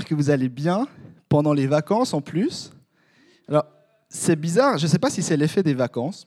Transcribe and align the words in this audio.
Que 0.00 0.14
vous 0.14 0.30
allez 0.30 0.48
bien 0.48 0.88
pendant 1.28 1.52
les 1.52 1.66
vacances 1.66 2.14
en 2.14 2.22
plus. 2.22 2.72
Alors, 3.46 3.66
c'est 4.08 4.36
bizarre, 4.36 4.78
je 4.78 4.86
ne 4.86 4.90
sais 4.90 4.98
pas 4.98 5.10
si 5.10 5.22
c'est 5.22 5.36
l'effet 5.36 5.62
des 5.62 5.74
vacances, 5.74 6.26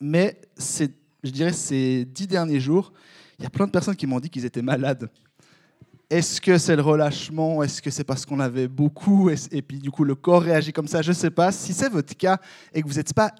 mais 0.00 0.38
je 0.58 1.30
dirais 1.30 1.52
ces 1.54 2.04
dix 2.04 2.26
derniers 2.26 2.60
jours, 2.60 2.92
il 3.38 3.44
y 3.44 3.46
a 3.46 3.50
plein 3.50 3.66
de 3.66 3.70
personnes 3.70 3.96
qui 3.96 4.06
m'ont 4.06 4.20
dit 4.20 4.28
qu'ils 4.28 4.44
étaient 4.44 4.62
malades. 4.62 5.08
Est-ce 6.10 6.42
que 6.42 6.58
c'est 6.58 6.76
le 6.76 6.82
relâchement? 6.82 7.62
Est-ce 7.62 7.80
que 7.80 7.90
c'est 7.90 8.04
parce 8.04 8.26
qu'on 8.26 8.38
avait 8.38 8.68
beaucoup? 8.68 9.30
Et 9.30 9.62
puis 9.62 9.78
du 9.78 9.90
coup 9.90 10.04
le 10.04 10.14
corps 10.14 10.42
réagit 10.42 10.72
comme 10.72 10.86
ça? 10.86 11.00
Je 11.00 11.10
ne 11.10 11.16
sais 11.16 11.30
pas. 11.30 11.50
Si 11.52 11.72
c'est 11.72 11.88
votre 11.88 12.14
cas 12.14 12.38
et 12.74 12.82
que 12.82 12.86
vous 12.86 12.94
n'êtes 12.94 13.14
pas 13.14 13.34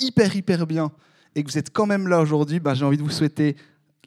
hyper 0.00 0.34
hyper 0.34 0.66
bien 0.66 0.90
et 1.36 1.44
que 1.44 1.50
vous 1.50 1.58
êtes 1.58 1.72
quand 1.72 1.86
même 1.86 2.08
là 2.08 2.20
aujourd'hui, 2.20 2.58
ben, 2.58 2.74
j'ai 2.74 2.84
envie 2.84 2.98
de 2.98 3.02
vous 3.02 3.10
souhaiter 3.10 3.56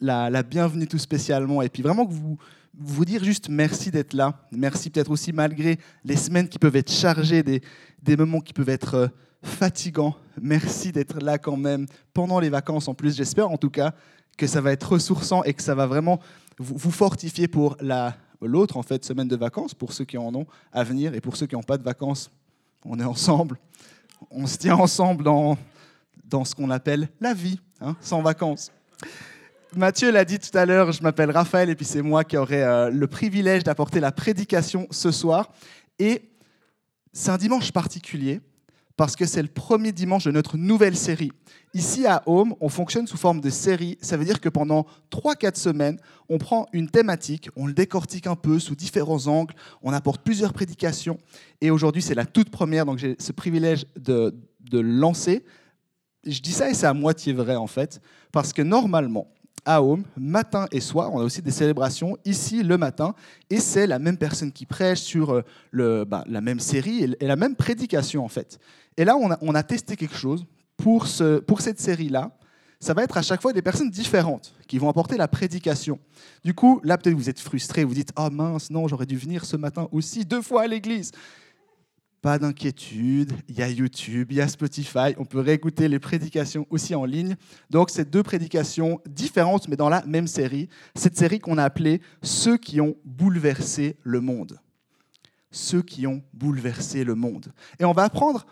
la 0.01 0.43
bienvenue 0.43 0.87
tout 0.87 0.97
spécialement 0.97 1.61
et 1.61 1.69
puis 1.69 1.81
vraiment 1.81 2.05
que 2.05 2.11
vous 2.11 2.37
vous 2.77 3.05
dire 3.05 3.23
juste 3.23 3.49
merci 3.49 3.91
d'être 3.91 4.13
là. 4.13 4.47
Merci 4.51 4.89
peut-être 4.89 5.11
aussi 5.11 5.31
malgré 5.31 5.77
les 6.03 6.15
semaines 6.15 6.49
qui 6.49 6.59
peuvent 6.59 6.75
être 6.75 6.91
chargées, 6.91 7.43
des, 7.43 8.17
moments 8.17 8.41
qui 8.41 8.53
peuvent 8.53 8.69
être 8.69 8.95
euh, 8.95 9.07
fatigants. 9.43 10.15
Merci 10.41 10.91
d'être 10.91 11.19
là 11.19 11.37
quand 11.37 11.57
même 11.57 11.85
pendant 12.13 12.39
les 12.39 12.49
vacances 12.49 12.87
en 12.87 12.93
plus. 12.93 13.15
J'espère 13.15 13.49
en 13.49 13.57
tout 13.57 13.69
cas 13.69 13.93
que 14.37 14.47
ça 14.47 14.61
va 14.61 14.71
être 14.71 14.93
ressourçant 14.93 15.43
et 15.43 15.53
que 15.53 15.61
ça 15.61 15.75
va 15.75 15.85
vraiment 15.85 16.19
vous, 16.57 16.75
vous 16.77 16.91
fortifier 16.91 17.47
pour 17.47 17.77
la 17.79 18.15
l'autre 18.45 18.77
en 18.77 18.83
fait 18.83 19.05
semaine 19.05 19.27
de 19.27 19.35
vacances 19.35 19.73
pour 19.73 19.93
ceux 19.93 20.05
qui 20.05 20.17
en 20.17 20.33
ont 20.35 20.45
à 20.71 20.83
venir 20.83 21.13
et 21.13 21.21
pour 21.21 21.37
ceux 21.37 21.47
qui 21.47 21.55
n'ont 21.55 21.63
pas 21.63 21.77
de 21.77 21.83
vacances. 21.83 22.29
On 22.85 22.99
est 22.99 23.05
ensemble. 23.05 23.57
On 24.31 24.47
se 24.47 24.57
tient 24.57 24.75
ensemble 24.75 25.23
dans, 25.23 25.57
dans 26.25 26.45
ce 26.45 26.55
qu'on 26.55 26.69
appelle 26.69 27.09
la 27.19 27.33
vie, 27.33 27.59
hein, 27.81 27.95
sans 28.01 28.21
vacances. 28.21 28.71
Mathieu 29.75 30.11
l'a 30.11 30.23
dit 30.23 30.37
tout 30.37 30.55
à 30.55 30.65
l'heure, 30.65 30.91
je 30.91 31.01
m'appelle 31.01 31.31
Raphaël 31.31 31.69
et 31.69 31.75
puis 31.75 31.85
c'est 31.85 32.01
moi 32.01 32.23
qui 32.23 32.37
aurai 32.37 32.63
euh, 32.63 32.89
le 32.91 33.07
privilège 33.07 33.63
d'apporter 33.63 33.99
la 33.99 34.11
prédication 34.11 34.87
ce 34.91 35.11
soir. 35.11 35.51
Et 35.97 36.29
c'est 37.11 37.31
un 37.31 37.37
dimanche 37.37 37.71
particulier 37.71 38.41
parce 38.95 39.15
que 39.15 39.25
c'est 39.25 39.41
le 39.41 39.47
premier 39.47 39.91
dimanche 39.91 40.25
de 40.25 40.31
notre 40.31 40.57
nouvelle 40.57 40.95
série. 40.95 41.31
Ici 41.73 42.05
à 42.05 42.21
Home, 42.27 42.53
on 42.59 42.69
fonctionne 42.69 43.07
sous 43.07 43.17
forme 43.17 43.41
de 43.41 43.49
série. 43.49 43.97
Ça 44.01 44.15
veut 44.17 44.25
dire 44.25 44.39
que 44.39 44.49
pendant 44.49 44.85
3-4 45.11 45.55
semaines, 45.57 45.97
on 46.29 46.37
prend 46.37 46.67
une 46.71 46.89
thématique, 46.89 47.49
on 47.55 47.65
le 47.65 47.73
décortique 47.73 48.27
un 48.27 48.35
peu 48.35 48.59
sous 48.59 48.75
différents 48.75 49.25
angles, 49.25 49.55
on 49.81 49.91
apporte 49.91 50.21
plusieurs 50.23 50.53
prédications. 50.53 51.17
Et 51.61 51.71
aujourd'hui, 51.71 52.03
c'est 52.03 52.13
la 52.13 52.25
toute 52.25 52.51
première, 52.51 52.85
donc 52.85 52.99
j'ai 52.99 53.15
ce 53.17 53.31
privilège 53.31 53.85
de, 53.99 54.35
de 54.69 54.79
lancer. 54.79 55.43
Je 56.25 56.39
dis 56.41 56.51
ça 56.51 56.69
et 56.69 56.75
c'est 56.75 56.85
à 56.85 56.93
moitié 56.93 57.33
vrai 57.33 57.55
en 57.55 57.67
fait, 57.67 57.99
parce 58.31 58.53
que 58.53 58.61
normalement, 58.61 59.32
à 59.65 59.81
Home, 59.81 60.03
matin 60.17 60.67
et 60.71 60.79
soir. 60.79 61.13
On 61.13 61.19
a 61.19 61.23
aussi 61.23 61.41
des 61.41 61.51
célébrations 61.51 62.17
ici 62.25 62.63
le 62.63 62.77
matin. 62.77 63.15
Et 63.49 63.59
c'est 63.59 63.87
la 63.87 63.99
même 63.99 64.17
personne 64.17 64.51
qui 64.51 64.65
prêche 64.65 64.99
sur 64.99 65.31
euh, 65.31 65.41
le, 65.71 66.03
bah, 66.05 66.23
la 66.27 66.41
même 66.41 66.59
série 66.59 67.15
et 67.19 67.27
la 67.27 67.35
même 67.35 67.55
prédication, 67.55 68.23
en 68.23 68.27
fait. 68.27 68.59
Et 68.97 69.05
là, 69.05 69.15
on 69.17 69.55
a, 69.55 69.63
testé 69.63 69.95
quelque 69.95 70.15
chose 70.15 70.45
pour, 70.77 71.07
ce, 71.07 71.39
pour 71.39 71.61
cette 71.61 71.79
série-là. 71.79 72.31
Ça 72.79 72.93
va 72.93 73.03
être 73.03 73.17
à 73.17 73.21
chaque 73.21 73.41
fois 73.41 73.53
des 73.53 73.61
personnes 73.61 73.89
différentes 73.89 74.53
qui 74.67 74.77
vont 74.77 74.89
apporter 74.89 75.15
la 75.15 75.27
prédication. 75.27 75.99
Du 76.43 76.53
coup, 76.53 76.81
là, 76.83 76.97
peut-être 76.97 77.15
vous 77.15 77.29
êtes 77.29 77.39
frustré, 77.39 77.85
vous 77.85 77.93
dites 77.93 78.11
Oh 78.17 78.29
mince, 78.29 78.69
non, 78.69 78.87
j'aurais 78.87 79.05
dû 79.05 79.15
venir 79.15 79.45
ce 79.45 79.55
matin 79.55 79.87
aussi 79.91 80.25
deux 80.25 80.41
fois 80.41 80.63
à 80.63 80.67
l'église. 80.67 81.11
Pas 82.23 82.39
d'inquiétude, 82.39 83.33
il 83.49 83.57
y 83.57 83.61
a 83.61 83.67
YouTube, 83.67 84.31
il 84.31 84.37
y 84.37 84.41
a 84.41 84.47
Spotify, 84.47 85.13
on 85.17 85.25
peut 85.25 85.41
réécouter 85.41 85.89
les 85.89 85.99
prédications 85.99 86.65
aussi 86.69 86.95
en 86.95 87.03
ligne. 87.03 87.35
Donc 87.69 87.89
c'est 87.89 88.09
deux 88.09 88.23
prédications 88.23 89.01
différentes 89.05 89.67
mais 89.67 89.75
dans 89.75 89.89
la 89.89 90.05
même 90.05 90.27
série, 90.27 90.69
cette 90.95 91.17
série 91.17 91.39
qu'on 91.39 91.57
a 91.57 91.65
appelée 91.65 91.99
Ceux 92.21 92.55
qui 92.55 92.79
ont 92.79 92.95
bouleversé 93.03 93.97
le 94.03 94.21
monde. 94.21 94.57
Ceux 95.51 95.81
qui 95.81 96.07
ont 96.07 96.23
bouleversé 96.31 97.03
le 97.03 97.15
monde. 97.15 97.51
Et 97.77 97.83
on 97.83 97.91
va 97.91 98.03
apprendre 98.03 98.45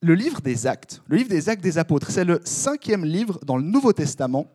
le 0.00 0.14
livre 0.14 0.40
des 0.40 0.66
actes, 0.66 1.02
le 1.06 1.18
livre 1.18 1.28
des 1.28 1.50
actes 1.50 1.62
des 1.62 1.76
apôtres. 1.76 2.10
C'est 2.10 2.24
le 2.24 2.40
cinquième 2.44 3.04
livre 3.04 3.38
dans 3.44 3.58
le 3.58 3.62
Nouveau 3.62 3.92
Testament. 3.92 4.50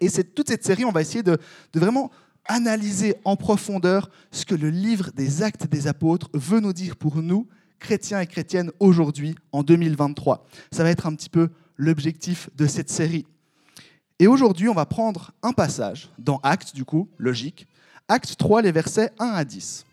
Et 0.00 0.08
c'est 0.08 0.34
toute 0.34 0.48
cette 0.48 0.64
série, 0.64 0.84
on 0.84 0.90
va 0.90 1.00
essayer 1.00 1.22
de, 1.22 1.38
de 1.72 1.78
vraiment 1.78 2.10
analyser 2.46 3.14
en 3.24 3.36
profondeur 3.36 4.10
ce 4.32 4.44
que 4.44 4.56
le 4.56 4.68
livre 4.68 5.12
des 5.14 5.44
actes 5.44 5.68
des 5.68 5.86
apôtres 5.86 6.28
veut 6.34 6.58
nous 6.58 6.72
dire 6.72 6.96
pour 6.96 7.22
nous 7.22 7.46
chrétiens 7.84 8.20
et 8.20 8.26
chrétiennes 8.26 8.72
aujourd'hui, 8.80 9.34
en 9.52 9.62
2023. 9.62 10.46
Ça 10.72 10.82
va 10.82 10.90
être 10.90 11.06
un 11.06 11.14
petit 11.14 11.28
peu 11.28 11.50
l'objectif 11.76 12.48
de 12.56 12.66
cette 12.66 12.88
série. 12.88 13.26
Et 14.18 14.26
aujourd'hui, 14.26 14.70
on 14.70 14.74
va 14.74 14.86
prendre 14.86 15.32
un 15.42 15.52
passage 15.52 16.08
dans 16.18 16.38
Actes, 16.42 16.74
du 16.74 16.86
coup, 16.86 17.10
logique, 17.18 17.66
Acte 18.08 18.36
3, 18.38 18.62
les 18.62 18.72
versets 18.72 19.10
1 19.18 19.26
à 19.26 19.44
10. 19.44 19.84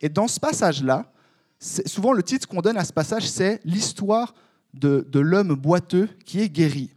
Et 0.00 0.08
dans 0.08 0.28
ce 0.28 0.38
passage-là, 0.38 1.12
souvent 1.58 2.12
le 2.12 2.22
titre 2.22 2.46
qu'on 2.46 2.60
donne 2.60 2.76
à 2.76 2.84
ce 2.84 2.92
passage, 2.92 3.28
c'est 3.28 3.60
l'histoire 3.64 4.34
de, 4.72 5.04
l'homme 5.18 5.54
boiteux 5.54 6.08
qui 6.24 6.40
est 6.40 6.48
guéri. 6.48 6.90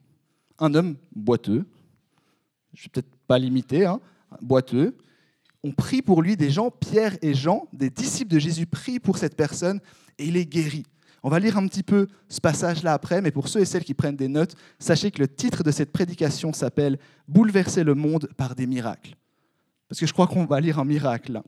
Un 0.60 0.76
homme 0.76 0.96
boiteux, 1.16 1.66
je 2.76 2.82
ne 2.82 2.84
vais 2.84 2.90
peut-être 2.94 3.16
pas 3.26 3.40
limiter, 3.40 3.86
hein, 3.86 4.00
boiteux. 4.42 4.96
On 5.64 5.72
prie 5.72 6.04
pour 6.04 6.22
lui 6.22 6.38
des 6.38 6.52
gens, 6.52 6.70
Pierre 6.70 7.18
et 7.24 7.34
Jean, 7.34 7.68
des 7.74 7.90
disciples 7.90 8.32
de 8.32 8.40
Jésus, 8.40 8.68
prient 8.68 9.00
pour 9.00 9.18
cette 9.18 9.36
personne 9.36 9.80
et 10.18 10.26
il 10.26 10.38
est 10.38 10.46
guéri. 10.46 10.86
On 11.24 11.30
va 11.30 11.40
lire 11.40 11.58
un 11.58 11.68
petit 11.68 11.82
peu 11.82 12.08
ce 12.30 12.40
passage-là 12.40 12.94
après, 12.94 13.20
mais 13.22 13.32
pour 13.32 13.48
ceux 13.48 13.62
et 13.62 13.66
celles 13.66 13.84
qui 13.84 13.96
prennent 13.96 14.16
des 14.16 14.28
notes, 14.28 14.56
sachez 14.78 15.10
que 15.10 15.20
le 15.20 15.28
titre 15.28 15.64
de 15.64 15.72
cette 15.72 15.92
prédication 15.92 16.54
s'appelle 16.54 17.00
Bouleverser 17.28 17.84
le 17.84 17.96
monde 17.96 18.30
par 18.38 18.54
des 18.54 18.68
miracles. 18.68 19.16
Parce 19.90 20.00
que 20.00 20.06
je 20.06 20.14
crois 20.14 20.28
qu'on 20.28 20.46
va 20.46 20.60
lire 20.60 20.78
un 20.78 20.86
miracle. 20.86 21.42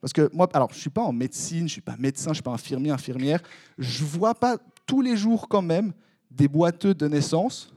Parce 0.00 0.12
que 0.12 0.30
moi, 0.32 0.48
alors 0.52 0.68
je 0.70 0.76
ne 0.76 0.80
suis 0.80 0.90
pas 0.90 1.02
en 1.02 1.12
médecine, 1.12 1.60
je 1.60 1.64
ne 1.64 1.68
suis 1.68 1.80
pas 1.80 1.96
médecin, 1.98 2.26
je 2.26 2.30
ne 2.30 2.34
suis 2.34 2.42
pas 2.42 2.52
infirmier, 2.52 2.90
infirmière. 2.90 3.42
Je 3.76 4.04
ne 4.04 4.08
vois 4.08 4.34
pas 4.34 4.56
tous 4.86 5.00
les 5.00 5.16
jours 5.16 5.48
quand 5.48 5.62
même 5.62 5.92
des 6.30 6.46
boiteux 6.46 6.94
de 6.94 7.08
naissance, 7.08 7.72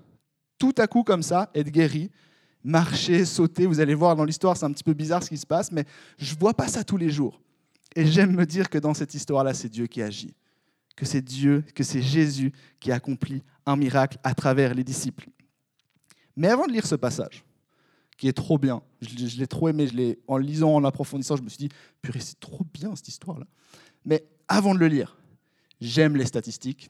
tout 0.59 0.75
à 0.77 0.85
coup 0.85 1.03
comme 1.03 1.23
ça, 1.23 1.49
être 1.55 1.71
guéris, 1.71 2.11
marcher, 2.63 3.25
sauter. 3.25 3.65
Vous 3.65 3.79
allez 3.79 3.95
voir 3.95 4.15
dans 4.15 4.25
l'histoire, 4.25 4.55
c'est 4.57 4.65
un 4.65 4.71
petit 4.71 4.83
peu 4.83 4.93
bizarre 4.93 5.23
ce 5.23 5.29
qui 5.29 5.37
se 5.37 5.47
passe, 5.47 5.71
mais 5.71 5.85
je 6.19 6.35
ne 6.35 6.39
vois 6.39 6.53
pas 6.53 6.67
ça 6.67 6.83
tous 6.83 6.97
les 6.97 7.09
jours. 7.09 7.41
Et 7.95 8.05
j'aime 8.05 8.35
me 8.35 8.45
dire 8.45 8.69
que 8.69 8.77
dans 8.77 8.93
cette 8.93 9.13
histoire-là, 9.13 9.53
c'est 9.53 9.69
Dieu 9.69 9.87
qui 9.87 10.01
agit, 10.01 10.33
que 10.95 11.05
c'est 11.05 11.21
Dieu, 11.21 11.63
que 11.75 11.83
c'est 11.83 12.01
Jésus 12.01 12.51
qui 12.79 12.91
accomplit 12.91 13.43
un 13.65 13.75
miracle 13.75 14.17
à 14.23 14.33
travers 14.33 14.73
les 14.73 14.83
disciples. 14.83 15.29
Mais 16.35 16.47
avant 16.47 16.67
de 16.67 16.71
lire 16.71 16.87
ce 16.87 16.95
passage, 16.95 17.43
qui 18.17 18.27
est 18.27 18.33
trop 18.33 18.57
bien, 18.57 18.81
je 19.01 19.39
l'ai 19.39 19.47
trop 19.47 19.67
aimé, 19.67 19.87
je 19.87 20.15
en 20.27 20.37
lisant, 20.37 20.75
en 20.75 20.83
approfondissant, 20.83 21.35
je 21.35 21.41
me 21.41 21.49
suis 21.49 21.57
dit, 21.57 21.69
purée, 22.01 22.19
c'est 22.19 22.39
trop 22.39 22.65
bien 22.73 22.95
cette 22.95 23.07
histoire-là. 23.07 23.47
Mais 24.05 24.23
avant 24.47 24.73
de 24.73 24.79
le 24.79 24.87
lire, 24.87 25.17
j'aime 25.79 26.15
les 26.15 26.25
statistiques. 26.25 26.89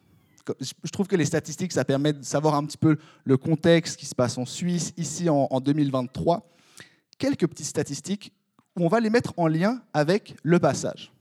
Je 0.60 0.90
trouve 0.92 1.08
que 1.08 1.16
les 1.16 1.26
statistiques, 1.26 1.72
ça 1.72 1.86
permet 1.86 2.14
de 2.14 2.24
savoir 2.24 2.56
un 2.56 2.66
petit 2.66 2.78
peu 2.78 2.98
le 3.24 3.38
contexte 3.38 3.98
qui 3.98 4.06
se 4.06 4.16
passe 4.16 4.38
en 4.38 4.46
Suisse, 4.46 4.94
ici 4.98 5.30
en 5.30 5.62
2023. 5.62 6.52
Quelques 7.18 7.48
petites 7.48 7.68
statistiques 7.68 8.34
on 8.76 8.88
va 8.88 9.00
les 9.00 9.10
mettre 9.10 9.34
en 9.38 9.48
lien 9.48 9.82
avec 9.94 10.36
le 10.44 10.60
passage. 10.60 11.12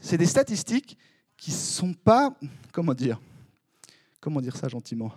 C'est 0.00 0.18
des 0.18 0.26
statistiques 0.26 0.98
qui 1.36 1.50
ne 1.50 1.56
sont 1.56 1.94
pas, 1.94 2.34
comment 2.72 2.94
dire, 2.94 3.20
comment 4.20 4.40
dire 4.40 4.56
ça 4.56 4.68
gentiment, 4.68 5.12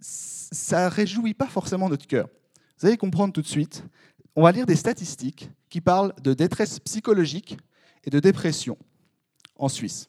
ça 0.00 0.88
réjouit 0.88 1.34
pas 1.34 1.46
forcément 1.46 1.88
notre 1.88 2.06
cœur. 2.06 2.28
Vous 2.78 2.86
allez 2.86 2.96
comprendre 2.96 3.32
tout 3.32 3.42
de 3.42 3.46
suite. 3.46 3.84
On 4.34 4.42
va 4.42 4.52
lire 4.52 4.66
des 4.66 4.76
statistiques 4.76 5.50
qui 5.70 5.80
parlent 5.80 6.14
de 6.22 6.34
détresse 6.34 6.78
psychologique 6.80 7.56
et 8.04 8.10
de 8.10 8.20
dépression 8.20 8.76
en 9.56 9.68
Suisse. 9.68 10.08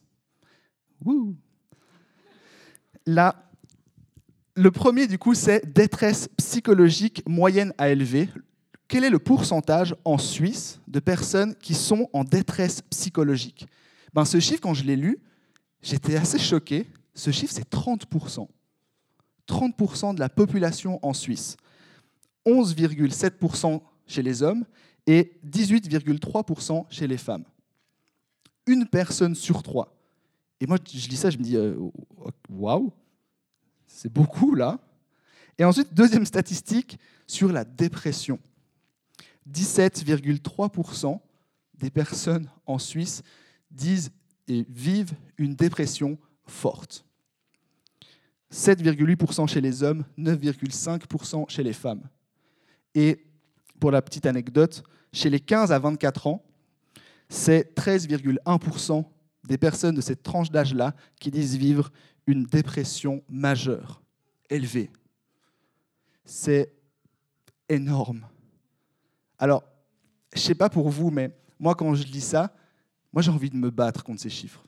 Là, 3.05 3.49
le 4.55 4.71
premier, 4.71 5.07
du 5.07 5.17
coup, 5.17 5.33
c'est 5.33 5.65
détresse 5.71 6.29
psychologique 6.37 7.23
moyenne 7.27 7.73
à 7.77 7.89
élevée 7.89 8.29
quel 8.87 9.03
est 9.03 9.09
le 9.09 9.19
pourcentage 9.19 9.95
en 10.05 10.17
Suisse 10.17 10.79
de 10.87 10.99
personnes 10.99 11.55
qui 11.55 11.73
sont 11.73 12.09
en 12.13 12.23
détresse 12.23 12.81
psychologique? 12.83 13.67
Ben, 14.13 14.25
Ce 14.25 14.39
chiffre, 14.39 14.61
quand 14.61 14.73
je 14.73 14.83
l'ai 14.83 14.95
lu, 14.95 15.19
j'étais 15.81 16.15
assez 16.15 16.39
choqué. 16.39 16.87
Ce 17.13 17.31
chiffre, 17.31 17.53
c'est 17.53 17.69
30%. 17.69 18.47
30% 19.47 20.15
de 20.15 20.19
la 20.19 20.29
population 20.29 20.99
en 21.05 21.13
Suisse. 21.13 21.57
11,7% 22.45 23.81
chez 24.05 24.21
les 24.21 24.41
hommes 24.41 24.65
et 25.05 25.33
18,3% 25.45 26.85
chez 26.89 27.07
les 27.07 27.17
femmes. 27.17 27.43
une 28.65 28.85
personne 28.85 29.33
sur 29.33 29.63
trois. 29.63 29.95
Et 30.59 30.67
moi, 30.67 30.77
je 30.93 31.07
lis 31.07 31.15
ça, 31.15 31.29
je 31.29 31.37
me 31.37 31.43
dis, 31.43 31.55
euh, 31.55 31.77
waouh, 32.49 32.91
c'est 33.85 34.11
beaucoup 34.11 34.55
là. 34.55 34.77
Et 35.57 35.63
ensuite, 35.63 35.93
deuxième 35.93 36.25
statistique 36.25 36.99
sur 37.25 37.51
la 37.51 37.63
dépression. 37.63 38.39
17,3% 39.51 41.19
des 41.79 41.89
personnes 41.89 42.49
en 42.65 42.79
Suisse 42.79 43.21
disent 43.71 44.11
et 44.47 44.65
vivent 44.69 45.13
une 45.37 45.55
dépression 45.55 46.17
forte. 46.45 47.05
7,8% 48.51 49.47
chez 49.47 49.61
les 49.61 49.83
hommes, 49.83 50.05
9,5% 50.17 51.49
chez 51.49 51.63
les 51.63 51.73
femmes. 51.73 52.03
Et 52.95 53.25
pour 53.79 53.91
la 53.91 54.01
petite 54.01 54.25
anecdote, 54.25 54.83
chez 55.11 55.29
les 55.29 55.39
15 55.39 55.71
à 55.71 55.79
24 55.79 56.27
ans, 56.27 56.43
c'est 57.29 57.75
13,1% 57.75 59.05
des 59.47 59.57
personnes 59.57 59.95
de 59.95 60.01
cette 60.01 60.23
tranche 60.23 60.49
d'âge-là 60.49 60.95
qui 61.19 61.29
disent 61.29 61.57
vivre 61.57 61.91
une 62.25 62.43
dépression 62.43 63.23
majeure, 63.29 64.01
élevée. 64.49 64.91
C'est 66.25 66.73
énorme. 67.69 68.25
Alors, 69.39 69.63
je 70.33 70.39
ne 70.39 70.43
sais 70.43 70.55
pas 70.55 70.69
pour 70.69 70.89
vous, 70.89 71.09
mais 71.11 71.31
moi, 71.59 71.75
quand 71.75 71.93
je 71.95 72.03
lis 72.05 72.21
ça, 72.21 72.53
moi, 73.13 73.21
j'ai 73.21 73.31
envie 73.31 73.49
de 73.49 73.55
me 73.55 73.69
battre 73.69 74.03
contre 74.03 74.21
ces 74.21 74.29
chiffres. 74.29 74.63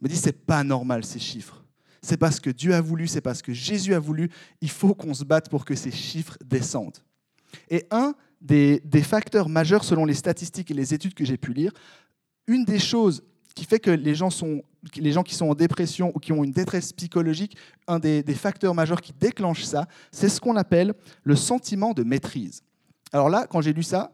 Je 0.00 0.06
me 0.06 0.08
dis, 0.08 0.16
c'est 0.16 0.44
pas 0.46 0.62
normal, 0.62 1.04
ces 1.04 1.18
chiffres. 1.18 1.64
C'est 2.02 2.16
parce 2.16 2.38
que 2.38 2.50
Dieu 2.50 2.74
a 2.74 2.80
voulu, 2.80 3.08
c'est 3.08 3.20
parce 3.20 3.42
que 3.42 3.52
Jésus 3.52 3.94
a 3.94 3.98
voulu. 3.98 4.30
Il 4.60 4.70
faut 4.70 4.94
qu'on 4.94 5.14
se 5.14 5.24
batte 5.24 5.48
pour 5.48 5.64
que 5.64 5.74
ces 5.74 5.90
chiffres 5.90 6.38
descendent. 6.44 6.98
Et 7.68 7.86
un 7.90 8.14
des, 8.40 8.80
des 8.84 9.02
facteurs 9.02 9.48
majeurs, 9.48 9.82
selon 9.82 10.04
les 10.04 10.14
statistiques 10.14 10.70
et 10.70 10.74
les 10.74 10.94
études 10.94 11.14
que 11.14 11.24
j'ai 11.24 11.36
pu 11.36 11.52
lire, 11.52 11.72
une 12.46 12.64
des 12.64 12.78
choses 12.78 13.24
qui 13.54 13.64
fait 13.64 13.80
que 13.80 13.90
les 13.90 14.14
gens, 14.14 14.30
sont, 14.30 14.62
les 14.94 15.12
gens 15.12 15.22
qui 15.22 15.34
sont 15.34 15.46
en 15.46 15.54
dépression 15.54 16.12
ou 16.14 16.20
qui 16.20 16.32
ont 16.32 16.44
une 16.44 16.52
détresse 16.52 16.92
psychologique, 16.92 17.56
un 17.88 17.98
des, 17.98 18.22
des 18.22 18.34
facteurs 18.34 18.74
majeurs 18.74 19.00
qui 19.00 19.14
déclenche 19.14 19.64
ça, 19.64 19.88
c'est 20.12 20.28
ce 20.28 20.40
qu'on 20.40 20.56
appelle 20.56 20.94
le 21.24 21.34
sentiment 21.34 21.94
de 21.94 22.04
maîtrise. 22.04 22.62
Alors 23.12 23.28
là, 23.28 23.46
quand 23.48 23.60
j'ai 23.60 23.72
lu 23.72 23.82
ça, 23.82 24.12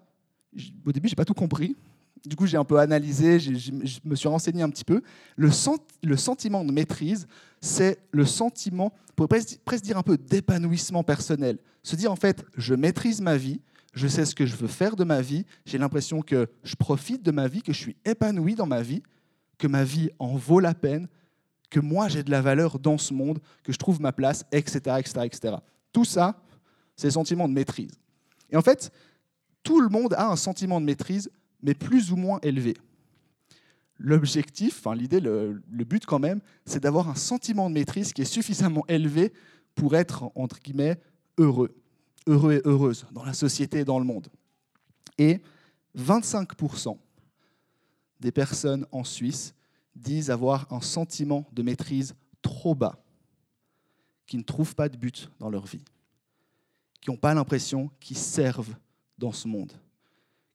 au 0.85 0.93
début, 0.93 1.09
je 1.09 1.13
n'ai 1.13 1.17
pas 1.17 1.25
tout 1.25 1.35
compris. 1.35 1.77
Du 2.25 2.37
coup, 2.37 2.47
j'ai 2.47 2.57
un 2.57 2.65
peu 2.65 2.79
analysé, 2.79 3.41
je 3.41 3.73
me 4.05 4.15
suis 4.15 4.29
renseigné 4.29 4.63
un 4.63 4.71
petit 4.71 4.85
peu. 4.85 5.03
Le, 5.37 5.51
sentiment 5.51 6.65
de 6.65 6.73
maîtrise, 6.73 7.27
c'est 7.61 7.99
le 8.13 8.25
sentiment, 8.25 8.93
pour 9.17 9.29
presque, 9.29 9.59
presque 9.65 9.85
dire 9.85 9.99
un 9.99 10.03
peu 10.03 10.17
d'épanouissement 10.17 11.03
personnel. 11.03 11.59
Se 11.83 11.97
dire 11.97 12.13
en 12.13 12.17
fait, 12.17 12.45
je 12.57 12.75
maîtrise 12.75 13.21
ma 13.21 13.37
vie, 13.37 13.61
je 13.93 14.07
sais 14.07 14.25
ce 14.25 14.35
que 14.35 14.47
je 14.47 14.55
veux 14.57 14.69
faire 14.69 14.95
de 14.95 15.05
ma 15.05 15.21
vie, 15.21 15.45
j'ai 15.67 15.79
l'impression 15.79 16.23
que 16.23 16.49
je 16.63 16.77
profite 16.77 17.23
de 17.23 17.33
ma 17.33 17.49
vie, 17.49 17.63
que 17.63 17.73
je 17.73 17.79
suis 17.79 17.97
épanoui 18.05 18.55
dans 18.55 18.67
ma 18.67 18.83
vie, 18.83 19.03
que 19.59 19.67
ma 19.67 19.83
vie 19.83 20.11
en 20.19 20.37
vaut 20.37 20.61
la 20.61 20.75
peine, 20.75 21.09
que 21.71 21.81
moi 21.81 22.09
j'ai 22.09 22.23
de 22.23 22.31
la 22.31 22.41
valeur 22.41 22.79
dans 22.79 22.99
ce 22.99 23.13
monde, 23.13 23.41
que 23.65 23.73
je 23.73 23.79
trouve 23.79 24.01
ma 24.01 24.13
place, 24.13 24.45
etc. 24.53 24.97
etc., 24.99 25.21
etc. 25.25 25.57
Tout 25.93 26.05
ça, 26.05 26.41
c'est 26.95 27.09
le 27.09 27.13
sentiment 27.13 27.49
de 27.49 27.55
maîtrise. 27.55 27.93
Et 28.53 28.57
en 28.57 28.63
fait, 28.63 28.93
tout 29.63 29.81
le 29.81 29.89
monde 29.89 30.15
a 30.15 30.31
un 30.31 30.37
sentiment 30.37 30.81
de 30.81 30.87
maîtrise, 30.87 31.31
mais 31.63 31.75
plus 31.75 32.13
ou 32.13 32.17
moins 32.17 32.39
élevé. 32.43 32.75
L'objectif, 33.99 34.87
l'idée, 34.95 35.21
le, 35.21 35.63
le, 35.71 35.85
but 35.85 36.05
quand 36.05 36.19
même, 36.19 36.41
c'est 36.67 36.83
d'avoir 36.83 37.09
un 37.09 37.15
sentiment 37.15 37.69
de 37.71 37.75
maîtrise 37.75 38.13
qui 38.13 38.23
est 38.23 38.27
suffisamment 38.27 38.85
élevé 38.89 39.33
pour 39.75 39.95
être, 39.97 40.31
entre 40.35 40.59
guillemets, 40.61 41.01
heureux, 41.39 41.75
heureux 42.27 42.55
et 42.55 42.63
heureuse 42.65 43.07
dans 43.13 43.25
la 43.25 43.33
société 43.33 43.81
et 43.81 43.85
dans 43.85 43.99
le 43.99 44.05
monde. 44.05 44.29
Et 45.19 45.41
25% 45.97 46.99
des 48.21 48.33
personnes 48.33 48.87
en 48.93 49.05
Suisse 49.05 49.55
disent 49.95 50.31
avoir 50.31 50.73
un 50.73 50.81
sentiment 50.81 51.47
de 51.53 51.63
maîtrise 51.63 52.15
trop 52.41 52.75
bas, 52.75 52.99
qui 54.27 54.37
ne 54.37 54.43
trouvent 54.43 54.75
pas 54.75 54.89
de 54.89 54.97
but 54.97 55.31
dans 55.39 55.51
leur 55.51 55.67
vie 55.67 55.85
qui 57.03 57.11
n'ont 57.11 57.17
pas 57.17 57.35
l'impression 57.35 57.91
qu'ils 58.01 58.17
servent 58.17 58.75
dans 59.19 59.33
ce 59.33 59.49
monde, 59.49 59.73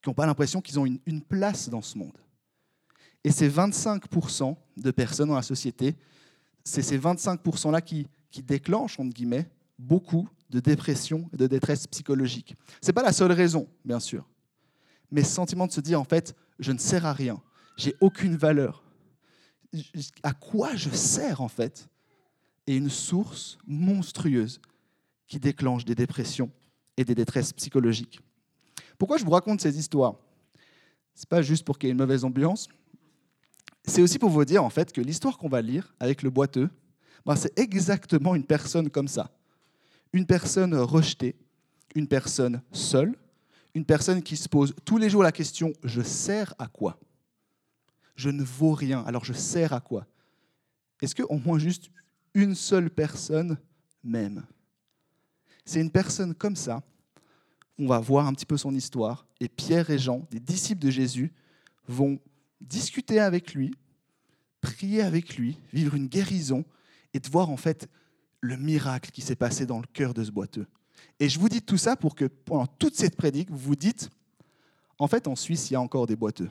qui 0.02 0.10
n'ont 0.10 0.16
pas 0.16 0.26
l'impression 0.26 0.62
qu'ils 0.62 0.80
ont 0.80 0.86
une, 0.86 1.22
place 1.22 1.70
dans 1.70 1.82
ce 1.82 1.98
monde. 1.98 2.18
Et 3.24 3.32
ces 3.32 3.50
25% 3.50 4.56
de 4.78 4.92
personnes 4.92 5.28
dans 5.28 5.36
la 5.36 5.42
société, 5.42 5.96
c'est 6.64 6.82
ces 6.82 6.98
25%-là 6.98 7.82
qui, 7.82 8.08
qui 8.32 8.42
déclenchent, 8.42 9.00
entre 9.00 9.14
guillemets, 9.14 9.50
beaucoup 9.78 10.28
de 10.50 10.62
dépression 10.62 11.30
et 11.34 11.38
de 11.38 11.48
détresse 11.48 11.86
psychologique. 11.88 12.56
Ce 12.82 12.88
n'est 12.88 12.94
pas 12.94 13.04
la 13.04 13.12
seule 13.12 13.34
raison, 13.34 13.68
bien 13.84 14.00
sûr, 14.00 14.26
mais 15.12 15.24
ce 15.24 15.32
sentiment 15.32 15.68
de 15.68 15.74
se 15.74 15.82
dire, 15.82 16.00
en 16.00 16.06
fait, 16.06 16.34
je 16.60 16.72
ne 16.72 16.78
sers 16.78 17.06
à 17.06 17.14
rien, 17.14 17.42
j'ai 17.76 17.96
aucune 18.00 18.38
valeur. 18.38 18.84
À 20.24 20.34
quoi 20.34 20.76
je 20.76 20.90
sers, 20.90 21.42
en 21.42 21.50
fait 21.50 21.90
est 22.68 22.76
une 22.76 22.90
source 22.90 23.58
monstrueuse 23.66 24.60
qui 25.28 25.40
déclenchent 25.40 25.86
des 25.86 25.96
dépressions 25.96 26.50
et 26.96 27.04
des 27.04 27.16
détresses 27.16 27.54
psychologiques. 27.54 28.20
Pourquoi 28.98 29.18
je 29.18 29.26
vous 29.26 29.32
raconte 29.32 29.62
ces 29.62 29.78
histoires? 29.78 30.16
Ce 31.14 31.22
n'est 31.22 31.30
pas 31.30 31.42
juste 31.42 31.66
pour 31.66 31.78
qu'il 31.78 31.88
y 31.88 31.90
ait 31.90 31.94
une 31.94 32.00
mauvaise 32.00 32.24
ambiance, 32.24 32.68
c'est 33.88 34.02
aussi 34.02 34.20
pour 34.20 34.30
vous 34.30 34.44
dire 34.44 34.64
en 34.64 34.70
fait 34.70 34.92
que 34.92 35.02
l'histoire 35.02 35.38
qu'on 35.38 35.48
va 35.48 35.62
lire 35.62 35.96
avec 36.00 36.22
le 36.22 36.30
boiteux, 36.30 36.70
ben, 37.26 37.36
c'est 37.36 37.58
exactement 37.58 38.36
une 38.36 38.44
personne 38.44 38.90
comme 38.90 39.08
ça. 39.08 39.32
Une 40.14 40.26
personne 40.26 40.76
rejetée, 40.76 41.36
une 41.96 42.08
personne 42.08 42.62
seule, 42.72 43.16
une 43.74 43.86
personne 43.86 44.22
qui 44.22 44.38
se 44.38 44.50
pose 44.50 44.74
tous 44.86 44.98
les 44.98 45.10
jours 45.10 45.24
la 45.24 45.32
question 45.32 45.74
je 45.84 46.02
sers 46.02 46.54
à 46.60 46.68
quoi? 46.68 47.00
Je 48.16 48.30
ne 48.30 48.44
vaux 48.44 48.74
rien, 48.74 49.04
alors 49.04 49.24
je 49.24 49.34
sers 49.34 49.74
à 49.74 49.80
quoi? 49.80 50.06
Est-ce 51.02 51.16
qu'au 51.16 51.38
moins 51.38 51.60
juste 51.60 51.90
une 52.34 52.56
seule 52.56 52.90
personne 52.90 53.58
m'aime? 54.04 54.46
C'est 55.68 55.82
une 55.82 55.92
personne 55.92 56.34
comme 56.34 56.56
ça. 56.56 56.82
On 57.78 57.88
va 57.88 58.00
voir 58.00 58.26
un 58.26 58.34
petit 58.34 58.46
peu 58.46 58.56
son 58.58 58.74
histoire. 58.74 59.28
Et 59.42 59.50
Pierre 59.50 59.90
et 59.90 60.00
Jean, 60.00 60.26
des 60.32 60.40
disciples 60.40 60.82
de 60.82 60.90
Jésus, 60.90 61.34
vont 61.88 62.20
discuter 62.62 63.20
avec 63.20 63.54
lui, 63.54 63.76
prier 64.62 65.02
avec 65.02 65.36
lui, 65.36 65.58
vivre 65.74 65.94
une 65.96 66.08
guérison 66.08 66.64
et 67.14 67.20
de 67.20 67.30
voir 67.30 67.50
en 67.50 67.58
fait 67.58 67.90
le 68.40 68.56
miracle 68.56 69.12
qui 69.12 69.22
s'est 69.22 69.36
passé 69.36 69.66
dans 69.66 69.80
le 69.80 69.88
cœur 69.92 70.14
de 70.14 70.24
ce 70.24 70.32
boiteux. 70.32 70.68
Et 71.20 71.28
je 71.28 71.38
vous 71.38 71.50
dis 71.50 71.62
tout 71.62 71.78
ça 71.78 71.98
pour 71.98 72.16
que 72.16 72.26
pendant 72.26 72.66
toute 72.66 72.96
cette 72.96 73.18
prédique, 73.18 73.52
vous 73.52 73.58
vous 73.58 73.76
dites, 73.76 74.10
en 75.00 75.08
fait, 75.08 75.28
en 75.28 75.36
Suisse, 75.36 75.70
il 75.70 75.74
y 75.74 75.76
a 75.76 75.82
encore 75.82 76.08
des 76.08 76.16
boiteux. 76.16 76.50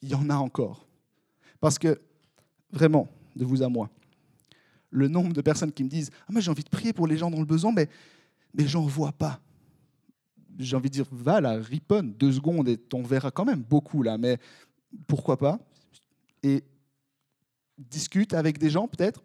Il 0.00 0.08
y 0.08 0.14
en 0.14 0.30
a 0.30 0.36
encore. 0.36 0.86
Parce 1.60 1.78
que, 1.78 2.00
vraiment, 2.72 3.08
de 3.36 3.44
vous 3.44 3.62
à 3.62 3.68
moi, 3.68 3.90
le 4.92 5.08
nombre 5.08 5.32
de 5.32 5.40
personnes 5.40 5.72
qui 5.72 5.82
me 5.82 5.88
disent 5.88 6.10
Ah, 6.28 6.38
j'ai 6.38 6.50
envie 6.50 6.62
de 6.62 6.68
prier 6.68 6.92
pour 6.92 7.08
les 7.08 7.16
gens 7.16 7.30
dans 7.30 7.40
le 7.40 7.46
besoin, 7.46 7.72
mais, 7.72 7.88
mais 8.54 8.66
j'en 8.66 8.82
vois 8.82 9.12
pas. 9.12 9.40
J'ai 10.58 10.76
envie 10.76 10.90
de 10.90 10.94
dire 10.94 11.06
Va 11.10 11.40
là, 11.40 11.56
riponne, 11.56 12.12
deux 12.12 12.32
secondes 12.32 12.68
et 12.68 12.78
on 12.92 13.02
verra 13.02 13.30
quand 13.30 13.44
même 13.44 13.62
beaucoup 13.62 14.02
là, 14.02 14.18
mais 14.18 14.38
pourquoi 15.06 15.38
pas? 15.38 15.58
Et 16.42 16.62
discute 17.78 18.34
avec 18.34 18.58
des 18.58 18.70
gens 18.70 18.86
peut-être. 18.86 19.24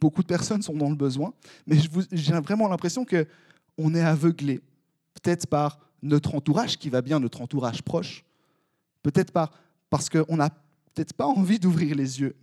Beaucoup 0.00 0.22
de 0.22 0.26
personnes 0.26 0.62
sont 0.62 0.74
dans 0.74 0.88
le 0.88 0.96
besoin, 0.96 1.32
mais 1.66 1.76
j'ai 2.10 2.32
vraiment 2.40 2.66
l'impression 2.66 3.04
que 3.04 3.26
on 3.78 3.94
est 3.94 4.00
aveuglé, 4.00 4.60
peut-être 5.14 5.46
par 5.46 5.78
notre 6.02 6.34
entourage 6.34 6.76
qui 6.76 6.90
va 6.90 7.02
bien, 7.02 7.20
notre 7.20 7.40
entourage 7.40 7.82
proche, 7.82 8.24
peut-être 9.02 9.30
par, 9.30 9.52
parce 9.90 10.08
qu'on 10.08 10.36
n'a 10.36 10.50
peut-être 10.50 11.14
pas 11.14 11.26
envie 11.26 11.58
d'ouvrir 11.58 11.94
les 11.94 12.20
yeux 12.20 12.34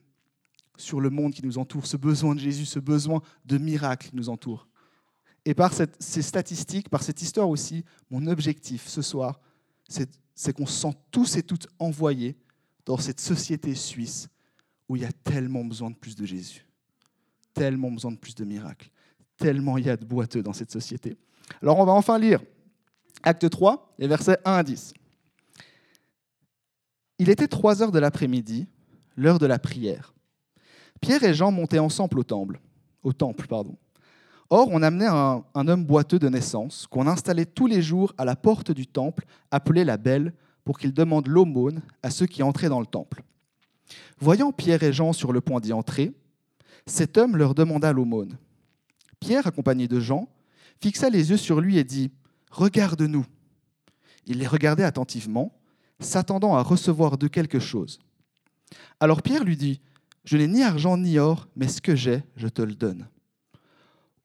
sur 0.79 1.01
le 1.01 1.09
monde 1.09 1.33
qui 1.33 1.45
nous 1.45 1.57
entoure, 1.57 1.85
ce 1.85 1.97
besoin 1.97 2.35
de 2.35 2.39
Jésus, 2.39 2.65
ce 2.65 2.79
besoin 2.79 3.21
de 3.45 3.57
miracle 3.57 4.09
qui 4.09 4.15
nous 4.15 4.29
entoure. 4.29 4.67
Et 5.45 5.53
par 5.53 5.73
ces 5.73 6.21
statistiques, 6.21 6.89
par 6.89 7.03
cette 7.03 7.21
histoire 7.21 7.49
aussi, 7.49 7.83
mon 8.09 8.27
objectif 8.27 8.87
ce 8.87 9.01
soir, 9.01 9.39
c'est 9.87 10.53
qu'on 10.53 10.65
se 10.65 10.81
sent 10.81 10.95
tous 11.11 11.37
et 11.37 11.43
toutes 11.43 11.67
envoyés 11.79 12.37
dans 12.85 12.97
cette 12.97 13.19
société 13.19 13.75
suisse 13.75 14.29
où 14.87 14.95
il 14.95 15.03
y 15.03 15.05
a 15.05 15.11
tellement 15.11 15.63
besoin 15.63 15.91
de 15.91 15.95
plus 15.95 16.15
de 16.15 16.25
Jésus, 16.25 16.65
tellement 17.53 17.91
besoin 17.91 18.11
de 18.11 18.17
plus 18.17 18.35
de 18.35 18.43
miracles, 18.43 18.89
tellement 19.37 19.77
il 19.77 19.85
y 19.85 19.89
a 19.89 19.97
de 19.97 20.05
boiteux 20.05 20.43
dans 20.43 20.53
cette 20.53 20.71
société. 20.71 21.15
Alors 21.61 21.79
on 21.79 21.85
va 21.85 21.93
enfin 21.93 22.17
lire 22.17 22.41
Acte 23.23 23.49
3, 23.49 23.95
les 23.99 24.07
versets 24.07 24.37
1 24.45 24.53
à 24.53 24.63
10. 24.63 24.93
Il 27.17 27.29
était 27.29 27.47
3 27.47 27.83
heures 27.83 27.91
de 27.91 27.99
l'après-midi, 27.99 28.67
l'heure 29.15 29.39
de 29.39 29.45
la 29.45 29.59
prière. 29.59 30.13
Pierre 31.01 31.23
et 31.23 31.33
Jean 31.33 31.51
montaient 31.51 31.79
ensemble 31.79 32.19
au 32.19 32.23
temple. 32.23 32.59
Au 33.03 33.13
temple. 33.13 33.47
Or, 34.49 34.67
on 34.71 34.81
amenait 34.81 35.07
un, 35.07 35.43
un 35.53 35.67
homme 35.67 35.85
boiteux 35.85 36.19
de 36.19 36.27
naissance, 36.27 36.87
qu'on 36.87 37.07
installait 37.07 37.45
tous 37.45 37.67
les 37.67 37.81
jours 37.81 38.13
à 38.17 38.25
la 38.25 38.35
porte 38.35 38.71
du 38.71 38.87
temple, 38.87 39.25
appelé 39.51 39.83
la 39.83 39.97
Belle, 39.97 40.33
pour 40.65 40.77
qu'il 40.77 40.93
demande 40.93 41.27
l'aumône 41.27 41.81
à 42.03 42.09
ceux 42.09 42.25
qui 42.25 42.43
entraient 42.43 42.69
dans 42.69 42.79
le 42.79 42.85
temple. 42.85 43.23
Voyant 44.19 44.51
Pierre 44.51 44.83
et 44.83 44.93
Jean 44.93 45.13
sur 45.13 45.33
le 45.33 45.41
point 45.41 45.59
d'y 45.59 45.73
entrer, 45.73 46.13
cet 46.85 47.17
homme 47.17 47.37
leur 47.37 47.55
demanda 47.55 47.91
l'aumône. 47.91 48.37
Pierre, 49.19 49.47
accompagné 49.47 49.87
de 49.87 49.99
Jean, 49.99 50.27
fixa 50.81 51.09
les 51.09 51.29
yeux 51.29 51.37
sur 51.37 51.61
lui 51.61 51.77
et 51.77 51.83
dit 51.83 52.11
Regarde-nous. 52.51 53.25
Il 54.25 54.39
les 54.39 54.47
regardait 54.47 54.83
attentivement, 54.83 55.53
s'attendant 55.99 56.55
à 56.55 56.61
recevoir 56.61 57.17
de 57.17 57.27
quelque 57.27 57.59
chose. 57.59 57.99
Alors 58.99 59.21
Pierre 59.21 59.43
lui 59.43 59.57
dit, 59.57 59.81
Je 60.23 60.37
n'ai 60.37 60.47
ni 60.47 60.63
argent 60.63 60.97
ni 60.97 61.17
or, 61.17 61.47
mais 61.55 61.67
ce 61.67 61.81
que 61.81 61.95
j'ai, 61.95 62.23
je 62.35 62.47
te 62.47 62.61
le 62.61 62.75
donne. 62.75 63.07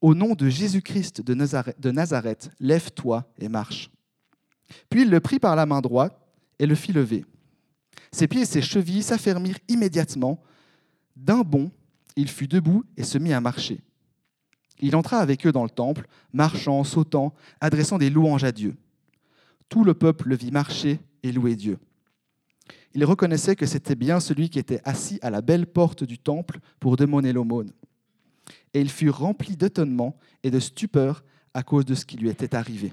Au 0.01 0.15
nom 0.15 0.35
de 0.35 0.49
Jésus-Christ 0.49 1.23
de 1.23 1.91
Nazareth, 1.91 2.51
lève-toi 2.61 3.25
et 3.39 3.49
marche. 3.49 3.91
Puis 4.91 5.03
il 5.03 5.11
le 5.11 5.21
prit 5.21 5.39
par 5.39 5.57
la 5.57 5.67
main 5.67 5.81
droite 5.81 6.19
et 6.59 6.67
le 6.67 6.75
fit 6.75 6.93
lever. 6.93 7.25
Ses 8.13 8.29
pieds 8.29 8.43
et 8.43 8.47
ses 8.47 8.63
chevilles 8.63 9.03
s'affermirent 9.03 9.59
immédiatement. 9.69 10.43
D'un 11.17 11.41
bond, 11.41 11.71
il 12.17 12.29
fut 12.29 12.49
debout 12.49 12.85
et 12.97 13.03
se 13.03 13.19
mit 13.19 13.33
à 13.33 13.41
marcher. 13.41 13.81
Il 14.81 14.97
entra 14.97 15.19
avec 15.19 15.47
eux 15.47 15.53
dans 15.53 15.65
le 15.65 15.71
temple, 15.71 16.07
marchant, 16.33 16.85
sautant, 16.85 17.35
adressant 17.61 17.99
des 17.99 18.11
louanges 18.11 18.45
à 18.45 18.53
Dieu. 18.53 18.77
Tout 19.69 19.85
le 19.85 19.95
peuple 19.95 20.29
le 20.29 20.37
vit 20.37 20.51
marcher 20.51 21.01
et 21.23 21.33
louer 21.33 21.57
Dieu. 21.57 21.79
Il 22.95 23.05
reconnaissait 23.05 23.57
que 23.57 23.67
c'était 23.67 23.97
bien 23.97 24.21
celui 24.21 24.49
qui 24.49 24.59
était 24.59 24.81
assis 24.85 25.19
à 25.23 25.31
la 25.31 25.43
belle 25.43 25.67
porte 25.67 26.05
du 26.05 26.19
temple 26.19 26.61
pour 26.81 26.97
demander 26.97 27.33
l'aumône. 27.33 27.73
Et 28.73 28.81
il 28.81 28.91
fut 28.91 29.11
rempli 29.11 29.57
d'étonnement 29.57 30.17
et 30.43 30.51
de 30.51 30.61
stupeur 30.61 31.25
à 31.53 31.63
cause 31.63 31.85
de 31.85 31.95
ce 31.95 32.05
qui 32.05 32.17
lui 32.17 32.29
était 32.29 32.55
arrivé. 32.55 32.93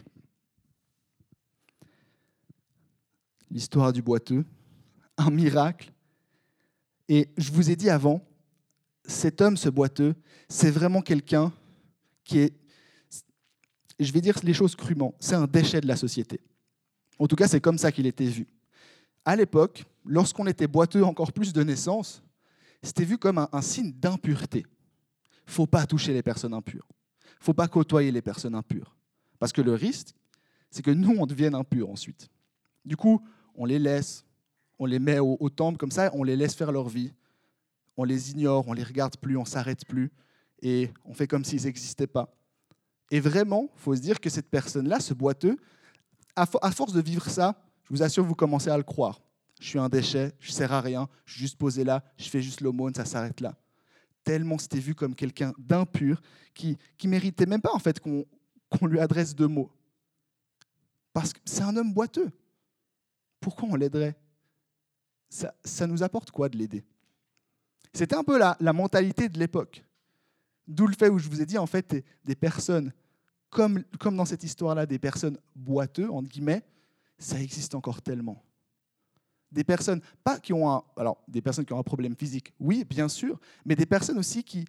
L'histoire 3.50 3.92
du 3.92 4.02
boiteux, 4.02 4.46
un 5.18 5.30
miracle. 5.30 5.92
Et 7.10 7.30
je 7.38 7.52
vous 7.52 7.70
ai 7.70 7.76
dit 7.76 7.90
avant, 7.90 8.26
cet 9.06 9.42
homme, 9.42 9.58
ce 9.58 9.70
boiteux, 9.70 10.16
c'est 10.48 10.72
vraiment 10.72 11.02
quelqu'un 11.02 11.52
qui 12.24 12.40
est, 12.40 12.54
je 14.00 14.12
vais 14.12 14.22
dire 14.22 14.40
les 14.44 14.54
choses 14.54 14.76
crûment, 14.76 15.14
c'est 15.20 15.36
un 15.36 15.48
déchet 15.48 15.82
de 15.82 15.88
la 15.88 15.96
société. 15.96 16.40
En 17.20 17.28
tout 17.28 17.36
cas, 17.36 17.48
c'est 17.48 17.62
comme 17.62 17.78
ça 17.78 17.92
qu'il 17.92 18.06
était 18.06 18.26
vu. 18.26 18.48
À 19.26 19.36
l'époque, 19.36 19.86
lorsqu'on 20.06 20.48
était 20.48 20.68
boiteux 20.68 21.04
encore 21.04 21.32
plus 21.32 21.54
de 21.54 21.64
naissance, 21.64 22.24
c'était 22.84 23.06
vu 23.06 23.18
comme 23.18 23.48
un, 23.52 23.62
signe 23.62 23.92
d'impureté. 23.92 24.66
Faut 25.46 25.68
pas 25.68 25.86
toucher 25.86 26.14
les 26.14 26.24
personnes 26.24 26.54
impures. 26.54 26.88
Faut 27.40 27.54
pas 27.54 27.68
côtoyer 27.68 28.12
les 28.12 28.22
personnes 28.22 28.56
impures. 28.56 28.96
Parce 29.40 29.52
que 29.52 29.62
le 29.62 29.74
risque, 29.74 30.16
c'est 30.70 30.82
que 30.82 30.92
nous, 30.92 31.16
on 31.18 31.26
devienne 31.26 31.56
impurs 31.56 31.90
ensuite. 31.90 32.30
Du 32.86 32.96
coup, 32.96 33.22
on 33.56 33.66
les 33.66 33.80
laisse, 33.80 34.26
on 34.80 34.86
les 34.86 35.00
met 35.00 35.20
au, 35.20 35.50
temple 35.50 35.78
comme 35.78 35.92
ça, 35.92 36.10
on 36.14 36.24
les 36.24 36.36
laisse 36.36 36.56
faire 36.56 36.72
leur 36.72 36.90
vie. 36.90 37.14
On 37.98 38.04
les 38.04 38.32
ignore, 38.32 38.68
on 38.68 38.74
les 38.74 38.84
regarde 38.84 39.18
plus, 39.18 39.38
on 39.38 39.46
s'arrête 39.46 39.86
plus 39.86 40.12
et 40.62 40.92
on 41.06 41.14
fait 41.14 41.28
comme 41.28 41.44
s'ils 41.44 41.64
n'existaient 41.64 42.08
pas. 42.08 42.34
Et 43.12 43.20
vraiment, 43.20 43.70
faut 43.76 43.96
se 43.96 44.02
dire 44.02 44.20
que 44.20 44.30
cette 44.30 44.50
personne-là, 44.50 45.00
ce 45.00 45.14
boiteux, 45.14 45.58
à, 46.36 46.46
force 46.46 46.94
de 46.94 47.02
vivre 47.02 47.30
ça, 47.30 47.62
je 47.92 47.98
vous 47.98 48.04
assure, 48.04 48.24
vous 48.24 48.36
commencez 48.36 48.70
à 48.70 48.78
le 48.78 48.84
croire. 48.84 49.22
Je 49.60 49.68
suis 49.68 49.78
un 49.78 49.90
déchet, 49.90 50.34
je 50.40 50.50
ne 50.50 50.54
sers 50.54 50.72
à 50.72 50.80
rien, 50.80 51.10
je 51.26 51.34
suis 51.34 51.42
juste 51.42 51.58
posé 51.58 51.84
là, 51.84 52.02
je 52.18 52.30
fais 52.30 52.42
juste 52.42 52.62
l'aumône, 52.62 52.96
ça 52.96 53.04
s'arrête 53.04 53.42
là. 53.42 53.54
Tellement 54.24 54.58
c'était 54.58 54.80
vu 54.80 54.96
comme 54.96 55.14
quelqu'un 55.14 55.54
d'impur 55.58 56.22
qui 56.54 56.78
ne 57.04 57.10
méritait 57.10 57.46
même 57.46 57.62
pas 57.62 57.74
en 57.74 57.80
fait 57.80 58.00
qu'on 58.00 58.26
lui 58.84 58.98
adresse 58.98 59.36
deux 59.36 59.50
mots. 59.50 59.70
Parce 61.12 61.34
que 61.34 61.40
c'est 61.44 61.64
un 61.64 61.76
homme 61.76 61.94
boiteux. 61.94 62.32
Pourquoi 63.42 63.68
on 63.70 63.76
l'aiderait? 63.76 64.16
Ça, 65.30 65.86
nous 65.86 66.02
apporte 66.02 66.32
quoi 66.32 66.48
de 66.48 66.58
l'aider? 66.58 66.86
C'était 67.94 68.16
un 68.16 68.24
peu 68.24 68.38
la, 68.38 68.56
la 68.62 68.72
mentalité 68.72 69.28
de 69.28 69.38
l'époque. 69.38 69.84
D'où 70.66 70.88
le 70.88 70.94
fait 70.94 71.10
où 71.10 71.20
je 71.20 71.28
vous 71.28 71.42
ai 71.42 71.46
dit, 71.46 71.58
en 71.58 71.66
fait, 71.66 72.06
des 72.24 72.36
personnes, 72.36 72.94
comme, 73.50 73.84
comme 74.00 74.16
dans 74.16 74.26
cette 74.26 74.44
histoire-là, 74.44 74.86
des 74.86 75.00
personnes 75.00 75.38
boiteux, 75.56 76.10
entre 76.10 76.30
guillemets, 76.30 76.64
ça 77.22 77.42
existe 77.42 77.76
encore 77.76 78.02
tellement. 78.02 78.44
Des 79.52 79.64
personnes, 79.64 80.02
pas 80.24 80.40
qui 80.40 80.54
ont 80.54 80.70
un, 80.70 80.84
alors, 80.96 81.22
des 81.28 81.42
personnes 81.42 81.66
qui 81.66 81.74
ont 81.74 81.80
un 81.80 81.84
problème 81.84 82.16
physique, 82.16 82.54
oui, 82.60 82.86
bien 82.86 83.10
sûr, 83.10 83.40
mais 83.66 83.76
des 83.76 83.86
personnes 83.86 84.18
aussi 84.18 84.44
qui, 84.44 84.66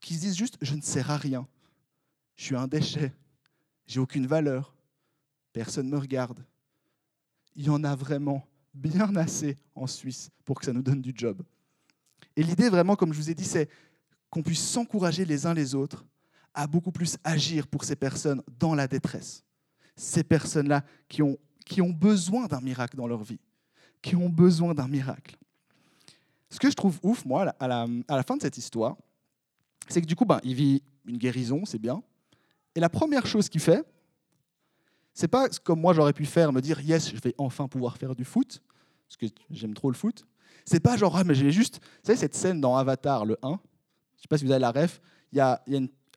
qui 0.00 0.14
se 0.14 0.20
disent 0.20 0.36
juste, 0.36 0.58
je 0.60 0.74
ne 0.74 0.82
sers 0.82 1.10
à 1.10 1.16
rien, 1.16 1.46
je 2.36 2.44
suis 2.44 2.56
un 2.56 2.68
déchet, 2.68 3.12
j'ai 3.86 4.00
aucune 4.00 4.26
valeur, 4.26 4.74
personne 5.52 5.86
ne 5.86 5.92
me 5.92 5.98
regarde. 5.98 6.44
Il 7.54 7.64
y 7.64 7.70
en 7.70 7.82
a 7.82 7.96
vraiment 7.96 8.46
bien 8.74 9.16
assez 9.16 9.56
en 9.74 9.86
Suisse 9.86 10.30
pour 10.44 10.60
que 10.60 10.66
ça 10.66 10.72
nous 10.72 10.82
donne 10.82 11.00
du 11.00 11.12
job. 11.14 11.42
Et 12.36 12.42
l'idée 12.42 12.68
vraiment, 12.68 12.96
comme 12.96 13.12
je 13.12 13.18
vous 13.18 13.30
ai 13.30 13.34
dit, 13.34 13.44
c'est 13.44 13.70
qu'on 14.28 14.42
puisse 14.42 14.62
s'encourager 14.62 15.24
les 15.24 15.46
uns 15.46 15.54
les 15.54 15.74
autres 15.74 16.04
à 16.52 16.66
beaucoup 16.66 16.92
plus 16.92 17.16
agir 17.24 17.66
pour 17.66 17.84
ces 17.84 17.96
personnes 17.96 18.42
dans 18.58 18.74
la 18.74 18.86
détresse. 18.86 19.44
Ces 19.94 20.24
personnes-là 20.24 20.84
qui 21.08 21.22
ont, 21.22 21.38
qui 21.66 21.82
ont 21.82 21.90
besoin 21.90 22.46
d'un 22.46 22.60
miracle 22.60 22.96
dans 22.96 23.06
leur 23.06 23.22
vie, 23.22 23.40
qui 24.00 24.16
ont 24.16 24.30
besoin 24.30 24.72
d'un 24.72 24.88
miracle. 24.88 25.36
Ce 26.48 26.58
que 26.58 26.70
je 26.70 26.74
trouve 26.74 26.98
ouf, 27.02 27.26
moi, 27.26 27.52
à 27.60 27.68
la, 27.68 28.22
fin 28.22 28.36
de 28.36 28.42
cette 28.42 28.56
histoire, 28.56 28.96
c'est 29.88 30.00
que 30.00 30.06
du 30.06 30.16
coup, 30.16 30.24
ben, 30.24 30.40
il 30.44 30.54
vit 30.54 30.82
une 31.04 31.18
guérison, 31.18 31.64
c'est 31.66 31.78
bien. 31.78 32.02
Et 32.74 32.80
la 32.80 32.88
première 32.88 33.26
chose 33.26 33.48
qu'il 33.48 33.60
fait, 33.60 33.84
c'est 35.12 35.28
pas 35.28 35.48
comme 35.64 35.80
moi 35.80 35.92
j'aurais 35.92 36.12
pu 36.12 36.24
faire, 36.24 36.52
me 36.52 36.60
dire 36.60 36.80
yes, 36.80 37.10
je 37.10 37.20
vais 37.20 37.34
enfin 37.38 37.68
pouvoir 37.68 37.96
faire 37.96 38.14
du 38.14 38.24
foot, 38.24 38.62
parce 39.08 39.16
que 39.16 39.26
j'aime 39.50 39.74
trop 39.74 39.90
le 39.90 39.96
foot. 39.96 40.26
C'est 40.64 40.80
pas 40.80 40.96
genre, 40.96 41.16
ah, 41.16 41.24
mais 41.24 41.34
j'ai 41.34 41.50
juste. 41.50 41.80
Vous 41.80 42.06
savez, 42.06 42.18
cette 42.18 42.34
scène 42.34 42.60
dans 42.60 42.76
Avatar, 42.76 43.24
le 43.24 43.38
1, 43.42 43.50
je 44.16 44.22
sais 44.22 44.28
pas 44.28 44.38
si 44.38 44.44
vous 44.44 44.50
avez 44.50 44.60
la 44.60 44.72
ref, 44.72 45.00
il 45.32 45.38
y 45.38 45.40
a, 45.40 45.62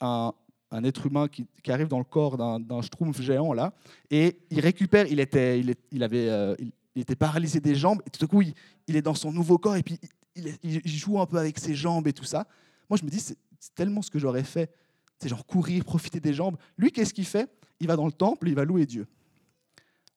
un, 0.01 0.33
être 0.83 1.05
humain 1.05 1.27
qui, 1.27 1.45
arrive 1.67 1.87
dans 1.87 1.97
le 1.97 2.03
corps 2.03 2.37
d'un 2.37 2.81
schtroumpf 2.81 3.19
géant, 3.21 3.53
là, 3.53 3.73
et 4.11 4.39
il 4.49 4.59
récupère, 4.59 5.07
il 5.07 5.19
était, 5.19 5.59
il, 5.59 6.03
avait, 6.03 6.29
euh, 6.29 6.55
il, 6.59 7.01
était 7.01 7.15
paralysé 7.15 7.59
des 7.59 7.75
jambes, 7.75 8.01
et 8.05 8.09
tout 8.09 8.23
à 8.23 8.27
coup, 8.27 8.41
il, 8.41 8.95
est 8.95 9.01
dans 9.01 9.15
son 9.15 9.31
nouveau 9.31 9.57
corps, 9.57 9.75
et 9.75 9.83
puis 9.83 9.99
il, 10.35 10.81
joue 10.85 11.19
un 11.19 11.25
peu 11.25 11.37
avec 11.37 11.57
ses 11.59 11.75
jambes 11.75 12.07
et 12.07 12.13
tout 12.13 12.23
ça. 12.23 12.47
Moi, 12.89 12.97
je 12.97 13.05
me 13.05 13.09
dis, 13.09 13.19
c'est 13.19 13.37
tellement 13.75 14.01
ce 14.01 14.11
que 14.11 14.19
j'aurais 14.19 14.43
fait. 14.43 14.71
C'est 15.19 15.27
genre 15.27 15.45
courir, 15.45 15.83
profiter 15.83 16.19
des 16.19 16.33
jambes. 16.33 16.57
Lui, 16.77 16.91
qu'est-ce 16.91 17.13
qu'il 17.13 17.25
fait? 17.25 17.49
Il 17.79 17.87
va 17.87 17.95
dans 17.95 18.05
le 18.05 18.11
temple, 18.11 18.47
il 18.47 18.55
va 18.55 18.63
louer 18.63 18.85
Dieu. 18.85 19.07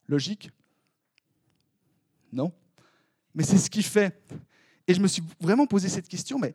Logique? 0.06 0.50
Non? 2.32 2.52
Mais 3.34 3.42
c'est 3.42 3.58
ce 3.58 3.68
qu'il 3.68 3.82
fait. 3.82 4.22
Et 4.86 4.94
je 4.94 5.00
me 5.00 5.08
suis 5.08 5.22
vraiment 5.40 5.66
posé 5.66 5.88
cette 5.88 6.08
question, 6.08 6.38
mais 6.38 6.54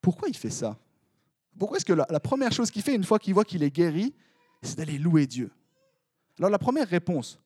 pourquoi 0.00 0.28
il 0.28 0.36
fait 0.36 0.50
ça? 0.50 0.78
Pourquoi 1.58 1.78
est-ce 1.78 1.84
que 1.84 1.92
la, 1.92 2.20
première 2.20 2.52
chose 2.52 2.70
qu'il 2.70 2.82
fait 2.82 2.94
une 2.94 3.04
fois 3.04 3.18
qu'il 3.18 3.34
voit 3.34 3.44
qu'il 3.44 3.62
est 3.62 3.70
guéri, 3.70 4.14
c'est 4.62 4.76
d'aller 4.76 4.98
louer 4.98 5.26
Dieu? 5.26 5.50
Alors 6.38 6.50
la 6.50 6.58
première 6.58 6.88
réponse, 6.88 7.38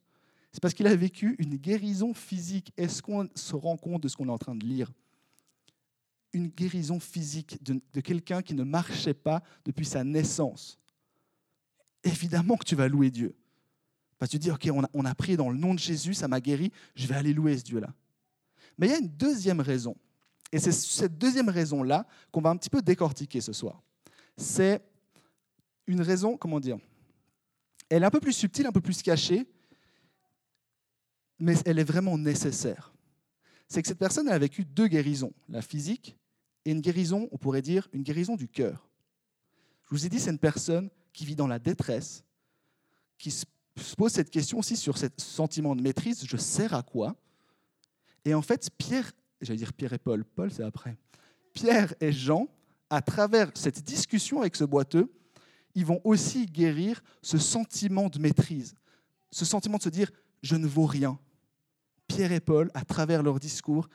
c'est 0.53 0.61
parce 0.61 0.75
qu'il 0.75 0.87
a 0.87 0.97
vécu 0.97 1.37
une 1.39 1.57
guérison 1.57 2.13
physique. 2.13 2.73
Est-ce 2.77 3.03
qu'on 3.03 3.29
se 3.35 3.55
rend 3.55 3.77
compte 3.77 4.03
de 4.03 4.09
ce 4.09 4.17
qu'on 4.17 4.29
est 4.29 4.33
en 4.33 4.39
train 4.39 4.55
de 4.55 4.65
lire? 4.65 4.93
Une 6.33 6.49
guérison 6.49 6.99
physique 6.99 7.63
de, 7.63 8.01
quelqu'un 8.01 8.43
qui 8.43 8.55
ne 8.55 8.65
marchait 8.65 9.15
pas 9.15 9.43
depuis 9.65 9.87
sa 9.87 10.03
naissance. 10.05 10.79
Évidemment 12.03 12.57
que 12.57 12.65
tu 12.65 12.75
vas 12.75 12.89
louer 12.89 13.11
Dieu. 13.11 13.35
Parce 14.19 14.31
que 14.31 14.37
tu 14.37 14.41
dis, 14.41 14.51
OK, 14.51 14.69
on 14.73 14.85
a, 14.85 14.89
on 14.93 15.05
a 15.05 15.15
prié 15.15 15.37
dans 15.37 15.51
le 15.51 15.57
nom 15.57 15.75
de 15.75 15.79
Jésus, 15.79 16.15
ça 16.15 16.29
m'a 16.29 16.41
guéri, 16.41 16.73
je 16.95 17.07
vais 17.07 17.15
aller 17.15 17.33
louer 17.33 17.57
ce 17.57 17.65
Dieu-là. 17.65 17.93
Mais 18.77 18.89
il 18.89 18.91
y 18.91 18.95
a 18.95 18.99
une 18.99 19.09
deuxième 19.09 19.61
raison 19.61 19.97
et 20.53 20.59
c'est 20.59 20.73
cette 20.73 21.17
deuxième 21.17 21.49
raison-là 21.49 22.07
qu'on 22.33 22.41
va 22.41 22.51
un 22.51 22.57
petit 22.57 22.71
peu 22.71 22.83
décortiquer 22.83 23.41
ce 23.41 23.53
soir. 23.53 23.83
C'est 24.41 24.83
une 25.87 26.01
raison, 26.01 26.39
comment 26.39 26.61
dire 26.61 26.79
Elle 27.91 28.03
est 28.03 28.07
un 28.07 28.11
peu 28.11 28.21
plus 28.21 28.33
subtile, 28.33 28.67
un 28.67 28.73
peu 28.73 28.81
plus 28.81 29.03
cachée, 29.03 29.47
mais 31.39 31.57
elle 31.67 31.79
est 31.79 31.85
vraiment 31.85 32.17
nécessaire. 32.17 32.95
C'est 33.69 33.83
que 33.83 33.89
cette 33.89 33.99
personne 33.99 34.29
a 34.29 34.39
vécu 34.39 34.65
deux 34.65 34.89
guérisons, 34.89 35.35
la 35.49 35.61
physique 35.61 36.17
et 36.65 36.71
une 36.71 36.81
guérison, 36.81 37.29
on 37.33 37.37
pourrait 37.37 37.61
dire, 37.61 37.87
une 37.93 38.03
guérison 38.03 38.35
du 38.35 38.49
cœur. 38.49 38.89
Je 39.85 39.91
vous 39.91 40.07
ai 40.07 40.09
dit, 40.09 40.19
c'est 40.19 40.31
une 40.31 40.39
personne 40.39 40.89
qui 41.13 41.27
vit 41.27 41.37
dans 41.37 41.47
la 41.47 41.59
détresse, 41.59 42.25
qui 43.19 43.31
se 43.31 43.45
pose 43.97 44.13
cette 44.13 44.31
question 44.31 44.59
aussi 44.59 44.77
sur 44.77 44.97
ce 44.97 45.07
sentiment 45.19 45.77
de 45.77 45.83
maîtrise, 45.83 46.25
je 46.25 46.37
sers 46.39 46.73
à 46.73 46.83
quoi? 46.83 47.15
Et 48.25 48.33
en 48.33 48.43
fait, 48.43 48.71
Pierre 48.79 49.13
j'allais 49.43 49.59
dire 49.59 49.73
Pierre 49.75 49.93
et 49.93 49.99
Paul, 49.99 50.25
Paul 50.25 50.51
c'est 50.51 50.63
après, 50.63 50.97
Pierre 51.53 51.95
et 52.01 52.13
Jean, 52.13 52.49
à 52.91 53.01
travers 53.01 53.51
cette 53.55 53.83
discussion 53.83 54.41
avec 54.41 54.57
ce 54.57 54.65
boiteux, 54.65 55.11
ils 55.75 55.87
vont 55.87 56.01
aussi 56.05 56.47
guérir 56.47 57.03
ce 57.23 57.39
sentiment 57.39 58.09
de 58.09 58.19
maîtrise, 58.19 58.75
ce 59.31 59.45
sentiment 59.45 59.79
de 59.79 59.85
se 59.85 59.89
dire 59.89 60.11
je 60.43 60.57
ne 60.57 60.67
vaux 60.67 60.87
rien. 60.87 61.19
Pierre 62.09 62.33
et 62.33 62.41
Paul, 62.41 62.71
à 62.75 62.85
travers 62.85 63.23
leur 63.23 63.39
discours, 63.39 63.89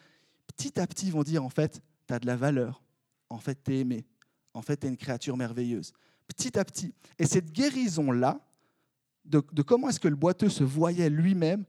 petit 0.47 0.79
à 0.79 0.87
petit 0.87 1.11
vont 1.11 1.23
dire 1.23 1.43
en 1.43 1.49
fait, 1.49 1.81
tu 2.07 2.13
as 2.13 2.19
de 2.19 2.25
la 2.25 2.37
valeur, 2.37 2.81
en 3.29 3.39
fait, 3.39 3.61
tu 3.63 3.75
es 3.75 3.79
aimé, 3.79 4.05
en 4.53 4.61
fait, 4.61 4.77
tu 4.77 4.87
es 4.87 4.89
une 4.89 4.97
créature 4.97 5.35
merveilleuse. 5.35 5.91
Petit 6.27 6.57
à 6.57 6.63
petit. 6.63 6.93
Et 7.19 7.25
cette 7.25 7.51
guérison-là, 7.51 8.39
de, 9.25 9.43
de, 9.51 9.61
comment 9.61 9.89
est-ce 9.89 9.99
que 9.99 10.07
le 10.07 10.15
boiteux 10.15 10.49
se 10.49 10.63
voyait 10.63 11.09
lui-même, 11.09 11.65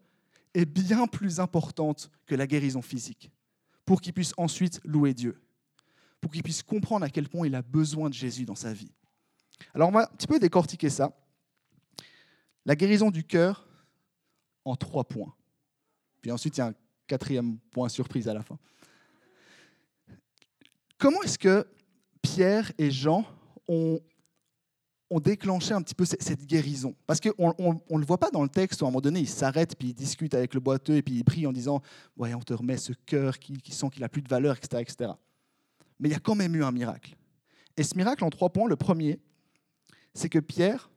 est 0.55 0.65
bien 0.65 1.07
plus 1.07 1.41
importante 1.41 2.11
que 2.27 2.35
la 2.35 2.47
guérison 2.47 2.81
physique 2.81 3.31
pour 3.85 4.01
qu'il 4.01 4.13
puisse 4.13 4.33
ensuite 4.37 4.81
louer 4.85 5.15
Dieu, 5.15 5.41
pour 6.21 6.31
qu'il 6.31 6.43
puisse 6.43 6.63
comprendre 6.63 7.05
à 7.05 7.11
quel 7.11 7.29
point 7.29 7.47
il 7.47 7.55
a 7.55 7.63
besoin 7.63 8.09
de 8.09 8.15
Jésus 8.15 8.45
dans 8.45 8.55
sa 8.55 8.73
vie. 8.73 8.93
Alors 9.75 9.89
on 9.89 9.93
va 9.93 10.03
un 10.03 10.17
petit 10.17 10.27
peu 10.27 10.39
décortiquer 10.39 10.91
ça. 10.91 11.13
La 12.65 12.75
guérison 12.75 13.11
du 13.11 13.25
cœur 13.25 13.67
en 14.65 14.77
trois 14.77 15.05
points. 15.05 15.35
Puis 16.21 16.31
ensuite, 16.33 16.57
il 16.57 16.61
y 16.61 16.63
a 16.63 16.67
un 16.67 16.75
quatrième 17.07 17.59
point 17.71 17.89
surprise 17.89 18.29
à 18.29 18.35
la 18.35 18.43
fin. 18.43 18.59
comment 20.99 21.23
est-ce 21.23 21.39
que 21.39 21.67
Pierre 22.21 22.73
et 22.79 22.91
Jean 22.91 23.25
ont, 23.69 24.01
déclenché 25.21 25.73
un 25.73 25.83
petit 25.83 25.95
peu 25.95 26.05
cette 26.05 26.45
guérison? 26.45 26.97
Parce 27.07 27.21
qu'on 27.21 27.55
ne 27.59 28.01
le 28.01 28.05
voit 28.05 28.19
pas 28.19 28.31
dans 28.31 28.43
le 28.43 28.49
texte, 28.49 28.83
où 28.83 28.87
à 28.87 28.89
un 28.89 28.91
moment 28.91 29.01
donné, 29.01 29.21
ils 29.21 29.29
s'arrêtent, 29.29 29.77
puis 29.77 29.91
ils 29.91 29.95
discutent 29.95 30.35
avec 30.35 30.53
le 30.53 30.61
boiteux, 30.61 30.97
et 30.97 31.03
puis 31.03 31.15
ils 31.15 31.25
prient 31.25 31.47
en 31.47 31.53
disant 31.53 31.81
Ouais, 32.17 32.35
on 32.35 32.41
te 32.41 32.53
remet 32.53 32.77
ce 32.77 32.93
cœur 32.93 33.39
qui, 33.39 33.59
qui 33.59 33.73
sent 33.73 33.89
qu'il 33.91 34.01
n'a 34.01 34.09
plus 34.09 34.23
de 34.23 34.29
valeur, 34.29 34.57
etc., 34.57 34.83
etc. 34.83 35.13
Mais 35.99 36.09
il 36.09 36.13
y 36.13 36.17
a 36.17 36.21
quand 36.21 36.35
même 36.35 36.55
eu 36.55 36.65
un 36.65 36.73
miracle. 36.73 37.17
Et 37.77 37.83
ce 37.83 37.97
miracle 37.97 38.25
en 38.25 38.31
trois 38.31 38.51
points, 38.51 38.69
le 38.69 38.77
premier, 38.77 39.21
c'est 40.15 40.29
que 40.29 40.39
Pierre, 40.39 40.91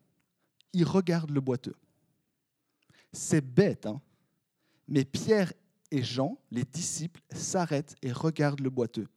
il 0.74 0.86
regarde 0.86 1.32
le 1.32 1.42
boiteux. 1.42 1.76
C'est 3.12 3.42
bête, 3.42 3.86
hein 3.86 4.02
mais 4.90 5.06
Pierre 5.06 5.54
et 5.92 6.04
Jean, 6.04 6.38
les 6.52 6.64
disciples, 6.64 7.22
s'arrêtent 7.32 7.96
et 8.02 8.12
regardent 8.12 8.60
le 8.60 8.70
boiteux. 8.70 9.08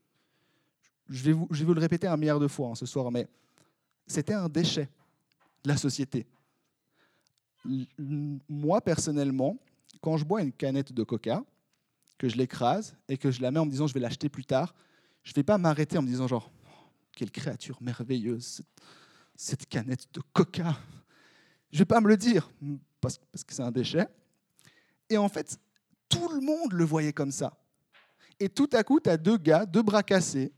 Je 1.09 1.25
vais 1.25 1.33
vous, 1.33 1.49
le 1.51 1.81
répéter 1.81 2.07
un 2.07 2.17
milliard 2.17 2.39
de 2.39 2.47
fois 2.47 2.69
hein, 2.69 2.75
ce 2.75 2.87
soir, 2.87 3.11
mais 3.11 3.27
c'était 4.07 4.35
un 4.35 4.49
déchet 4.49 4.89
de 5.65 5.69
la 5.69 5.77
société. 5.77 6.27
Moi, 8.49 8.81
personnellement, 8.81 9.59
quand 10.01 10.17
je 10.17 10.25
bois 10.25 10.43
une 10.43 10.53
canette 10.53 10.93
de 10.93 11.03
coca, 11.03 11.43
que 12.19 12.29
je 12.29 12.37
l'écrase 12.37 12.95
et 13.09 13.17
que 13.17 13.31
je 13.31 13.41
la 13.43 13.51
mets 13.51 13.59
en 13.59 13.67
me 13.67 13.71
disant 13.71 13.87
je 13.87 13.95
vais 13.95 14.01
l'acheter 14.01 14.29
plus 14.29 14.45
tard, 14.45 14.75
je 15.23 15.31
ne 15.31 15.35
vais 15.35 15.43
pas 15.43 15.59
m'arrêter 15.59 15.99
en 15.99 16.03
me 16.03 16.09
disant 16.09 16.27
genre, 16.27 16.51
quelle 17.13 17.31
créature 17.31 17.79
merveilleuse, 17.81 18.63
cette 19.37 19.67
canette 19.67 20.07
de 20.13 20.21
coca. 20.33 20.77
Je 21.71 21.77
ne 21.77 21.79
vais 21.81 21.87
pas 21.87 22.01
me 22.01 22.09
le 22.09 22.17
dire 22.17 22.51
parce, 23.01 23.19
parce 23.31 23.45
que 23.45 23.55
c'est 23.55 23.63
un 23.63 23.71
déchet. 23.71 24.07
Et 25.09 25.17
en 25.17 25.29
fait, 25.29 25.59
tout 26.09 26.29
le 26.29 26.41
monde 26.41 26.73
le 26.73 26.85
voyait 26.85 27.13
comme 27.13 27.33
ça. 27.33 27.57
Et 28.41 28.49
tout 28.49 28.69
à 28.73 28.83
coup, 28.83 29.01
tu 29.01 29.11
as 29.11 29.17
deux 29.17 29.37
gars, 29.37 29.67
deux 29.67 29.83
bras 29.83 30.03
cassés, 30.03 30.53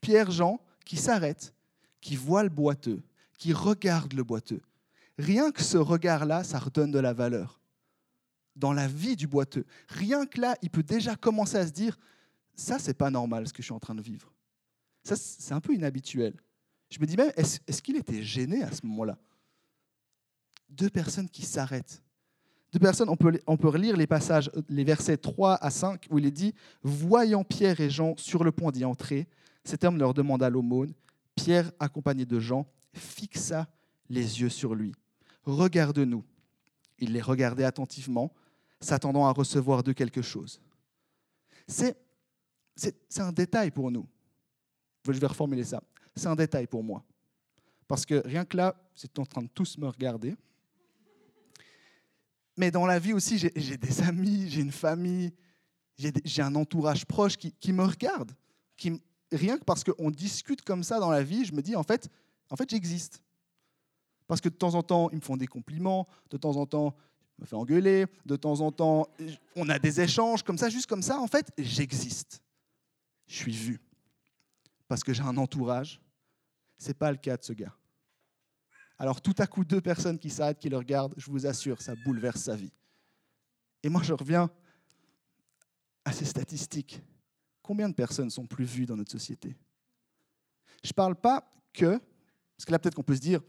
Pierre-Jean, 0.00 0.60
qui 0.84 0.96
s'arrêtent, 0.96 1.54
qui 2.00 2.16
voient 2.16 2.42
le 2.42 2.48
boiteux, 2.48 3.02
qui 3.38 3.52
regardent 3.52 4.14
le 4.14 4.24
boiteux. 4.24 4.62
Rien 5.18 5.50
que 5.50 5.62
ce 5.62 5.76
regard-là, 5.76 6.44
ça 6.44 6.58
redonne 6.58 6.90
de 6.90 6.98
la 6.98 7.12
valeur 7.12 7.60
dans 8.56 8.72
la 8.72 8.88
vie 8.88 9.16
du 9.16 9.26
boiteux. 9.26 9.66
Rien 9.88 10.26
que 10.26 10.40
là, 10.40 10.56
il 10.62 10.70
peut 10.70 10.82
déjà 10.82 11.14
commencer 11.14 11.56
à 11.56 11.66
se 11.66 11.72
dire, 11.72 11.98
ça, 12.56 12.78
c'est 12.78 12.94
pas 12.94 13.10
normal 13.10 13.46
ce 13.46 13.52
que 13.52 13.62
je 13.62 13.66
suis 13.66 13.74
en 13.74 13.78
train 13.78 13.94
de 13.94 14.02
vivre. 14.02 14.32
Ça, 15.04 15.14
c'est 15.14 15.52
un 15.52 15.60
peu 15.60 15.74
inhabituel. 15.74 16.34
Je 16.90 16.98
me 16.98 17.06
dis 17.06 17.16
même, 17.16 17.32
est-ce 17.36 17.82
qu'il 17.82 17.96
était 17.96 18.22
gêné 18.22 18.62
à 18.62 18.72
ce 18.72 18.84
moment-là? 18.86 19.18
Deux 20.68 20.90
personnes 20.90 21.28
qui 21.28 21.42
s'arrêtent. 21.42 22.02
Deux 22.72 22.80
personnes, 22.80 23.08
on 23.08 23.16
peut, 23.16 23.38
on 23.46 23.56
peut 23.56 23.68
relire 23.68 23.96
les 23.96 24.06
passages, 24.06 24.50
les 24.68 24.84
versets 24.84 25.16
3 25.16 25.54
à 25.54 25.70
5, 25.70 26.06
où 26.10 26.18
il 26.18 26.26
est 26.26 26.30
dit 26.30 26.54
Voyant 26.82 27.44
Pierre 27.44 27.80
et 27.80 27.90
Jean 27.90 28.16
sur 28.16 28.42
le 28.42 28.52
point 28.52 28.72
d'y 28.72 28.84
entrer, 28.84 29.28
cet 29.64 29.84
homme 29.84 29.98
leur 29.98 30.14
demanda 30.14 30.48
l'aumône. 30.50 30.92
Pierre, 31.34 31.70
accompagné 31.78 32.24
de 32.24 32.40
Jean, 32.40 32.66
fixa 32.94 33.68
les 34.08 34.40
yeux 34.40 34.48
sur 34.48 34.74
lui. 34.74 34.92
Regarde-nous. 35.44 36.24
Il 36.98 37.12
les 37.12 37.20
regardait 37.20 37.64
attentivement, 37.64 38.32
s'attendant 38.80 39.26
à 39.26 39.32
recevoir 39.32 39.82
de 39.82 39.92
quelque 39.92 40.22
chose. 40.22 40.60
C'est, 41.68 41.96
c'est, 42.76 43.20
un 43.20 43.32
détail 43.32 43.70
pour 43.70 43.90
nous. 43.90 44.06
Je 45.06 45.12
vais 45.12 45.26
reformuler 45.26 45.64
ça. 45.64 45.82
C'est 46.14 46.26
un 46.26 46.36
détail 46.36 46.66
pour 46.66 46.84
moi. 46.84 47.02
Parce 47.88 48.04
que 48.04 48.22
rien 48.26 48.44
que 48.44 48.56
là, 48.56 48.76
c'est 48.94 49.18
en 49.18 49.24
train 49.24 49.42
de 49.42 49.48
tous 49.48 49.78
me 49.78 49.88
regarder. 49.88 50.36
Mais 52.56 52.70
dans 52.70 52.86
la 52.86 52.98
vie 52.98 53.12
aussi, 53.12 53.38
j'ai, 53.38 53.76
des 53.76 54.02
amis, 54.02 54.48
j'ai 54.48 54.60
une 54.60 54.72
famille, 54.72 55.32
j'ai, 55.96 56.42
un 56.42 56.54
entourage 56.54 57.06
proche 57.06 57.36
qui, 57.36 57.72
me 57.72 57.84
regarde, 57.84 58.32
rien 59.32 59.58
que 59.58 59.64
parce 59.64 59.84
qu'on 59.84 60.10
discute 60.10 60.62
comme 60.62 60.82
ça 60.82 60.98
dans 60.98 61.10
la 61.10 61.22
vie, 61.22 61.44
je 61.44 61.52
me 61.52 61.62
dis 61.62 61.76
en 61.76 61.82
fait, 61.82 62.08
en 62.50 62.56
fait 62.56 62.68
j'existe. 62.68 63.22
Parce 64.26 64.40
que 64.40 64.48
de 64.48 64.54
temps 64.54 64.74
en 64.74 64.82
temps, 64.82 65.10
ils 65.10 65.16
me 65.16 65.20
font 65.20 65.36
des 65.36 65.46
compliments, 65.46 66.06
de 66.30 66.36
temps 66.36 66.56
en 66.56 66.66
temps, 66.66 66.96
je 67.36 67.42
me 67.42 67.46
fais 67.46 67.56
engueuler, 67.56 68.06
de 68.24 68.36
temps 68.36 68.60
en 68.60 68.72
temps, 68.72 69.06
on 69.54 69.68
a 69.68 69.78
des 69.78 70.00
échanges 70.00 70.42
comme 70.42 70.58
ça, 70.58 70.68
juste 70.70 70.86
comme 70.86 71.02
ça, 71.02 71.20
en 71.20 71.26
fait, 71.26 71.52
j'existe. 71.58 72.42
Je 73.26 73.36
suis 73.36 73.52
vu. 73.52 73.80
Parce 74.88 75.02
que 75.02 75.12
j'ai 75.12 75.22
un 75.22 75.36
entourage. 75.36 76.00
Ce 76.78 76.88
n'est 76.88 76.94
pas 76.94 77.10
le 77.10 77.16
cas 77.16 77.36
de 77.36 77.44
ce 77.44 77.52
gars. 77.52 77.74
Alors 78.98 79.20
tout 79.20 79.34
à 79.38 79.46
coup, 79.46 79.64
deux 79.64 79.80
personnes 79.80 80.18
qui 80.18 80.30
s'arrêtent, 80.30 80.58
qui 80.58 80.68
le 80.68 80.78
regardent, 80.78 81.14
je 81.16 81.30
vous 81.30 81.46
assure, 81.46 81.82
ça 81.82 81.94
bouleverse 81.94 82.42
sa 82.42 82.56
vie. 82.56 82.72
Et 83.82 83.88
moi, 83.88 84.02
je 84.02 84.12
reviens 84.12 84.50
à 86.04 86.12
ces 86.12 86.24
statistiques. 86.24 87.02
Combien 87.62 87.88
de 87.88 87.94
personnes 87.94 88.30
sont 88.30 88.46
plus 88.46 88.64
vues 88.64 88.86
dans 88.86 88.96
notre 88.96 89.10
société? 89.10 89.56
Je 90.82 90.90
ne 90.90 90.94
parle 90.94 91.16
pas 91.16 91.52
que, 91.72 91.98
parce 92.56 92.64
que 92.64 92.72
là 92.72 92.78
peut-être 92.78 92.94
qu'on 92.94 93.02
peut 93.02 93.16
se 93.16 93.20
dire, 93.20 93.40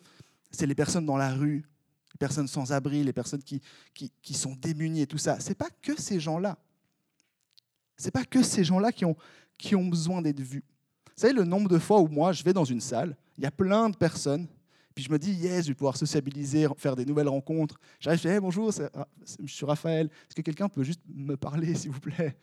c'est 0.51 0.65
les 0.65 0.75
personnes 0.75 1.05
dans 1.05 1.17
la 1.17 1.33
rue, 1.33 1.65
les 2.13 2.17
personnes 2.19 2.47
sans 2.47 2.71
abri, 2.71 3.03
les 3.03 3.13
personnes 3.13 3.43
qui, 3.43 3.61
qui, 3.93 4.33
sont 4.33 4.55
démunies 4.55 5.01
et 5.01 5.07
tout 5.07 5.17
ça. 5.17 5.39
Ce 5.39 5.49
n'est 5.49 5.55
pas 5.55 5.69
que 5.81 5.99
ces 5.99 6.19
gens-là. 6.19 6.57
Ce 7.97 8.05
n'est 8.05 8.11
pas 8.11 8.25
que 8.25 8.41
ces 8.41 8.63
gens-là 8.63 8.91
qui 8.91 9.05
ont, 9.05 9.15
qui 9.57 9.75
ont 9.75 9.85
besoin 9.85 10.21
d'être 10.21 10.39
vus. 10.39 10.63
Vous 11.07 11.21
savez, 11.21 11.33
le 11.33 11.43
nombre 11.43 11.69
de 11.69 11.79
fois 11.79 11.99
où 11.99 12.07
moi, 12.07 12.31
je 12.31 12.43
vais 12.43 12.53
dans 12.53 12.65
une 12.65 12.81
salle, 12.81 13.15
il 13.37 13.43
y 13.43 13.47
a 13.47 13.51
plein 13.51 13.89
de 13.89 13.97
personnes, 13.97 14.47
puis 14.93 15.03
je 15.03 15.11
me 15.11 15.19
dis, 15.19 15.31
yes, 15.33 15.65
je 15.65 15.69
vais 15.69 15.75
pouvoir 15.75 15.97
sociabiliser, 15.97 16.67
faire 16.77 16.95
des 16.95 17.05
nouvelles 17.05 17.27
rencontres. 17.27 17.79
J'arrive, 17.99 18.19
je 18.19 18.29
dis, 18.29 18.39
bonjour, 18.39 18.71
je 18.71 19.53
suis 19.53 19.65
Raphaël, 19.65 20.07
est-ce 20.07 20.35
que 20.35 20.41
quelqu'un 20.41 20.69
peut 20.69 20.83
juste 20.83 21.01
me 21.07 21.35
parler, 21.35 21.75
s'il 21.75 21.91
vous 21.91 21.99
plaît? 21.99 22.37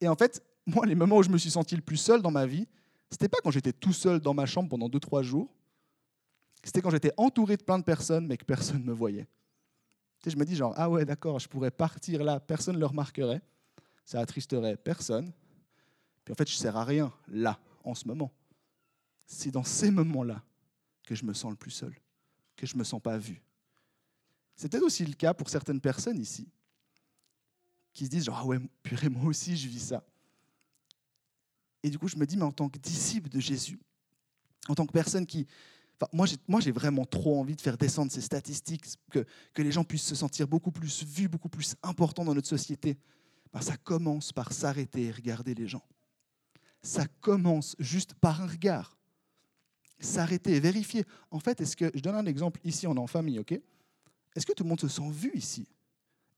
Et 0.00 0.08
en 0.08 0.14
fait, 0.14 0.42
moi, 0.66 0.86
les 0.86 0.94
moments 0.94 1.16
où 1.16 1.22
je 1.22 1.28
me 1.28 1.38
suis 1.38 1.50
senti 1.50 1.74
le 1.74 1.82
plus 1.82 1.96
seul 1.96 2.22
dans 2.22 2.30
ma 2.30 2.46
vie, 2.46 2.68
c'était 3.10 3.28
pas 3.28 3.38
quand 3.42 3.50
j'étais 3.50 3.72
tout 3.72 3.92
seul 3.92 4.20
dans 4.20 4.34
ma 4.34 4.46
chambre 4.46 4.68
pendant 4.68 4.88
2-3 4.88 5.22
jours, 5.22 5.48
c'était 6.62 6.80
quand 6.80 6.90
j'étais 6.90 7.12
entouré 7.16 7.56
de 7.56 7.62
plein 7.62 7.78
de 7.78 7.84
personnes, 7.84 8.26
mais 8.26 8.36
que 8.36 8.44
personne 8.44 8.80
ne 8.80 8.86
me 8.86 8.92
voyait. 8.92 9.26
je 10.26 10.36
me 10.36 10.44
dis 10.44 10.56
genre, 10.56 10.74
ah 10.76 10.90
ouais, 10.90 11.04
d'accord, 11.04 11.38
je 11.38 11.48
pourrais 11.48 11.70
partir 11.70 12.22
là, 12.22 12.38
personne 12.40 12.74
ne 12.74 12.80
le 12.80 12.86
remarquerait, 12.86 13.40
ça 14.04 14.20
attristerait 14.20 14.76
personne, 14.76 15.32
en 16.32 16.34
fait, 16.34 16.48
je 16.48 16.54
ne 16.54 16.58
sers 16.58 16.76
à 16.76 16.84
rien 16.84 17.12
là, 17.28 17.58
en 17.84 17.94
ce 17.94 18.06
moment. 18.06 18.32
C'est 19.26 19.50
dans 19.50 19.64
ces 19.64 19.90
moments-là 19.90 20.42
que 21.04 21.14
je 21.14 21.24
me 21.24 21.32
sens 21.32 21.50
le 21.50 21.56
plus 21.56 21.70
seul, 21.70 21.94
que 22.56 22.66
je 22.66 22.74
ne 22.74 22.80
me 22.80 22.84
sens 22.84 23.00
pas 23.00 23.16
vu. 23.18 23.42
C'est 24.54 24.68
peut-être 24.70 24.84
aussi 24.84 25.06
le 25.06 25.14
cas 25.14 25.34
pour 25.34 25.48
certaines 25.48 25.80
personnes 25.80 26.18
ici, 26.18 26.48
qui 27.92 28.04
se 28.04 28.10
disent 28.10 28.24
genre, 28.24 28.38
ah 28.40 28.46
ouais, 28.46 28.58
purée, 28.82 29.08
moi 29.08 29.24
aussi, 29.24 29.56
je 29.56 29.68
vis 29.68 29.88
ça. 29.88 30.04
Et 31.82 31.90
du 31.90 31.98
coup, 31.98 32.08
je 32.08 32.16
me 32.16 32.26
dis, 32.26 32.36
mais 32.36 32.44
en 32.44 32.52
tant 32.52 32.68
que 32.68 32.78
disciple 32.78 33.28
de 33.28 33.40
Jésus, 33.40 33.78
en 34.68 34.74
tant 34.74 34.86
que 34.86 34.92
personne 34.92 35.26
qui... 35.26 35.46
Enfin, 36.00 36.26
moi, 36.46 36.60
j'ai 36.60 36.72
vraiment 36.72 37.04
trop 37.04 37.40
envie 37.40 37.56
de 37.56 37.60
faire 37.60 37.76
descendre 37.76 38.12
ces 38.12 38.20
statistiques, 38.20 38.84
que, 39.10 39.24
que 39.52 39.62
les 39.62 39.72
gens 39.72 39.82
puissent 39.82 40.06
se 40.06 40.14
sentir 40.14 40.46
beaucoup 40.46 40.70
plus 40.70 41.04
vus, 41.04 41.28
beaucoup 41.28 41.48
plus 41.48 41.74
importants 41.82 42.24
dans 42.24 42.34
notre 42.34 42.48
société. 42.48 42.98
Ben, 43.52 43.60
ça 43.60 43.76
commence 43.76 44.32
par 44.32 44.52
s'arrêter 44.52 45.04
et 45.04 45.10
regarder 45.10 45.54
les 45.54 45.66
gens. 45.66 45.82
Ça 46.82 47.06
commence 47.20 47.76
juste 47.78 48.14
par 48.14 48.40
un 48.42 48.46
regard. 48.46 48.96
S'arrêter 50.00 50.52
et 50.52 50.60
vérifier. 50.60 51.04
En 51.30 51.40
fait, 51.40 51.60
est-ce 51.60 51.76
que... 51.76 51.90
Je 51.94 52.00
donne 52.00 52.14
un 52.14 52.26
exemple. 52.26 52.60
Ici, 52.64 52.86
on 52.86 52.94
est 52.94 53.00
en 53.00 53.06
famille, 53.06 53.38
OK? 53.38 53.52
Est-ce 53.52 54.46
que 54.46 54.52
tout 54.52 54.62
le 54.62 54.68
monde 54.68 54.80
se 54.80 54.88
sent 54.88 55.10
vu 55.10 55.32
ici? 55.34 55.66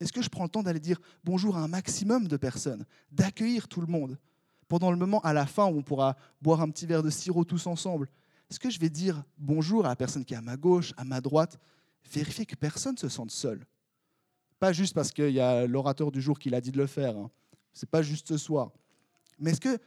Est-ce 0.01 0.13
que 0.13 0.23
je 0.23 0.31
prends 0.31 0.45
le 0.45 0.49
temps 0.49 0.63
d'aller 0.63 0.81
dire 0.81 0.99
bonjour 1.25 1.57
à 1.57 1.61
un 1.61 1.69
maximum 1.69 2.27
de 2.27 2.39
personnes, 2.39 2.87
d'accueillir 3.13 3.69
tout 3.69 3.83
le 3.83 3.87
monde 3.87 4.19
pendant 4.67 4.91
le 4.91 4.97
moment 4.97 5.21
à 5.21 5.33
la 5.33 5.47
fin 5.47 5.67
où 5.67 5.77
on 5.77 5.83
pourra 5.83 6.17
boire 6.41 6.63
un 6.63 6.71
petit 6.71 6.87
verre 6.87 7.03
de 7.03 7.11
sirop 7.11 7.45
tous 7.45 7.67
ensemble, 7.67 8.09
est-ce 8.51 8.59
que 8.59 8.71
je 8.71 8.81
vais 8.81 8.89
dire 8.89 9.23
bonjour 9.37 9.85
à 9.85 9.91
la 9.91 9.97
personne 9.97 10.25
qui 10.25 10.33
est 10.33 10.39
à 10.39 10.43
ma 10.43 10.57
gauche, 10.57 10.95
à 10.97 11.05
ma 11.05 11.21
droite? 11.21 11.59
Vérifier 12.11 12.47
que 12.47 12.55
personne 12.55 12.95
ne 12.95 12.99
se 12.99 13.09
sente 13.09 13.31
seul. 13.31 13.67
Pas 14.59 14.73
juste 14.73 14.95
parce 14.95 15.13
qu'il 15.13 15.31
y 15.31 15.41
a 15.41 15.67
l'orateur 15.67 16.11
du 16.11 16.21
jour 16.21 16.39
qui 16.39 16.51
l'a 16.51 16.61
dit 16.61 16.73
de 16.73 16.79
le 16.79 16.87
faire. 16.87 17.17
Hein. 17.17 17.31
Ce 17.73 17.85
n'est 17.85 17.91
pas 17.91 18.03
juste 18.03 18.29
ce 18.29 18.37
soir. 18.37 18.73
Mais 19.39 19.51
est-ce 19.51 19.61
que 19.61 19.79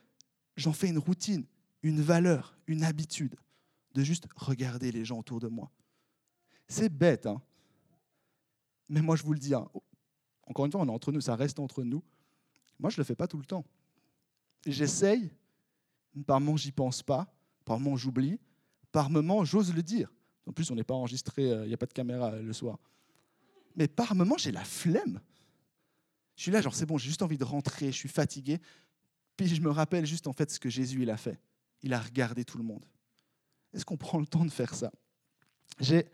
j'en 0.55 0.73
fais 0.73 0.89
une 0.89 0.97
routine, 0.97 1.45
une 1.81 2.01
valeur, 2.01 2.57
une 2.67 2.83
habitude 2.83 3.35
de 3.93 4.03
juste 4.03 4.27
regarder 4.35 4.91
les 4.91 5.05
gens 5.05 5.19
autour 5.19 5.39
de 5.39 5.47
moi 5.47 5.71
C'est 6.67 6.89
bête, 6.89 7.25
hein 7.25 7.41
mais 8.89 9.01
moi 9.01 9.15
je 9.15 9.23
vous 9.23 9.33
le 9.33 9.39
dis, 9.39 9.53
hein, 9.53 9.67
encore 10.45 10.65
une 10.65 10.71
fois, 10.71 10.81
on 10.81 10.87
est 10.87 10.91
entre 10.91 11.11
nous, 11.11 11.21
ça 11.21 11.35
reste 11.35 11.59
entre 11.59 11.83
nous. 11.83 12.03
Moi, 12.79 12.89
je 12.89 12.95
ne 12.95 12.99
le 12.99 13.05
fais 13.05 13.15
pas 13.15 13.27
tout 13.27 13.37
le 13.37 13.45
temps. 13.45 13.65
J'essaye, 14.65 15.31
par 16.25 16.39
moments 16.39 16.57
j'y 16.57 16.71
pense 16.71 17.01
pas, 17.01 17.33
par 17.65 17.79
moments 17.79 17.97
j'oublie, 17.97 18.39
par 18.91 19.09
moments 19.09 19.43
j'ose 19.43 19.73
le 19.73 19.83
dire. 19.83 20.11
En 20.45 20.51
plus, 20.51 20.69
on 20.71 20.75
n'est 20.75 20.83
pas 20.83 20.93
enregistré, 20.93 21.49
euh, 21.51 21.65
il 21.65 21.69
n'y 21.69 21.73
a 21.73 21.77
pas 21.77 21.85
de 21.85 21.93
caméra 21.93 22.31
euh, 22.31 22.41
le 22.41 22.53
soir. 22.53 22.77
Mais 23.75 23.87
par 23.87 24.15
moments 24.15 24.37
j'ai 24.37 24.51
la 24.51 24.63
flemme. 24.63 25.21
Je 26.35 26.43
suis 26.43 26.51
là, 26.51 26.61
genre 26.61 26.75
c'est 26.75 26.85
bon, 26.85 26.97
j'ai 26.97 27.07
juste 27.07 27.21
envie 27.21 27.37
de 27.37 27.43
rentrer, 27.43 27.87
je 27.87 27.97
suis 27.97 28.09
fatigué. 28.09 28.59
Puis 29.37 29.47
je 29.47 29.61
me 29.61 29.69
rappelle 29.69 30.05
juste 30.05 30.27
en 30.27 30.33
fait 30.33 30.51
ce 30.51 30.59
que 30.59 30.69
Jésus 30.69 31.01
il 31.03 31.09
a 31.09 31.17
fait. 31.17 31.39
Il 31.81 31.93
a 31.93 31.99
regardé 31.99 32.45
tout 32.45 32.57
le 32.57 32.63
monde. 32.63 32.85
Est-ce 33.73 33.85
qu'on 33.85 33.97
prend 33.97 34.19
le 34.19 34.27
temps 34.27 34.45
de 34.45 34.51
faire 34.51 34.73
ça? 34.73 34.91
J'ai 35.79 36.05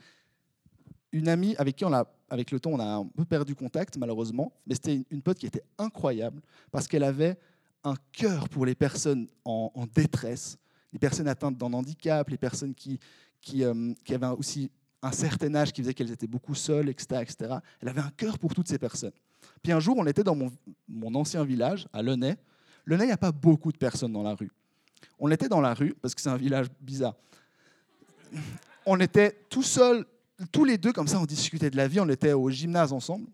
une 1.12 1.28
amie 1.28 1.56
avec 1.58 1.76
qui 1.76 1.86
on 1.86 1.94
a, 1.94 2.08
avec 2.30 2.52
le 2.52 2.60
temps, 2.60 2.72
on 2.72 2.80
a 2.80 2.86
un 2.86 3.06
peu 3.06 3.26
perdu 3.26 3.56
contact 3.56 3.98
malheureusement, 3.98 4.54
mais 4.66 4.76
c'était 4.76 5.04
une 5.10 5.22
pote 5.22 5.38
qui 5.38 5.48
était 5.48 5.64
incroyable 5.78 6.42
parce 6.72 6.88
qu'elle 6.88 7.04
avait 7.04 7.38
un 7.84 7.96
cœur 8.12 8.50
pour 8.50 8.66
les 8.66 8.76
personnes 8.76 9.28
en, 9.46 9.88
détresse. 9.94 10.58
les 10.94 11.00
personnes 11.00 11.28
atteintes 11.28 11.58
d'un 11.58 11.74
handicap, 11.74 12.30
les 12.30 12.38
personnes 12.38 12.76
qui, 12.76 13.00
qui, 13.42 13.64
euh, 13.64 13.94
qui 14.04 14.14
avaient 14.14 14.28
aussi 14.28 14.70
un 15.02 15.12
certain 15.12 15.54
âge 15.56 15.72
qui 15.72 15.82
faisait 15.82 15.94
qu'elles 15.94 16.12
étaient 16.12 16.28
beaucoup 16.28 16.56
seules, 16.56 16.90
etc., 16.90 17.22
etc. 17.22 17.56
Elle 17.80 17.90
avait 17.90 18.02
un 18.02 18.12
cœur 18.12 18.38
pour 18.38 18.54
toutes 18.54 18.68
ces 18.68 18.78
personnes. 18.78 19.14
Puis 19.64 19.72
un 19.72 19.80
jour, 19.80 19.96
on 19.98 20.06
était 20.06 20.24
dans 20.24 20.36
mon, 20.36 20.52
mon 20.88 21.16
ancien 21.16 21.44
village, 21.46 21.88
à 21.94 22.02
Lenay. 22.02 22.38
Lenay, 22.90 23.06
il 23.06 23.08
n'y 23.08 23.14
a 23.14 23.18
pas 23.18 23.32
beaucoup 23.32 23.72
de 23.72 23.78
personnes 23.78 24.14
dans 24.14 24.24
la 24.24 24.34
rue. 24.34 24.52
On 25.20 25.30
était 25.32 25.48
dans 25.48 25.62
la 25.62 25.74
rue, 25.74 25.94
parce 26.02 26.16
que 26.16 26.22
c'est 26.22 26.30
un 26.30 26.38
village 26.38 26.68
bizarre. 26.82 27.16
On 28.86 29.00
était 29.00 29.46
tout 29.50 29.64
seuls, 29.64 30.06
tous 30.52 30.66
les 30.66 30.78
deux, 30.78 30.92
comme 30.92 31.08
ça, 31.08 31.20
on 31.20 31.26
discutait 31.26 31.70
de 31.70 31.78
la 31.78 31.88
vie. 31.88 32.00
On 32.00 32.10
était 32.10 32.34
au 32.34 32.50
gymnase 32.50 32.92
ensemble, 32.92 33.28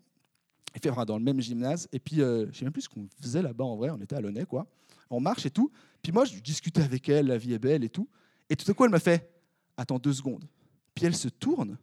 dans 1.06 1.16
le 1.16 1.24
même 1.24 1.40
gymnase. 1.40 1.88
Et 1.92 1.98
puis, 1.98 2.20
euh, 2.20 2.44
je 2.44 2.48
ne 2.48 2.52
sais 2.52 2.64
même 2.64 2.72
plus 2.72 2.82
ce 2.82 2.88
qu'on 2.88 3.08
faisait 3.20 3.40
là-bas 3.40 3.64
en 3.64 3.76
vrai. 3.76 3.90
On 3.90 4.00
était 4.00 4.14
à 4.14 4.20
Lenay, 4.20 4.44
quoi. 4.44 4.66
On 5.08 5.20
marche 5.20 5.46
et 5.46 5.50
tout. 5.50 5.70
Puis 6.02 6.12
moi, 6.12 6.24
je 6.24 6.38
discutais 6.38 6.82
avec 6.82 7.08
elle, 7.08 7.28
la 7.28 7.38
vie 7.38 7.54
est 7.54 7.58
belle 7.58 7.82
et 7.82 7.88
tout. 7.88 8.08
Et 8.50 8.56
tout 8.56 8.70
à 8.70 8.74
coup, 8.74 8.84
elle 8.84 8.90
m'a 8.90 9.00
fait 9.00 9.30
Attends 9.76 9.98
deux 9.98 10.12
secondes. 10.12 10.44
Puis 10.94 11.04
elle 11.04 11.14
se 11.14 11.28
tourne, 11.28 11.76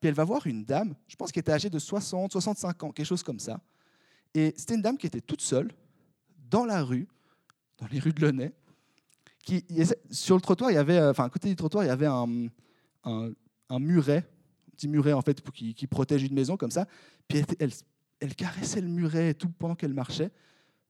puis 0.00 0.08
elle 0.08 0.14
va 0.14 0.24
voir 0.24 0.46
une 0.46 0.64
dame, 0.64 0.94
je 1.06 1.16
pense 1.16 1.30
qu'elle 1.30 1.42
était 1.42 1.52
âgée 1.52 1.68
de 1.68 1.78
60, 1.78 2.32
65 2.32 2.82
ans, 2.84 2.90
quelque 2.90 3.06
chose 3.06 3.22
comme 3.22 3.38
ça. 3.38 3.60
Et 4.32 4.54
c'était 4.56 4.74
une 4.74 4.82
dame 4.82 4.96
qui 4.96 5.06
était 5.06 5.20
toute 5.20 5.42
seule, 5.42 5.70
dans 6.50 6.64
la 6.64 6.82
rue, 6.82 7.08
dans 7.78 7.86
les 7.86 7.98
rues 7.98 8.12
de 8.12 8.26
Lenay. 8.26 8.52
Qui, 9.44 9.64
sur 10.10 10.34
le 10.34 10.42
trottoir, 10.42 10.70
il 10.70 10.74
y 10.74 10.78
avait, 10.78 11.00
enfin, 11.00 11.24
à 11.24 11.30
côté 11.30 11.48
du 11.48 11.56
trottoir, 11.56 11.84
il 11.84 11.86
y 11.86 11.90
avait 11.90 12.06
un, 12.06 12.48
un, 13.04 13.78
muret, 13.78 14.28
un 14.68 14.70
petit 14.72 14.88
muret 14.88 15.12
en 15.12 15.22
fait, 15.22 15.40
qui, 15.52 15.86
protège 15.86 16.22
une 16.22 16.34
maison 16.34 16.56
comme 16.56 16.70
ça. 16.70 16.86
Puis 17.26 17.42
elle, 17.58 17.70
elle, 18.20 18.34
caressait 18.34 18.80
le 18.80 18.88
muret 18.88 19.30
et 19.30 19.34
tout 19.34 19.48
pendant 19.48 19.74
qu'elle 19.74 19.94
marchait. 19.94 20.30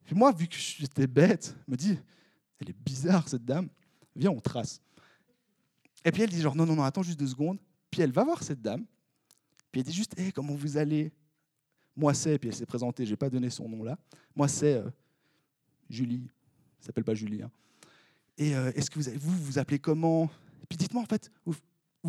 Puis 0.05 0.17
moi, 0.17 0.33
vu 0.33 0.49
que 0.49 0.57
j'étais 0.57 1.07
bête, 1.07 1.55
me 1.69 1.77
dis, 1.77 1.99
elle 2.61 2.71
est 2.71 2.77
bizarre 2.85 3.29
cette 3.29 3.45
dame. 3.45 3.69
Viens, 4.17 4.31
on 4.31 4.41
trace. 4.41 4.81
Et 6.05 6.11
puis 6.11 6.23
elle 6.23 6.31
dit 6.31 6.41
genre 6.41 6.57
non, 6.57 6.67
non, 6.67 6.75
non, 6.75 6.83
attends 6.83 7.03
juste 7.03 7.19
deux 7.19 7.27
secondes. 7.27 7.59
Puis 7.91 8.03
elle 8.03 8.13
va 8.13 8.25
voir 8.25 8.43
cette 8.43 8.61
dame. 8.61 8.85
Puis 9.71 9.81
elle 9.81 9.87
dit 9.87 9.93
juste, 9.93 10.19
hé, 10.19 10.33
comment 10.33 10.55
vous 10.55 10.77
allez? 10.77 11.13
Moi 11.97 12.15
c'est, 12.15 12.39
puis 12.39 12.49
elle 12.49 12.55
s'est 12.55 12.67
présentée, 12.67 13.05
je 13.05 13.11
n'ai 13.11 13.17
pas 13.17 13.29
donné 13.29 13.51
son 13.51 13.69
nom 13.69 13.83
là. 13.83 13.99
Moi 14.35 14.49
c'est 14.49 14.75
euh, 14.75 14.89
Julie, 15.89 16.23
elle 16.81 16.87
s'appelle 16.87 17.05
pas 17.05 17.15
Julie. 17.15 17.43
Hein. 17.43 17.51
Et 18.37 18.55
euh, 18.55 18.73
est-ce 18.75 18.91
que 18.91 18.99
vous, 18.99 19.11
vous 19.19 19.45
vous 19.45 19.59
appelez 19.59 19.79
comment? 19.79 20.31
Et 20.63 20.67
puis 20.69 20.77
dites-moi 20.77 21.03
en 21.03 21.07
fait, 21.07 21.31
vous, 21.45 21.55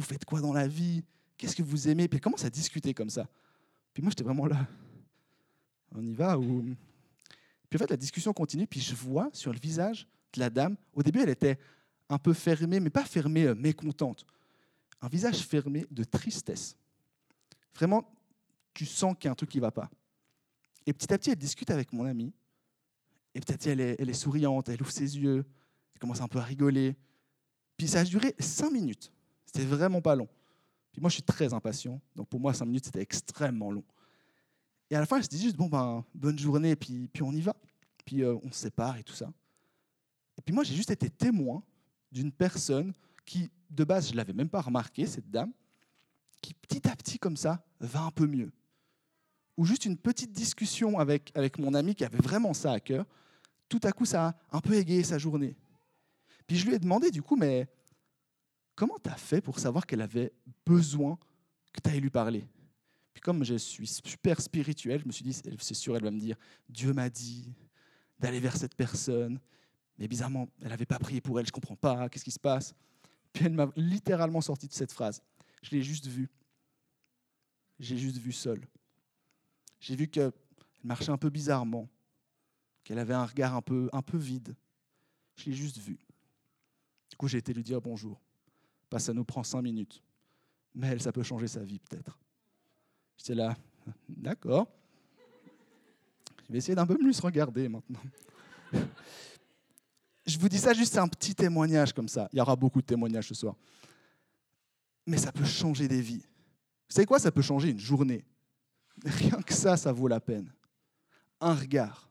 faites 0.01 0.25
quoi 0.25 0.41
dans 0.41 0.53
la 0.53 0.67
vie? 0.67 1.03
Qu'est-ce 1.37 1.55
que 1.55 1.63
vous 1.63 1.87
aimez? 1.87 2.07
Puis 2.07 2.19
commence 2.19 2.45
à 2.45 2.49
discuter 2.49 2.93
comme 2.93 3.09
ça? 3.09 3.27
Puis 3.93 4.03
moi 4.03 4.11
j'étais 4.11 4.23
vraiment 4.23 4.45
là. 4.45 4.67
On 5.95 6.05
y 6.05 6.13
va 6.13 6.37
ou? 6.37 6.63
Puis 7.69 7.77
en 7.77 7.79
fait 7.79 7.89
la 7.89 7.97
discussion 7.97 8.33
continue, 8.33 8.67
puis 8.67 8.79
je 8.79 8.93
vois 8.93 9.29
sur 9.33 9.51
le 9.51 9.59
visage 9.59 10.07
de 10.33 10.39
la 10.39 10.49
dame, 10.49 10.75
au 10.93 11.01
début 11.01 11.21
elle 11.21 11.29
était 11.29 11.57
un 12.09 12.17
peu 12.17 12.33
fermée, 12.33 12.79
mais 12.79 12.89
pas 12.89 13.05
fermée 13.05 13.45
euh, 13.45 13.55
mécontente. 13.55 14.25
Un 15.01 15.07
visage 15.07 15.39
fermé 15.39 15.85
de 15.89 16.03
tristesse. 16.03 16.75
Vraiment, 17.73 18.11
tu 18.73 18.85
sens 18.85 19.15
qu'il 19.15 19.25
y 19.25 19.27
a 19.29 19.31
un 19.31 19.35
truc 19.35 19.49
qui 19.49 19.57
ne 19.57 19.61
va 19.61 19.71
pas. 19.71 19.89
Et 20.85 20.93
petit 20.93 21.13
à 21.13 21.17
petit, 21.17 21.29
elle 21.29 21.37
discute 21.37 21.69
avec 21.69 21.93
mon 21.93 22.05
amie. 22.05 22.33
Et 23.35 23.39
petit, 23.39 23.69
elle 23.69 23.79
est, 23.81 24.13
souriante, 24.13 24.69
elle 24.69 24.81
ouvre 24.81 24.91
ses 24.91 25.17
yeux, 25.17 25.45
elle 25.93 25.99
commence 25.99 26.21
un 26.21 26.27
peu 26.27 26.39
à 26.39 26.43
rigoler. 26.43 26.95
Puis 27.77 27.87
ça 27.87 27.99
a 27.99 28.03
duré 28.03 28.35
cinq 28.39 28.71
minutes. 28.71 29.11
C'était 29.45 29.65
vraiment 29.65 30.01
pas 30.01 30.15
long. 30.15 30.27
Puis 30.91 31.01
moi, 31.01 31.09
je 31.09 31.15
suis 31.15 31.23
très 31.23 31.53
impatient. 31.53 32.01
Donc 32.15 32.27
pour 32.27 32.39
moi, 32.39 32.53
cinq 32.53 32.65
minutes, 32.65 32.85
c'était 32.85 33.01
extrêmement 33.01 33.71
long. 33.71 33.83
Et 34.89 34.95
à 34.95 34.99
la 34.99 35.05
fin, 35.05 35.17
elle 35.17 35.23
se 35.23 35.29
dit 35.29 35.39
juste, 35.39 35.55
bon, 35.55 35.67
ben, 35.67 36.03
bonne 36.15 36.39
journée, 36.39 36.75
puis, 36.75 37.07
puis 37.07 37.21
on 37.21 37.31
y 37.31 37.41
va. 37.41 37.55
Puis 38.05 38.23
euh, 38.23 38.35
on 38.43 38.51
se 38.51 38.59
sépare 38.59 38.97
et 38.97 39.03
tout 39.03 39.13
ça. 39.13 39.31
Et 40.37 40.41
puis 40.41 40.53
moi, 40.53 40.63
j'ai 40.63 40.75
juste 40.75 40.89
été 40.89 41.09
témoin 41.09 41.63
d'une 42.11 42.31
personne 42.31 42.93
qui, 43.25 43.51
de 43.69 43.83
base, 43.83 44.07
je 44.07 44.13
ne 44.13 44.17
l'avais 44.17 44.33
même 44.33 44.49
pas 44.49 44.61
remarqué, 44.61 45.05
cette 45.05 45.29
dame, 45.29 45.51
qui 46.41 46.53
petit 46.53 46.87
à 46.87 46.95
petit, 46.95 47.19
comme 47.19 47.37
ça, 47.37 47.63
va 47.79 48.01
un 48.01 48.11
peu 48.11 48.25
mieux. 48.25 48.51
Ou 49.59 49.65
juste 49.65 49.83
une 49.83 49.97
petite 49.97 50.31
discussion 50.31 50.99
avec, 50.99 51.33
avec 51.35 51.59
mon 51.59 51.73
ami 51.73 51.93
qui 51.93 52.05
avait 52.05 52.17
vraiment 52.17 52.53
ça 52.53 52.71
à 52.71 52.79
cœur, 52.79 53.05
tout 53.67 53.81
à 53.83 53.91
coup, 53.91 54.05
ça 54.05 54.27
a 54.27 54.35
un 54.55 54.61
peu 54.61 54.73
égayé 54.73 55.03
sa 55.03 55.17
journée. 55.17 55.57
Puis 56.47 56.55
je 56.55 56.65
lui 56.65 56.75
ai 56.75 56.79
demandé, 56.79 57.11
du 57.11 57.21
coup, 57.21 57.35
mais 57.35 57.67
comment 58.73 58.97
tu 59.03 59.09
as 59.09 59.17
fait 59.17 59.41
pour 59.41 59.59
savoir 59.59 59.85
qu'elle 59.85 59.99
avait 59.99 60.31
besoin 60.65 61.19
que 61.73 61.81
tu 61.81 61.99
lui 61.99 62.09
parler? 62.09 62.47
Puis 63.13 63.19
comme 63.19 63.43
je 63.43 63.55
suis 63.55 63.85
super 63.85 64.39
spirituel, 64.39 65.01
je 65.01 65.05
me 65.05 65.11
suis 65.11 65.25
dit, 65.25 65.33
c'est 65.33 65.73
sûr, 65.73 65.93
elle 65.97 66.05
va 66.05 66.11
me 66.11 66.21
dire, 66.21 66.37
Dieu 66.69 66.93
m'a 66.93 67.09
dit 67.09 67.53
d'aller 68.17 68.39
vers 68.39 68.55
cette 68.55 68.75
personne, 68.75 69.41
mais 69.97 70.07
bizarrement, 70.07 70.47
elle 70.61 70.69
n'avait 70.69 70.85
pas 70.85 70.99
prié 70.99 71.19
pour 71.19 71.37
elle, 71.37 71.45
je 71.45 71.51
ne 71.51 71.55
comprends 71.55 71.75
pas, 71.75 72.07
qu'est-ce 72.07 72.23
qui 72.23 72.31
se 72.31 72.39
passe? 72.39 72.73
Puis 73.33 73.43
elle 73.45 73.51
m'a 73.55 73.69
littéralement 73.75 74.39
sorti 74.39 74.69
de 74.69 74.73
cette 74.73 74.93
phrase. 74.93 75.21
Je 75.61 75.71
l'ai 75.71 75.83
juste 75.83 76.07
vue. 76.07 76.29
J'ai 77.77 77.97
juste 77.97 78.19
vu 78.19 78.31
seule. 78.31 78.65
J'ai 79.79 79.95
vu 79.95 80.07
qu'elle 80.07 80.31
marchait 80.83 81.11
un 81.11 81.17
peu 81.17 81.29
bizarrement, 81.29 81.87
qu'elle 82.83 82.99
avait 82.99 83.13
un 83.13 83.25
regard 83.25 83.55
un 83.55 83.61
peu, 83.61 83.89
un 83.93 84.01
peu 84.01 84.17
vide. 84.17 84.55
Je 85.35 85.45
l'ai 85.45 85.53
juste 85.53 85.77
vue. 85.77 85.99
Du 87.09 87.15
coup, 87.15 87.27
j'ai 87.27 87.37
été 87.37 87.53
lui 87.53 87.63
dire 87.63 87.81
bonjour. 87.81 88.19
Pas 88.89 88.99
ça 88.99 89.13
nous 89.13 89.23
prend 89.23 89.43
cinq 89.43 89.61
minutes. 89.61 90.01
Mais 90.75 90.87
elle, 90.87 91.01
ça 91.01 91.11
peut 91.11 91.23
changer 91.23 91.47
sa 91.47 91.61
vie 91.61 91.79
peut-être. 91.79 92.17
J'étais 93.17 93.35
là, 93.35 93.55
d'accord. 94.09 94.67
Je 96.47 96.53
vais 96.53 96.57
essayer 96.57 96.75
d'un 96.75 96.85
peu 96.85 96.97
plus 96.97 97.19
regarder 97.19 97.69
maintenant. 97.69 98.01
Je 100.25 100.37
vous 100.37 100.49
dis 100.49 100.59
ça 100.59 100.73
juste, 100.73 100.97
un 100.97 101.07
petit 101.07 101.33
témoignage 101.33 101.93
comme 101.93 102.07
ça. 102.07 102.29
Il 102.33 102.37
y 102.37 102.41
aura 102.41 102.55
beaucoup 102.55 102.81
de 102.81 102.85
témoignages 102.85 103.27
ce 103.27 103.35
soir. 103.35 103.55
Mais 105.05 105.17
ça 105.17 105.31
peut 105.31 105.45
changer 105.45 105.87
des 105.87 106.01
vies. 106.01 106.21
Vous 106.21 106.95
savez 106.95 107.05
quoi 107.05 107.19
Ça 107.19 107.31
peut 107.31 107.41
changer 107.41 107.69
une 107.69 107.79
journée? 107.79 108.23
Rien 109.05 109.41
que 109.41 109.53
ça, 109.53 109.77
ça 109.77 109.91
vaut 109.91 110.07
la 110.07 110.19
peine. 110.19 110.51
Un 111.41 111.53
regard, 111.53 112.09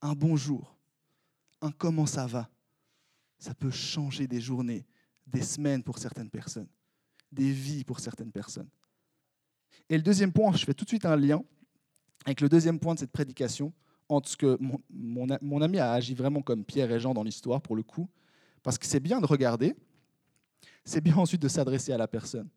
un 0.00 0.14
bonjour, 0.14 0.76
un 1.60 1.70
comment 1.70 2.06
ça 2.06 2.26
va. 2.26 2.48
Ça 3.38 3.54
peut 3.54 3.70
changer 3.70 4.26
des 4.26 4.40
journées, 4.40 4.86
des 5.26 5.42
semaines 5.42 5.82
pour 5.82 5.98
certaines 5.98 6.30
personnes, 6.30 6.68
des 7.30 7.52
vies 7.52 7.84
pour 7.84 8.00
certaines 8.00 8.32
personnes. 8.32 8.68
Et 9.88 9.96
le 9.96 10.02
deuxième 10.02 10.32
point, 10.32 10.52
je 10.52 10.64
fais 10.64 10.74
tout 10.74 10.84
de 10.84 10.90
suite 10.90 11.04
un 11.04 11.16
lien 11.16 11.42
avec 12.24 12.40
le 12.40 12.48
deuxième 12.48 12.78
point 12.78 12.94
de 12.94 12.98
cette 12.98 13.12
prédication, 13.12 13.72
entre 14.08 14.28
ce 14.28 14.36
que 14.36 14.58
mon, 14.90 15.60
ami 15.60 15.78
a 15.78 15.92
agi 15.92 16.14
vraiment 16.14 16.42
comme 16.42 16.64
Pierre 16.64 16.90
et 16.90 17.00
Jean 17.00 17.14
dans 17.14 17.22
l'histoire, 17.22 17.60
pour 17.60 17.76
le 17.76 17.82
coup, 17.82 18.08
parce 18.62 18.78
que 18.78 18.86
c'est 18.86 19.00
bien 19.00 19.20
de 19.20 19.26
regarder, 19.26 19.76
c'est 20.84 21.00
bien 21.00 21.16
ensuite 21.16 21.42
de 21.42 21.48
s'adresser 21.48 21.92
à 21.92 21.98
la 21.98 22.08
personne, 22.08 22.48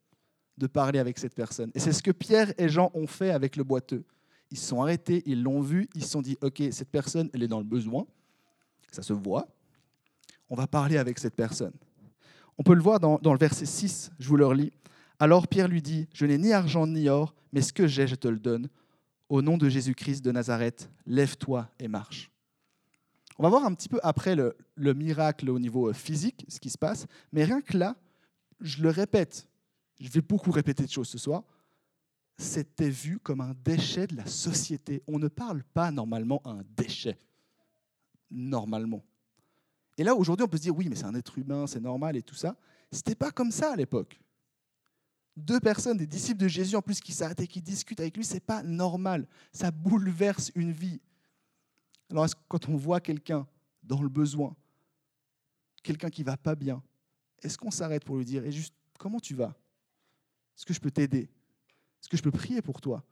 de 0.58 0.68
parler 0.68 1.00
avec 1.00 1.18
cette 1.18 1.36
personne. 1.36 1.72
Et 1.74 1.80
c'est 1.80 1.94
ce 1.94 2.04
que 2.04 2.12
Pierre 2.12 2.54
et 2.58 2.70
Jean 2.70 2.92
ont 2.94 3.08
fait 3.08 3.32
avec 3.32 3.56
le 3.56 3.64
boiteux. 3.64 4.04
Ils 4.52 4.58
se 4.58 4.68
sont 4.68 4.82
arrêtés, 4.82 5.24
ils 5.26 5.42
l'ont 5.42 5.62
vu, 5.62 5.88
ils 5.96 6.04
se 6.04 6.10
sont 6.10 6.22
dit, 6.22 6.38
OK, 6.42 6.62
cette 6.72 6.90
personne, 6.90 7.30
elle 7.34 7.44
est 7.44 7.48
dans 7.48 7.60
le 7.60 7.66
besoin, 7.66 8.06
ça 8.92 9.02
se 9.02 9.14
voit, 9.14 9.48
on 10.50 10.56
va 10.56 10.68
parler 10.68 10.98
avec 10.98 11.18
cette 11.20 11.36
personne. 11.36 11.74
On 12.58 12.64
peut 12.64 12.74
le 12.74 12.82
voir 12.82 13.00
dans, 13.00 13.20
le 13.24 13.40
verset 13.40 13.66
6, 13.66 14.12
je 14.20 14.28
vous 14.28 14.36
le 14.36 14.46
relis. 14.46 14.74
Alors 15.20 15.48
Pierre 15.48 15.68
lui 15.68 15.82
dit, 15.82 16.08
je 16.14 16.26
n'ai 16.26 16.38
ni 16.38 16.52
argent 16.52 16.86
ni 16.86 17.08
or, 17.08 17.34
mais 17.54 17.62
ce 17.62 17.72
que 17.72 17.88
j'ai, 17.88 18.08
je 18.08 18.16
te 18.16 18.28
le 18.28 18.40
donne 18.40 18.68
au 19.30 19.42
nom 19.42 19.58
de 19.58 19.70
Jésus-Christ 19.70 20.22
de 20.22 20.32
Nazareth, 20.32 20.92
lève-toi 21.06 21.70
et 21.80 21.88
marche. 21.88 22.30
On 23.40 23.44
va 23.44 23.50
voir 23.50 23.66
un 23.66 23.74
petit 23.74 23.88
peu 23.88 24.00
après 24.04 24.36
le, 24.36 24.56
miracle 24.94 25.50
au 25.50 25.58
niveau 25.58 25.90
euh, 25.90 25.94
physique, 25.94 26.46
ce 26.50 26.60
qui 26.60 26.70
se 26.70 26.78
passe, 26.78 27.08
mais 27.32 27.46
rien 27.46 27.62
que 27.62 27.78
là, 27.78 27.96
je 28.60 28.84
le 28.84 28.90
répète, 28.90 29.48
je 30.06 30.10
vais 30.10 30.22
beaucoup 30.22 30.52
répéter 30.52 30.84
de 30.84 30.90
choses 30.90 31.10
ce 31.10 31.18
soir, 31.18 31.44
c'était 32.38 32.90
vu 32.90 33.20
comme 33.20 33.42
un 33.42 33.54
déchet 33.64 34.08
de 34.08 34.16
la 34.16 34.26
société. 34.26 35.04
On 35.08 35.20
ne 35.20 35.28
parle 35.28 35.64
pas 35.64 35.92
normalement 35.92 36.42
un 36.46 36.64
déchet, 36.76 37.20
normalement. 38.30 39.04
Et 39.98 40.04
là, 40.04 40.16
aujourd'hui, 40.16 40.44
on 40.44 40.48
peut 40.48 40.58
se 40.58 40.64
dire, 40.64 40.76
oui, 40.76 40.90
mais 40.90 40.96
c'est 40.96 41.06
un 41.06 41.16
être 41.16 41.38
humain, 41.38 41.68
c'est 41.68 41.80
normal 41.80 42.16
et 42.18 42.24
tout 42.24 42.36
ça. 42.36 42.56
C'était 42.92 43.16
pas 43.16 43.32
comme 43.32 43.52
ça 43.52 43.74
à 43.74 43.76
l'époque 43.76 44.20
deux 45.36 45.60
personnes, 45.60 45.98
des 45.98 46.08
disciples 46.08 46.42
de 46.42 46.48
Jésus 46.48 46.76
en 46.76 46.82
plus, 46.82 47.00
qui 47.00 47.14
s'arrêtent 47.14 47.40
et 47.42 47.48
qui 47.48 47.62
discutent 47.62 48.00
avec 48.00 48.16
lui, 48.16 48.26
ce 48.26 48.36
n'est 48.36 48.40
pas 48.40 48.64
normal. 48.64 49.28
Ça 49.52 49.72
bouleverse 49.72 50.52
une 50.56 50.72
vie. 50.72 51.00
Alors, 52.10 52.28
quand 52.48 52.70
on 52.70 52.76
voit 52.76 53.00
quelqu'un 53.00 53.48
dans 53.84 54.02
le 54.02 54.10
besoin, 54.10 54.56
quelqu'un 55.84 56.10
qui 56.10 56.24
va 56.24 56.38
pas 56.38 56.56
bien, 56.56 56.84
est-ce 57.42 57.58
qu'on 57.58 57.72
s'arrête 57.72 58.04
pour 58.04 58.18
lui 58.18 58.26
dire, 58.26 58.46
et 58.46 58.52
juste, 58.52 58.74
comment 59.00 59.20
tu 59.20 59.34
vas? 59.34 59.56
Est-ce 60.58 60.66
que 60.66 60.74
je 60.74 60.80
peux 60.80 60.92
t'aider? 60.92 61.30
Est-ce 62.02 62.10
que 62.10 62.18
je 62.18 62.24
peux 62.24 62.32
prier 62.32 62.62
pour 62.62 62.82
toi? 62.82 63.04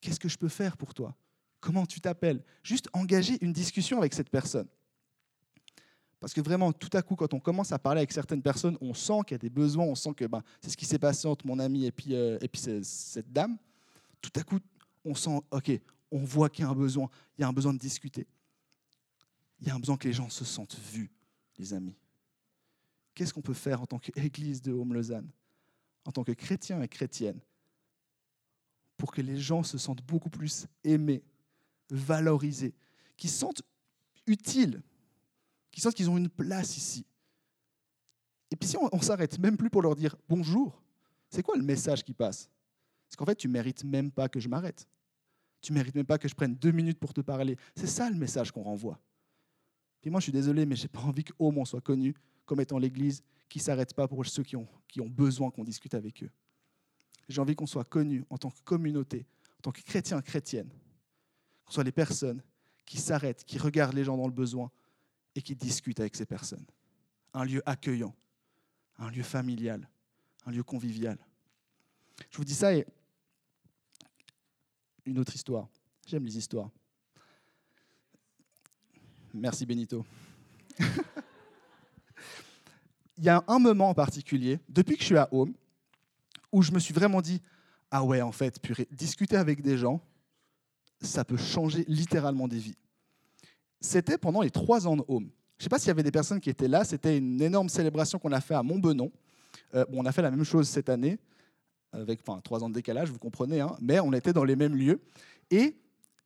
Qu'est-ce 0.00 0.20
que 0.20 0.28
je 0.28 0.36
peux 0.36 0.48
faire 0.48 0.76
pour 0.76 0.94
toi? 0.94 1.16
Comment 1.60 1.86
tu 1.86 2.00
t'appelles? 2.00 2.44
Juste 2.62 2.88
engager 2.92 3.38
une 3.42 3.52
discussion 3.52 3.98
avec 3.98 4.12
cette 4.12 4.30
personne. 4.30 4.68
Parce 6.20 6.32
que 6.32 6.40
vraiment, 6.40 6.72
tout 6.72 6.88
à 6.94 7.02
coup, 7.02 7.16
quand 7.16 7.34
on 7.34 7.40
commence 7.40 7.72
à 7.72 7.78
parler 7.78 7.98
avec 7.98 8.12
certaines 8.12 8.40
personnes, 8.40 8.78
on 8.80 8.94
sent 8.94 9.20
qu'il 9.26 9.34
y 9.34 9.36
a 9.36 9.38
des 9.38 9.50
besoins, 9.50 9.84
on 9.84 9.94
sent 9.94 10.14
que 10.14 10.24
ben, 10.24 10.42
c'est 10.60 10.70
ce 10.70 10.76
qui 10.76 10.86
s'est 10.86 10.98
passé 10.98 11.28
entre 11.28 11.46
mon 11.46 11.58
ami 11.58 11.84
et 11.84 11.92
puis, 11.92 12.14
euh, 12.14 12.38
cette 12.82 13.30
dame. 13.30 13.58
Tout 14.22 14.30
à 14.36 14.42
coup, 14.42 14.58
on 15.04 15.14
sent, 15.14 15.38
OK, 15.50 15.70
on 16.10 16.18
voit 16.18 16.48
qu'il 16.48 16.64
y 16.64 16.66
a 16.66 16.70
un 16.70 16.74
besoin, 16.74 17.10
il 17.36 17.42
y 17.42 17.44
a 17.44 17.48
un 17.48 17.52
besoin 17.52 17.74
de 17.74 17.78
discuter. 17.78 18.26
Il 19.60 19.68
y 19.68 19.70
a 19.70 19.74
un 19.74 19.78
besoin 19.78 19.96
que 19.96 20.08
les 20.08 20.14
gens 20.14 20.30
se 20.30 20.46
sentent 20.46 20.78
vus, 20.92 21.10
les 21.58 21.74
amis. 21.74 21.96
qu'est-ce 23.14 23.34
qu'on 23.34 23.42
peut 23.42 23.52
faire 23.52 23.82
en 23.82 23.86
tant 23.86 23.98
qu'Église 23.98 24.62
de 24.62 24.72
Home-Lausanne, 24.72 25.30
en 26.04 26.12
tant 26.12 26.24
que 26.24 26.32
chrétien 26.32 26.80
et 26.82 26.88
chrétienne, 26.88 27.40
pour 28.96 29.12
que 29.12 29.20
les 29.20 29.38
gens 29.38 29.62
se 29.62 29.78
sentent 29.78 30.02
beaucoup 30.02 30.30
plus 30.30 30.66
aimés, 30.84 31.22
valorisés, 31.90 32.74
qu'ils 33.16 33.30
se 33.30 33.38
sentent 33.38 33.62
utiles, 34.26 34.82
qu'ils 35.70 35.82
sentent 35.82 35.94
qu'ils 35.94 36.10
ont 36.10 36.16
une 36.16 36.28
place 36.28 36.76
ici. 36.76 37.04
Et 38.50 38.56
puis 38.56 38.68
si 38.68 38.76
on, 38.76 38.88
on 38.92 39.00
s'arrête 39.00 39.38
même 39.38 39.56
plus 39.56 39.70
pour 39.70 39.82
leur 39.82 39.96
dire 39.96 40.16
bonjour, 40.28 40.82
c'est 41.28 41.42
quoi 41.42 41.56
le 41.56 41.64
message 41.64 42.04
qui 42.04 42.14
passe? 42.14 42.48
C'est 43.08 43.16
qu'en 43.16 43.26
fait, 43.26 43.36
tu 43.36 43.48
mérites 43.48 43.84
même 43.84 44.10
pas 44.10 44.28
que 44.28 44.40
je 44.40 44.48
m'arrête. 44.48 44.88
Tu 45.60 45.72
mérites 45.72 45.94
même 45.94 46.06
pas 46.06 46.18
que 46.18 46.28
je 46.28 46.34
prenne 46.34 46.54
deux 46.54 46.72
minutes 46.72 46.98
pour 46.98 47.14
te 47.14 47.20
parler. 47.20 47.56
C'est 47.74 47.86
ça 47.86 48.10
le 48.10 48.16
message 48.16 48.52
qu'on 48.52 48.62
renvoie. 48.62 49.00
Puis 50.00 50.10
moi, 50.10 50.20
je 50.20 50.24
suis 50.24 50.32
désolé, 50.32 50.66
mais 50.66 50.76
j'ai 50.76 50.88
pas 50.88 51.00
envie 51.00 51.24
qu'Homme 51.24 51.64
soit 51.64 51.80
connu 51.80 52.14
comme 52.44 52.60
étant 52.60 52.78
l'Église 52.78 53.22
qui 53.48 53.60
s'arrête 53.60 53.94
pas 53.94 54.08
pour 54.08 54.24
ceux 54.26 54.42
qui 54.42 54.56
ont, 54.56 54.68
qui 54.88 55.00
ont 55.00 55.08
besoin 55.08 55.50
qu'on 55.50 55.64
discute 55.64 55.94
avec 55.94 56.22
eux. 56.22 56.30
J'ai 57.28 57.40
envie 57.40 57.54
qu'on 57.54 57.66
soit 57.66 57.84
connu 57.84 58.24
en 58.30 58.38
tant 58.38 58.50
que 58.50 58.60
communauté, 58.62 59.26
en 59.58 59.62
tant 59.62 59.72
que 59.72 59.80
chrétien, 59.80 60.20
chrétienne, 60.20 60.68
qu'on 61.64 61.72
soit 61.72 61.84
les 61.84 61.92
personnes 61.92 62.42
qui 62.84 62.98
s'arrêtent, 62.98 63.44
qui 63.44 63.58
regardent 63.58 63.94
les 63.94 64.04
gens 64.04 64.16
dans 64.16 64.26
le 64.26 64.32
besoin 64.32 64.70
et 65.34 65.42
qui 65.42 65.54
discutent 65.54 66.00
avec 66.00 66.14
ces 66.16 66.26
personnes. 66.26 66.66
Un 67.32 67.44
lieu 67.44 67.62
accueillant, 67.66 68.14
un 68.98 69.10
lieu 69.10 69.22
familial, 69.22 69.88
un 70.46 70.50
lieu 70.50 70.62
convivial. 70.62 71.18
Je 72.30 72.36
vous 72.36 72.44
dis 72.44 72.54
ça 72.54 72.74
et 72.74 72.86
une 75.06 75.18
autre 75.18 75.34
histoire. 75.34 75.68
J'aime 76.06 76.24
les 76.24 76.36
histoires. 76.36 76.70
Merci 79.32 79.66
Benito. 79.66 80.04
Il 83.16 83.24
y 83.24 83.28
a 83.28 83.44
un 83.46 83.58
moment 83.58 83.90
en 83.90 83.94
particulier, 83.94 84.58
depuis 84.68 84.96
que 84.96 85.00
je 85.00 85.06
suis 85.06 85.16
à 85.16 85.28
Home, 85.32 85.54
où 86.52 86.62
je 86.62 86.72
me 86.72 86.78
suis 86.78 86.94
vraiment 86.94 87.20
dit, 87.20 87.40
ah 87.90 88.02
ouais, 88.02 88.20
en 88.22 88.32
fait, 88.32 88.60
purée, 88.60 88.88
discuter 88.90 89.36
avec 89.36 89.62
des 89.62 89.78
gens, 89.78 90.00
ça 91.00 91.24
peut 91.24 91.36
changer 91.36 91.84
littéralement 91.86 92.48
des 92.48 92.58
vies. 92.58 92.76
C'était 93.80 94.18
pendant 94.18 94.40
les 94.40 94.50
trois 94.50 94.86
ans 94.86 94.96
de 94.96 95.04
Home. 95.08 95.30
Je 95.58 95.62
ne 95.62 95.64
sais 95.64 95.68
pas 95.68 95.78
s'il 95.78 95.88
y 95.88 95.90
avait 95.90 96.02
des 96.02 96.10
personnes 96.10 96.40
qui 96.40 96.50
étaient 96.50 96.68
là, 96.68 96.84
c'était 96.84 97.18
une 97.18 97.40
énorme 97.40 97.68
célébration 97.68 98.18
qu'on 98.18 98.32
a 98.32 98.40
fait 98.40 98.54
à 98.54 98.62
Montbenon. 98.62 99.12
Euh, 99.74 99.84
bon, 99.88 100.02
on 100.02 100.06
a 100.06 100.12
fait 100.12 100.22
la 100.22 100.30
même 100.30 100.44
chose 100.44 100.68
cette 100.68 100.88
année, 100.88 101.18
avec 101.92 102.22
trois 102.42 102.64
ans 102.64 102.68
de 102.68 102.74
décalage, 102.74 103.10
vous 103.10 103.18
comprenez, 103.18 103.60
hein, 103.60 103.76
mais 103.80 104.00
on 104.00 104.12
était 104.12 104.32
dans 104.32 104.44
les 104.44 104.56
mêmes 104.56 104.74
lieux. 104.74 105.00
Et 105.50 105.76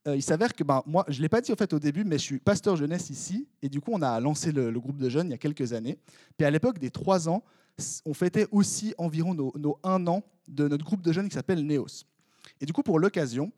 euh, 0.09 0.17
il 0.17 0.23
s'avère 0.23 0.55
que 0.55 0.65
ben, 0.65 0.83
moi, 0.87 1.05
je 1.09 1.19
ne 1.19 1.23
l'ai 1.23 1.29
pas 1.29 1.41
dit 1.41 1.53
en 1.53 1.57
fait, 1.57 1.73
au 1.73 1.79
début, 1.79 2.05
mais 2.05 2.19
je 2.19 2.25
suis 2.25 2.39
pasteur 2.39 2.77
jeunesse 2.77 3.11
ici, 3.11 3.47
et 3.63 3.69
du 3.69 3.81
coup, 3.81 3.91
on 3.93 4.03
a 4.03 4.19
lancé 4.21 4.53
le, 4.53 4.73
groupe 4.73 4.97
de 4.97 5.09
jeunes 5.09 5.29
il 5.29 5.31
y 5.31 5.35
a 5.35 5.39
quelques 5.39 5.73
années. 5.73 5.99
Puis 6.37 6.47
à 6.47 6.51
l'époque 6.51 6.79
des 6.79 6.91
trois 6.91 7.29
ans, 7.29 7.43
on 8.05 8.15
fêtait 8.15 8.47
aussi 8.51 8.95
environ 8.99 9.35
nos, 9.35 9.53
nos, 9.57 9.79
un 9.85 10.07
an 10.07 10.25
de 10.49 10.67
notre 10.67 10.85
groupe 10.85 11.03
de 11.03 11.13
jeunes 11.13 11.29
qui 11.29 11.35
s'appelle 11.35 11.65
Neos. 11.65 12.05
Et 12.61 12.67
du 12.67 12.73
coup, 12.73 12.83
pour 12.83 12.99
l'occasion, 12.99 13.53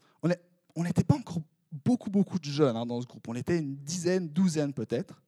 on 0.77 0.85
n'était 0.85 1.05
pas 1.05 1.17
encore 1.17 1.43
beaucoup, 1.73 2.11
beaucoup 2.11 2.39
de 2.39 2.45
jeunes 2.45 2.77
hein, 2.77 2.87
dans 2.87 3.01
ce 3.01 3.07
groupe. 3.07 3.27
On 3.29 3.35
était 3.35 3.59
une 3.59 3.77
dizaine, 3.77 4.29
douzaine 4.29 4.73
peut-être. 4.73 5.23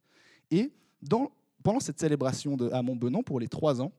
Et 0.50 0.72
dans, 1.00 1.30
pendant 1.62 1.80
cette 1.80 2.00
célébration 2.00 2.56
de, 2.56 2.70
à 2.70 2.82
Montbenon, 2.82 3.22
pour 3.22 3.40
les 3.40 3.48
trois 3.48 3.80
ans, 3.80 3.92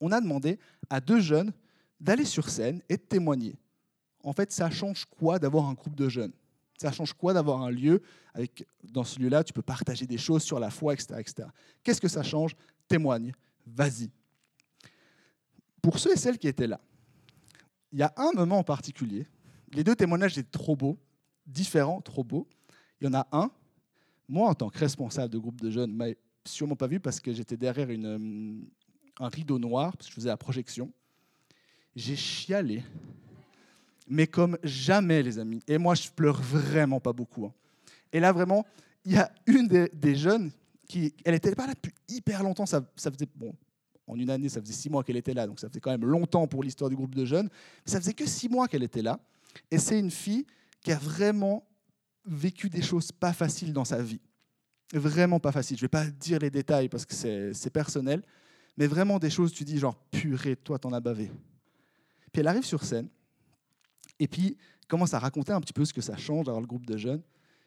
on 0.00 0.12
a 0.12 0.20
demandé 0.20 0.58
à 0.90 1.00
deux 1.00 1.20
jeunes 1.20 1.52
d'aller 2.00 2.24
sur 2.24 2.48
scène 2.48 2.80
et 2.88 2.96
de 2.96 3.02
témoigner. 3.02 3.56
En 4.22 4.32
fait, 4.32 4.52
ça 4.52 4.70
change 4.70 5.04
quoi 5.06 5.38
d'avoir 5.38 5.66
un 5.66 5.74
groupe 5.74 5.94
de 5.94 6.08
jeunes? 6.08 6.32
Ça 6.78 6.92
change 6.92 7.12
quoi 7.12 7.34
d'avoir 7.34 7.62
un 7.62 7.70
lieu 7.70 8.00
avec, 8.32 8.66
dans 8.84 9.04
ce 9.04 9.18
lieu-là, 9.18 9.44
tu 9.44 9.52
peux 9.52 9.62
partager 9.62 10.06
des 10.06 10.18
choses 10.18 10.42
sur 10.42 10.58
la 10.60 10.70
foi, 10.70 10.94
etc. 10.94 11.16
etc. 11.18 11.48
Qu'est-ce 11.82 12.00
que 12.00 12.08
ça 12.08 12.22
change? 12.22 12.54
Témoigne, 12.86 13.32
vas-y. 13.66 14.10
Pour 15.82 15.98
ceux 15.98 16.12
et 16.12 16.16
celles 16.16 16.38
qui 16.38 16.48
étaient 16.48 16.66
là, 16.66 16.80
il 17.92 17.98
y 17.98 18.02
a 18.02 18.12
un 18.16 18.32
moment 18.32 18.58
en 18.58 18.64
particulier. 18.64 19.26
Les 19.72 19.84
deux 19.84 19.96
témoignages 19.96 20.38
étaient 20.38 20.58
trop 20.58 20.76
beaux, 20.76 20.98
différents, 21.46 22.00
trop 22.00 22.24
beaux. 22.24 22.46
Il 23.00 23.06
y 23.06 23.08
en 23.08 23.14
a 23.14 23.26
un, 23.32 23.50
moi 24.28 24.48
en 24.48 24.54
tant 24.54 24.70
que 24.70 24.78
responsable 24.78 25.32
de 25.32 25.38
groupe 25.38 25.60
de 25.60 25.70
jeunes, 25.70 25.92
m'a 25.92 26.06
sûrement 26.44 26.76
pas 26.76 26.86
vu 26.86 27.00
parce 27.00 27.20
que 27.20 27.32
j'étais 27.32 27.56
derrière 27.56 27.90
une, 27.90 28.68
un 29.18 29.28
rideau 29.28 29.58
noir, 29.58 29.96
parce 29.96 30.06
que 30.06 30.12
je 30.12 30.14
faisais 30.14 30.28
la 30.28 30.36
projection. 30.36 30.92
J'ai 31.96 32.16
chialé, 32.16 32.82
mais 34.08 34.26
comme 34.26 34.58
jamais, 34.62 35.22
les 35.22 35.38
amis. 35.38 35.62
Et 35.66 35.78
moi, 35.78 35.94
je 35.94 36.08
pleure 36.08 36.40
vraiment 36.40 37.00
pas 37.00 37.12
beaucoup. 37.12 37.46
hein. 37.46 37.52
Et 38.12 38.20
là, 38.20 38.32
vraiment, 38.32 38.64
il 39.04 39.12
y 39.12 39.16
a 39.16 39.30
une 39.46 39.68
des, 39.68 40.14
jeunes 40.14 40.50
qui, 40.88 41.14
elle 41.24 41.34
était 41.34 41.54
pas 41.54 41.66
là 41.66 41.74
depuis 41.74 41.92
hyper 42.08 42.42
longtemps. 42.42 42.66
Ça, 42.66 42.82
ça 42.96 43.10
faisait, 43.10 43.28
bon, 43.36 43.54
en 44.06 44.16
une 44.18 44.30
année, 44.30 44.48
ça 44.48 44.60
faisait 44.60 44.72
six 44.72 44.90
mois 44.90 45.04
qu'elle 45.04 45.16
était 45.16 45.34
là, 45.34 45.46
donc 45.46 45.60
ça 45.60 45.68
faisait 45.68 45.80
quand 45.80 45.90
même 45.90 46.04
longtemps 46.04 46.46
pour 46.46 46.62
l'histoire 46.62 46.88
du 46.88 46.96
groupe 46.96 47.14
de 47.14 47.24
jeunes. 47.24 47.48
Mais 47.84 47.92
ça 47.92 48.00
faisait 48.00 48.14
que 48.14 48.26
six 48.26 48.48
mois 48.48 48.66
qu'elle 48.66 48.82
était 48.82 49.02
là. 49.02 49.20
Et 49.70 49.78
c'est 49.78 49.98
une 49.98 50.10
fille 50.10 50.46
qui 50.82 50.92
a 50.92 50.98
vraiment 50.98 51.66
vécu 52.24 52.68
des 52.68 52.82
choses 52.82 53.12
pas 53.12 53.32
faciles 53.32 53.72
dans 53.72 53.84
sa 53.84 54.02
vie. 54.02 54.20
Vraiment 54.94 55.38
pas 55.38 55.52
faciles. 55.52 55.76
Je 55.76 55.82
vais 55.82 55.88
pas 55.88 56.06
dire 56.06 56.38
les 56.38 56.50
détails 56.50 56.88
parce 56.88 57.04
que 57.04 57.14
c'est 57.14 57.70
personnel, 57.70 58.22
mais 58.76 58.86
vraiment 58.86 59.18
des 59.18 59.30
choses, 59.30 59.52
tu 59.52 59.64
dis 59.64 59.78
genre, 59.78 59.96
purée, 60.10 60.56
toi, 60.56 60.78
t'en 60.78 60.92
as 60.92 61.00
bavé. 61.00 61.30
Puis 62.32 62.40
elle 62.40 62.48
arrive 62.48 62.64
sur 62.64 62.84
scène, 62.84 63.08
et 64.18 64.28
puis 64.28 64.56
commence 64.88 65.14
à 65.14 65.18
raconter 65.18 65.52
un 65.52 65.60
petit 65.60 65.72
peu 65.72 65.84
ce 65.84 65.92
que 65.92 66.00
ça 66.00 66.16
change 66.16 66.46
d'avoir 66.46 66.60
le 66.60 66.66
groupe 66.66 66.86
de 66.86 66.96
jeunes. 66.96 67.22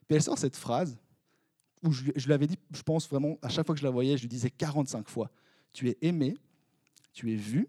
Puis 0.08 0.16
elle 0.16 0.24
sort 0.24 0.38
cette 0.38 0.56
phrase, 0.56 0.98
où 1.84 1.92
je, 1.92 2.12
je 2.16 2.26
lui 2.26 2.34
avais 2.34 2.48
dit, 2.48 2.58
je 2.74 2.82
pense 2.82 3.08
vraiment, 3.10 3.38
à 3.42 3.50
chaque 3.50 3.66
fois 3.66 3.76
que 3.76 3.82
je 3.82 3.86
la 3.86 3.92
voyais, 3.92 4.18
je 4.18 4.24
lui 4.24 4.30
disais 4.30 4.50
45 4.50 5.08
fois, 5.08 5.30
tu 5.74 5.90
es 5.90 5.98
aimé, 6.02 6.36
tu 7.14 7.32
es 7.32 7.36
vu, 7.36 7.68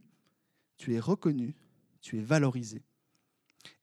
tu 0.77 0.95
es 0.95 1.01
reconnu, 1.01 1.55
tu 2.01 2.18
es 2.18 2.23
valorisé. 2.23 2.83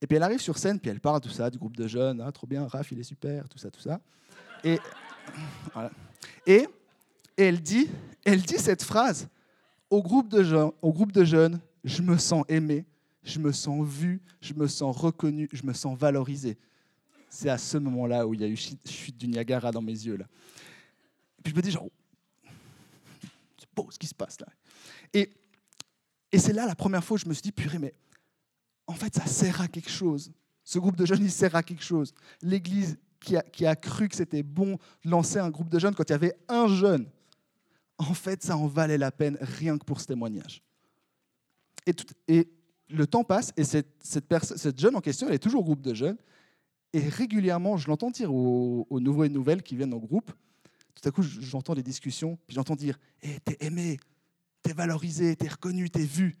Et 0.00 0.06
puis 0.06 0.16
elle 0.16 0.22
arrive 0.22 0.40
sur 0.40 0.58
scène, 0.58 0.78
puis 0.78 0.90
elle 0.90 1.00
parle 1.00 1.20
tout 1.20 1.30
ça, 1.30 1.50
du 1.50 1.58
groupe 1.58 1.76
de 1.76 1.86
jeunes, 1.86 2.20
ah, 2.20 2.30
trop 2.32 2.46
bien, 2.46 2.66
Raph, 2.66 2.92
il 2.92 3.00
est 3.00 3.04
super, 3.04 3.48
tout 3.48 3.58
ça, 3.58 3.70
tout 3.70 3.80
ça. 3.80 4.00
Et, 4.64 4.78
elle, 7.36 7.60
dit, 7.62 7.88
cette 8.58 8.82
phrase, 8.82 9.28
au 9.88 10.02
groupe, 10.02 10.28
de 10.28 10.42
jeunes, 10.42 10.70
au 10.82 10.92
groupe 10.92 11.12
de 11.12 11.24
jeunes, 11.24 11.60
je 11.84 12.02
me 12.02 12.18
sens 12.18 12.44
aimé, 12.48 12.84
je 13.22 13.38
me 13.38 13.52
sens 13.52 13.86
vu, 13.86 14.22
je 14.40 14.54
me 14.54 14.66
sens 14.66 14.96
reconnu, 14.96 15.48
je 15.52 15.64
me 15.64 15.72
sens 15.72 15.98
valorisé. 15.98 16.58
C'est 17.28 17.48
à 17.48 17.58
ce 17.58 17.78
moment-là 17.78 18.26
où 18.26 18.34
il 18.34 18.40
y 18.40 18.44
a 18.44 18.48
eu 18.48 18.56
chute 18.56 19.16
du 19.16 19.28
Niagara 19.28 19.70
dans 19.70 19.82
mes 19.82 19.92
yeux. 19.92 20.16
Là. 20.16 20.26
Et 21.38 21.42
puis 21.42 21.52
je 21.52 21.56
me 21.56 21.62
dis, 21.62 21.70
genre, 21.70 21.88
c'est 23.58 23.68
beau 23.74 23.88
ce 23.90 23.98
qui 23.98 24.06
se 24.06 24.14
passe 24.14 24.40
là. 24.40 24.46
Et, 25.12 25.30
et 26.32 26.38
c'est 26.38 26.52
là 26.52 26.66
la 26.66 26.74
première 26.74 27.04
fois 27.04 27.16
où 27.16 27.18
je 27.18 27.28
me 27.28 27.34
suis 27.34 27.42
dit, 27.42 27.52
purée, 27.52 27.78
mais 27.78 27.94
en 28.86 28.94
fait, 28.94 29.14
ça 29.14 29.26
sert 29.26 29.60
à 29.60 29.68
quelque 29.68 29.90
chose. 29.90 30.32
Ce 30.64 30.78
groupe 30.78 30.96
de 30.96 31.06
jeunes, 31.06 31.22
il 31.22 31.30
sert 31.30 31.54
à 31.54 31.62
quelque 31.62 31.84
chose. 31.84 32.12
L'Église 32.42 32.98
qui 33.20 33.36
a, 33.36 33.42
qui 33.42 33.66
a 33.66 33.76
cru 33.76 34.08
que 34.08 34.16
c'était 34.16 34.42
bon 34.42 34.78
de 35.04 35.10
lancer 35.10 35.38
un 35.38 35.50
groupe 35.50 35.68
de 35.68 35.78
jeunes 35.78 35.94
quand 35.94 36.08
il 36.08 36.12
y 36.12 36.14
avait 36.14 36.36
un 36.48 36.66
jeune, 36.66 37.06
en 37.98 38.14
fait, 38.14 38.42
ça 38.42 38.56
en 38.56 38.66
valait 38.66 38.98
la 38.98 39.12
peine 39.12 39.36
rien 39.40 39.76
que 39.78 39.84
pour 39.84 40.00
ce 40.00 40.06
témoignage. 40.06 40.62
Et, 41.86 41.94
tout, 41.94 42.06
et 42.26 42.48
le 42.92 43.06
temps 43.06 43.24
passe 43.24 43.52
et 43.56 43.64
cette, 43.64 43.88
cette, 44.00 44.80
jeune 44.80 44.96
en 44.96 45.00
question, 45.00 45.28
elle 45.28 45.34
est 45.34 45.38
toujours 45.38 45.60
au 45.60 45.64
groupe 45.64 45.82
de 45.82 45.94
jeunes. 45.94 46.16
Et 46.92 47.08
régulièrement, 47.08 47.76
je 47.76 47.88
l'entends 47.88 48.10
dire 48.10 48.34
aux, 48.34 48.86
aux, 48.90 49.00
nouveaux 49.00 49.24
et 49.24 49.28
nouvelles 49.28 49.62
qui 49.62 49.76
viennent 49.76 49.94
au 49.94 50.00
groupe. 50.00 50.32
Tout 50.94 51.08
à 51.08 51.12
coup, 51.12 51.22
j'entends 51.22 51.74
des 51.74 51.82
discussions, 51.82 52.38
puis 52.46 52.54
j'entends 52.54 52.76
dire 52.76 52.98
hey, 53.22 53.38
T'es 53.40 53.56
aimé, 53.60 53.98
t'es 54.62 54.72
valorisé, 54.72 55.36
t'es 55.36 55.48
reconnu, 55.48 55.88
t'es 55.88 56.04
vu. 56.04 56.36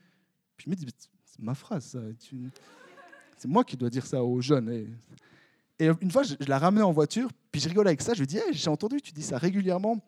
Puis 0.56 0.66
je 0.66 0.70
me 0.70 0.74
dis 0.74 0.86
C'est 1.24 1.40
ma 1.40 1.54
phrase, 1.54 1.84
ça. 1.84 2.00
C'est 3.38 3.48
moi 3.48 3.64
qui 3.64 3.76
dois 3.76 3.90
dire 3.90 4.06
ça 4.06 4.22
aux 4.22 4.40
jeunes. 4.40 4.68
Et, 5.78 5.88
une 6.02 6.10
fois, 6.10 6.24
je, 6.24 6.34
la 6.46 6.58
ramenais 6.58 6.82
en 6.82 6.92
voiture, 6.92 7.30
puis 7.50 7.60
je 7.60 7.68
rigole 7.68 7.86
avec 7.86 8.02
ça. 8.02 8.12
Je 8.12 8.20
lui 8.20 8.26
dis 8.26 8.36
hey, 8.36 8.52
J'ai 8.52 8.68
entendu, 8.68 9.00
tu 9.00 9.12
dis 9.12 9.22
ça 9.22 9.38
régulièrement. 9.38 9.98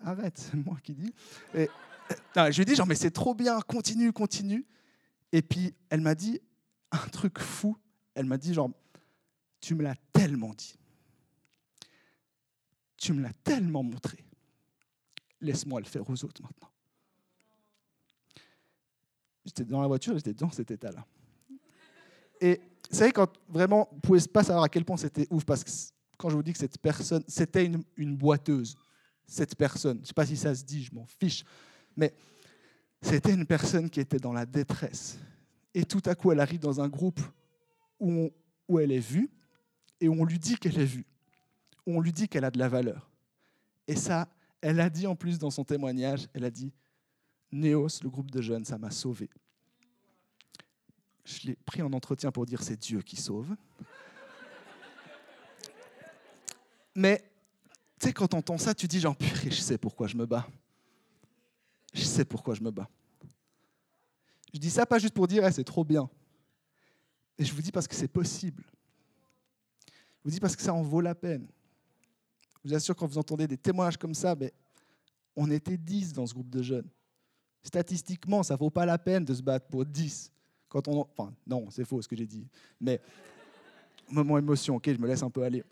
Arrête, 0.00 0.36
c'est 0.36 0.56
moi 0.56 0.76
qui 0.82 0.92
dis. 0.92 1.14
Et, 1.54 1.70
non, 2.36 2.50
je 2.50 2.58
lui 2.58 2.64
dis 2.64 2.74
genre, 2.74 2.86
mais 2.86 2.94
c'est 2.94 3.10
trop 3.10 3.34
bien, 3.34 3.60
continue, 3.60 4.12
continue. 4.12 4.66
Et 5.34 5.42
puis, 5.42 5.74
elle 5.90 6.00
m'a 6.00 6.14
dit 6.14 6.40
un 6.92 7.08
truc 7.08 7.40
fou. 7.40 7.76
Elle 8.14 8.24
m'a 8.24 8.38
dit 8.38 8.54
genre, 8.54 8.70
tu 9.60 9.74
me 9.74 9.82
l'as 9.82 9.96
tellement 10.12 10.54
dit. 10.54 10.76
Tu 12.96 13.12
me 13.12 13.20
l'as 13.20 13.32
tellement 13.42 13.82
montré. 13.82 14.24
Laisse-moi 15.40 15.80
le 15.80 15.86
faire 15.86 16.08
aux 16.08 16.24
autres 16.24 16.40
maintenant. 16.40 16.70
J'étais 19.44 19.64
dans 19.64 19.82
la 19.82 19.88
voiture, 19.88 20.14
j'étais 20.14 20.34
dans 20.34 20.52
cet 20.52 20.70
état-là. 20.70 21.04
Et 22.40 22.60
vous 22.88 22.96
savez, 22.96 23.10
quand 23.10 23.32
vraiment, 23.48 23.88
vous 23.90 23.96
ne 23.96 24.00
pouvez 24.02 24.20
pas 24.32 24.44
savoir 24.44 24.62
à 24.62 24.68
quel 24.68 24.84
point 24.84 24.96
c'était 24.96 25.26
ouf, 25.30 25.44
parce 25.44 25.64
que 25.64 25.70
quand 26.16 26.30
je 26.30 26.36
vous 26.36 26.44
dis 26.44 26.52
que 26.52 26.58
cette 26.60 26.78
personne, 26.78 27.24
c'était 27.26 27.68
une, 27.96 28.16
boiteuse, 28.16 28.76
cette 29.26 29.56
personne, 29.56 29.96
je 29.96 30.02
ne 30.02 30.06
sais 30.06 30.14
pas 30.14 30.26
si 30.26 30.36
ça 30.36 30.54
se 30.54 30.62
dit, 30.62 30.84
je 30.84 30.94
m'en 30.94 31.06
fiche, 31.06 31.44
mais 31.96 32.14
c'était 33.04 33.34
une 33.34 33.46
personne 33.46 33.90
qui 33.90 34.00
était 34.00 34.18
dans 34.18 34.32
la 34.32 34.46
détresse. 34.46 35.18
Et 35.74 35.84
tout 35.84 36.02
à 36.06 36.14
coup, 36.14 36.32
elle 36.32 36.40
arrive 36.40 36.60
dans 36.60 36.80
un 36.80 36.88
groupe 36.88 37.20
où, 38.00 38.30
elle 38.80 38.92
est 38.92 38.98
vue 38.98 39.30
et 40.00 40.08
on 40.08 40.24
lui 40.24 40.38
dit 40.38 40.56
qu'elle 40.56 40.78
est 40.78 40.86
vue, 40.86 41.06
on 41.86 42.00
lui 42.00 42.12
dit 42.12 42.28
qu'elle 42.28 42.44
a 42.44 42.50
de 42.50 42.58
la 42.58 42.68
valeur. 42.68 43.10
Et 43.86 43.94
ça, 43.94 44.28
elle 44.60 44.80
a 44.80 44.88
dit 44.88 45.06
en 45.06 45.16
plus 45.16 45.38
dans 45.38 45.50
son 45.50 45.64
témoignage, 45.64 46.26
elle 46.32 46.44
a 46.44 46.50
dit, 46.50 46.72
Néos, 47.52 48.00
le 48.02 48.08
groupe 48.08 48.30
de 48.30 48.40
jeunes, 48.40 48.64
ça 48.64 48.78
m'a 48.78 48.90
sauvé. 48.90 49.28
Je 51.24 51.48
l'ai 51.48 51.56
pris 51.56 51.82
en 51.82 51.92
entretien 51.92 52.32
pour 52.32 52.46
dire 52.46 52.62
c'est 52.62 52.78
Dieu 52.78 53.02
qui 53.02 53.16
sauve. 53.16 53.54
Mais 56.94 57.22
tu 58.00 58.08
sais, 58.08 58.12
quand 58.12 58.28
tu 58.28 58.36
entends 58.36 58.58
ça, 58.58 58.74
tu 58.74 58.88
dis 58.88 59.00
genre, 59.00 59.16
purée, 59.16 59.50
je 59.50 59.60
sais 59.60 59.78
pourquoi 59.78 60.06
je 60.06 60.16
me 60.16 60.26
bats. 60.26 60.48
Je 61.94 62.02
sais 62.02 62.24
pourquoi 62.24 62.54
je 62.54 62.62
me 62.62 62.70
bats. 62.70 62.90
Je 64.52 64.58
dis 64.58 64.70
ça 64.70 64.84
pas 64.84 64.98
juste 64.98 65.14
pour 65.14 65.26
dire, 65.26 65.50
c'est 65.52 65.64
trop 65.64 65.84
bien. 65.84 66.10
Et 67.38 67.44
je 67.44 67.54
vous 67.54 67.62
dis 67.62 67.72
parce 67.72 67.88
que 67.88 67.94
c'est 67.94 68.08
possible. 68.08 68.64
Je 69.88 70.24
vous 70.24 70.30
dis 70.30 70.40
parce 70.40 70.56
que 70.56 70.62
ça 70.62 70.74
en 70.74 70.82
vaut 70.82 71.00
la 71.00 71.14
peine. 71.14 71.46
Je 72.62 72.68
vous 72.68 72.74
assure, 72.74 72.96
quand 72.96 73.06
vous 73.06 73.18
entendez 73.18 73.46
des 73.46 73.58
témoignages 73.58 73.96
comme 73.96 74.14
ça, 74.14 74.34
mais 74.34 74.52
on 75.36 75.50
était 75.50 75.76
10 75.76 76.12
dans 76.12 76.26
ce 76.26 76.34
groupe 76.34 76.50
de 76.50 76.62
jeunes. 76.62 76.88
Statistiquement, 77.62 78.42
ça 78.42 78.54
ne 78.54 78.58
vaut 78.58 78.70
pas 78.70 78.86
la 78.86 78.98
peine 78.98 79.24
de 79.24 79.34
se 79.34 79.42
battre 79.42 79.66
pour 79.66 79.84
10. 79.84 80.32
Quand 80.68 80.86
on... 80.88 81.06
Enfin, 81.16 81.32
non, 81.46 81.68
c'est 81.70 81.84
faux 81.84 82.00
ce 82.02 82.08
que 82.08 82.16
j'ai 82.16 82.26
dit. 82.26 82.46
Mais, 82.80 83.00
moment 84.08 84.38
émotion, 84.38 84.76
ok, 84.76 84.92
je 84.92 84.98
me 84.98 85.06
laisse 85.06 85.22
un 85.22 85.30
peu 85.30 85.42
aller. 85.42 85.64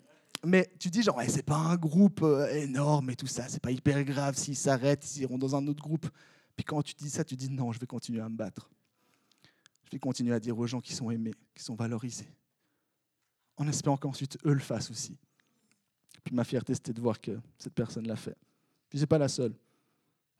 Mais 0.45 0.69
tu 0.77 0.89
dis 0.89 1.01
genre, 1.01 1.17
ouais, 1.17 1.29
c'est 1.29 1.43
pas 1.43 1.55
un 1.55 1.77
groupe 1.77 2.21
euh, 2.21 2.47
énorme 2.53 3.09
et 3.09 3.15
tout 3.15 3.27
ça, 3.27 3.47
c'est 3.47 3.61
pas 3.61 3.71
hyper 3.71 4.03
grave 4.03 4.35
s'ils 4.35 4.57
s'arrêtent, 4.57 5.03
s'ils 5.03 5.23
iront 5.23 5.37
dans 5.37 5.55
un 5.55 5.65
autre 5.67 5.81
groupe. 5.81 6.07
Puis 6.55 6.65
quand 6.65 6.81
tu 6.81 6.93
dis 6.95 7.09
ça, 7.09 7.23
tu 7.23 7.35
dis 7.35 7.49
non, 7.49 7.71
je 7.71 7.79
vais 7.79 7.87
continuer 7.87 8.21
à 8.21 8.27
me 8.27 8.35
battre. 8.35 8.69
Je 9.85 9.91
vais 9.91 9.99
continuer 9.99 10.33
à 10.33 10.39
dire 10.39 10.57
aux 10.57 10.67
gens 10.67 10.81
qui 10.81 10.93
sont 10.93 11.09
aimés, 11.11 11.33
qui 11.55 11.63
sont 11.63 11.75
valorisés. 11.75 12.29
En 13.55 13.67
espérant 13.67 13.97
qu'ensuite 13.97 14.37
eux 14.45 14.53
le 14.53 14.59
fassent 14.59 14.91
aussi. 14.91 15.17
Puis 16.23 16.35
ma 16.35 16.43
fierté, 16.43 16.73
c'était 16.73 16.93
de 16.93 17.01
voir 17.01 17.21
que 17.21 17.39
cette 17.57 17.73
personne 17.73 18.07
l'a 18.07 18.15
fait. 18.15 18.35
Puis 18.89 18.99
c'est 18.99 19.07
pas 19.07 19.17
la 19.17 19.27
seule. 19.27 19.53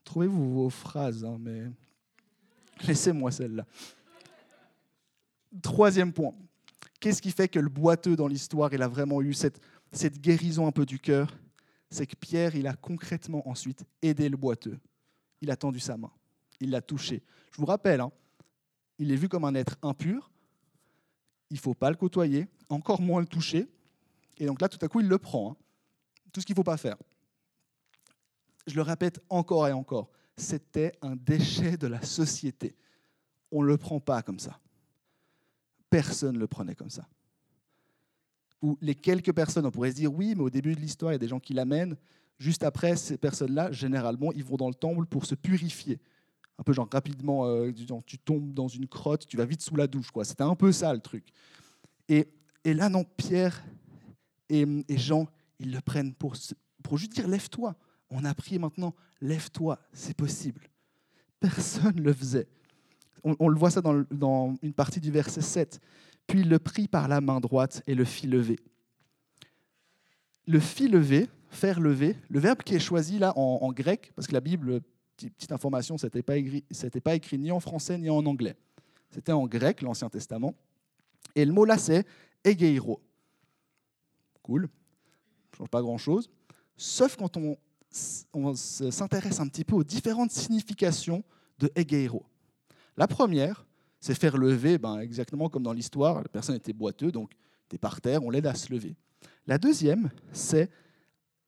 Trouvez-vous 0.04 0.54
vos 0.54 0.70
phrases, 0.70 1.24
hein, 1.24 1.38
mais 1.40 1.70
laissez-moi 2.86 3.30
celle-là. 3.30 3.64
Troisième 5.62 6.12
point. 6.12 6.34
Qu'est-ce 7.00 7.22
qui 7.22 7.30
fait 7.30 7.48
que 7.48 7.58
le 7.58 7.68
boiteux 7.68 8.16
dans 8.16 8.26
l'histoire, 8.26 8.72
il 8.72 8.82
a 8.82 8.88
vraiment 8.88 9.20
eu 9.22 9.34
cette, 9.34 9.60
cette 9.94 10.20
guérison 10.20 10.66
un 10.66 10.72
peu 10.72 10.84
du 10.84 10.98
cœur 10.98 11.36
C'est 11.90 12.06
que 12.06 12.16
Pierre, 12.16 12.56
il 12.56 12.66
a 12.66 12.74
concrètement 12.74 13.48
ensuite 13.48 13.84
aidé 14.02 14.28
le 14.28 14.36
boiteux. 14.36 14.78
Il 15.40 15.50
a 15.50 15.56
tendu 15.56 15.80
sa 15.80 15.96
main. 15.96 16.10
Il 16.60 16.70
l'a 16.70 16.82
touché. 16.82 17.22
Je 17.52 17.58
vous 17.58 17.66
rappelle, 17.66 18.00
hein, 18.00 18.10
il 18.98 19.12
est 19.12 19.16
vu 19.16 19.28
comme 19.28 19.44
un 19.44 19.54
être 19.54 19.76
impur. 19.82 20.30
Il 21.50 21.54
ne 21.54 21.60
faut 21.60 21.74
pas 21.74 21.90
le 21.90 21.96
côtoyer, 21.96 22.48
encore 22.68 23.00
moins 23.00 23.20
le 23.20 23.26
toucher. 23.26 23.68
Et 24.38 24.46
donc 24.46 24.60
là, 24.60 24.68
tout 24.68 24.78
à 24.84 24.88
coup, 24.88 25.00
il 25.00 25.08
le 25.08 25.18
prend. 25.18 25.52
Hein. 25.52 25.56
Tout 26.32 26.40
ce 26.40 26.46
qu'il 26.46 26.54
ne 26.54 26.56
faut 26.56 26.64
pas 26.64 26.76
faire. 26.76 26.96
Je 28.66 28.74
le 28.74 28.82
répète 28.82 29.20
encore 29.28 29.68
et 29.68 29.72
encore. 29.72 30.10
C'était 30.36 30.92
un 31.02 31.14
déchet 31.14 31.76
de 31.76 31.86
la 31.86 32.02
société. 32.02 32.74
On 33.52 33.62
ne 33.62 33.68
le 33.68 33.76
prend 33.76 34.00
pas 34.00 34.22
comme 34.22 34.40
ça. 34.40 34.58
Personne 35.90 36.34
ne 36.34 36.40
le 36.40 36.48
prenait 36.48 36.74
comme 36.74 36.90
ça. 36.90 37.06
Ou 38.64 38.78
les 38.80 38.94
quelques 38.94 39.32
personnes, 39.32 39.66
on 39.66 39.70
pourrait 39.70 39.90
se 39.90 39.96
dire 39.96 40.12
oui, 40.12 40.34
mais 40.36 40.42
au 40.42 40.50
début 40.50 40.74
de 40.74 40.80
l'histoire, 40.80 41.12
il 41.12 41.14
y 41.14 41.16
a 41.16 41.18
des 41.18 41.28
gens 41.28 41.40
qui 41.40 41.52
l'amènent. 41.52 41.96
Juste 42.38 42.64
après, 42.64 42.96
ces 42.96 43.18
personnes-là, 43.18 43.70
généralement, 43.72 44.32
ils 44.32 44.44
vont 44.44 44.56
dans 44.56 44.68
le 44.68 44.74
temple 44.74 45.06
pour 45.06 45.26
se 45.26 45.34
purifier 45.34 46.00
un 46.58 46.62
peu 46.62 46.72
genre 46.72 46.88
rapidement, 46.90 47.46
euh, 47.46 47.72
tu 48.06 48.18
tombes 48.18 48.52
dans 48.52 48.68
une 48.68 48.86
crotte, 48.86 49.26
tu 49.26 49.36
vas 49.36 49.44
vite 49.44 49.62
sous 49.62 49.76
la 49.76 49.86
douche. 49.86 50.10
quoi. 50.10 50.24
C'était 50.24 50.42
un 50.42 50.54
peu 50.54 50.72
ça 50.72 50.92
le 50.92 51.00
truc. 51.00 51.24
Et, 52.08 52.28
et 52.64 52.74
là, 52.74 52.88
non, 52.88 53.04
Pierre 53.16 53.64
et, 54.48 54.66
Jean, 54.90 55.26
ils 55.58 55.72
le 55.72 55.80
prennent 55.80 56.14
pour, 56.14 56.36
pour 56.82 56.98
juste 56.98 57.12
dire 57.12 57.26
lève-toi. 57.26 57.74
On 58.10 58.24
a 58.24 58.34
prié 58.34 58.58
maintenant, 58.58 58.94
lève-toi, 59.20 59.80
c'est 59.92 60.16
possible. 60.16 60.68
Personne 61.40 61.96
ne 61.96 62.02
le 62.02 62.12
faisait. 62.12 62.46
On, 63.24 63.48
le 63.48 63.58
voit 63.58 63.70
ça 63.70 63.80
dans, 63.80 64.04
dans, 64.10 64.54
une 64.60 64.74
partie 64.74 65.00
du 65.00 65.10
verset 65.10 65.40
7. 65.40 65.80
Puis 66.26 66.40
il 66.40 66.48
le 66.48 66.58
prit 66.58 66.88
par 66.88 67.08
la 67.08 67.20
main 67.20 67.40
droite 67.40 67.82
et 67.86 67.94
le 67.94 68.04
fit 68.04 68.26
lever. 68.26 68.58
Le 70.46 70.60
fit 70.60 70.88
lever, 70.88 71.28
faire 71.50 71.80
lever, 71.80 72.16
le 72.28 72.40
verbe 72.40 72.62
qui 72.62 72.74
est 72.74 72.80
choisi 72.80 73.18
là 73.18 73.32
en, 73.36 73.72
grec, 73.72 74.12
parce 74.14 74.26
que 74.26 74.32
la 74.32 74.40
Bible 74.40 74.80
petite 75.16 75.52
information, 75.52 75.96
ce 75.96 76.06
n'était 76.06 76.22
pas, 76.22 76.36
écrit, 76.36 76.64
pas 77.02 77.14
écrit 77.14 77.38
ni 77.38 77.50
en 77.50 77.60
français 77.60 77.96
ni 77.98 78.10
en 78.10 78.24
anglais. 78.26 78.56
C'était 79.10 79.32
en 79.32 79.46
grec, 79.46 79.80
l'Ancien 79.80 80.08
Testament. 80.08 80.54
Et 81.34 81.44
le 81.44 81.52
mot 81.52 81.64
là, 81.64 81.78
c'est 81.78 82.04
egeiro. 82.42 83.00
Cool, 84.42 84.62
ne 84.62 85.56
change 85.56 85.68
pas 85.68 85.80
grand-chose. 85.80 86.28
Sauf 86.76 87.16
quand 87.16 87.36
on, 87.36 87.56
on 88.32 88.54
s'intéresse 88.54 89.40
un 89.40 89.46
petit 89.46 89.64
peu 89.64 89.76
aux 89.76 89.84
différentes 89.84 90.32
significations 90.32 91.22
de 91.58 91.70
egeiro. 91.76 92.26
La 92.96 93.06
première, 93.06 93.66
c'est 94.04 94.14
faire 94.14 94.36
lever, 94.36 94.76
ben, 94.76 94.98
exactement 94.98 95.48
comme 95.48 95.62
dans 95.62 95.72
l'histoire, 95.72 96.16
la 96.20 96.28
personne 96.28 96.54
était 96.56 96.74
boiteuse, 96.74 97.10
donc 97.10 97.32
était 97.64 97.78
par 97.78 98.02
terre, 98.02 98.22
on 98.22 98.28
l'aide 98.28 98.46
à 98.46 98.54
se 98.54 98.70
lever. 98.70 98.96
La 99.46 99.56
deuxième, 99.56 100.10
c'est 100.30 100.70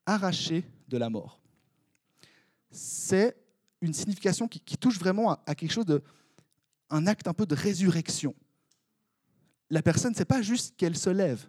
arracher 0.07 0.65
de 0.89 0.97
la 0.97 1.11
mort. 1.11 1.39
C'est 2.71 3.37
une 3.83 3.93
signification 3.93 4.49
qui, 4.49 4.79
touche 4.79 4.99
vraiment 4.99 5.33
à, 5.33 5.55
quelque 5.55 5.71
chose 5.71 5.85
de, 5.85 6.03
un 6.89 7.07
acte 7.07 7.29
un 7.29 7.35
peu 7.35 7.45
de 7.45 7.55
résurrection. 7.55 8.35
La 9.69 9.83
personne, 9.83 10.15
c'est 10.15 10.25
pas 10.25 10.41
juste 10.41 10.79
qu'elle 10.79 10.97
se 10.97 11.11
lève. 11.11 11.47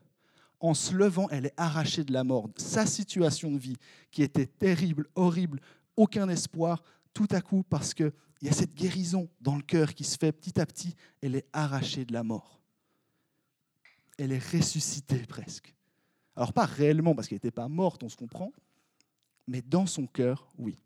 En 0.60 0.74
se 0.74 0.94
levant, 0.94 1.30
elle 1.30 1.46
est 1.46 1.54
arrachée 1.56 2.04
de 2.04 2.12
la 2.12 2.26
mort. 2.26 2.50
Sa 2.58 2.86
situation 2.86 3.50
de 3.50 3.58
vie, 3.58 3.78
qui 4.12 4.24
était 4.24 4.48
terrible, 4.48 5.08
horrible, 5.16 5.62
aucun 5.96 6.28
espoir, 6.28 6.84
tout 7.14 7.30
à 7.32 7.40
coup, 7.40 7.64
parce 7.64 7.94
qu'il 8.38 8.48
y 8.48 8.52
a 8.52 8.54
cette 8.54 8.74
guérison 8.74 9.30
dans 9.42 9.56
le 9.56 9.64
cœur 9.64 9.94
qui 9.94 10.04
se 10.04 10.18
fait 10.18 10.32
petit 10.32 10.60
à 10.60 10.66
petit, 10.66 10.96
elle 11.22 11.36
est 11.36 11.48
arrachée 11.54 12.06
de 12.06 12.14
la 12.14 12.24
mort. 12.24 12.62
Elle 14.18 14.32
est 14.32 14.52
ressuscitée 14.52 15.26
presque. 15.28 15.74
Alors 16.36 16.54
pas 16.54 16.66
réellement, 16.66 17.16
parce 17.16 17.28
qu'elle 17.28 17.38
n'était 17.38 17.52
pas 17.52 17.68
morte, 17.68 18.04
on 18.04 18.10
se 18.10 18.16
comprend, 18.16 18.52
mais 19.48 19.62
dans 19.62 19.86
son 19.86 20.08
cœur, 20.08 20.52
oui 20.58 20.78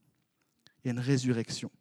il 0.84 0.88
y 0.88 0.90
a 0.90 0.94
une 0.94 1.00
résurrection. 1.00 1.72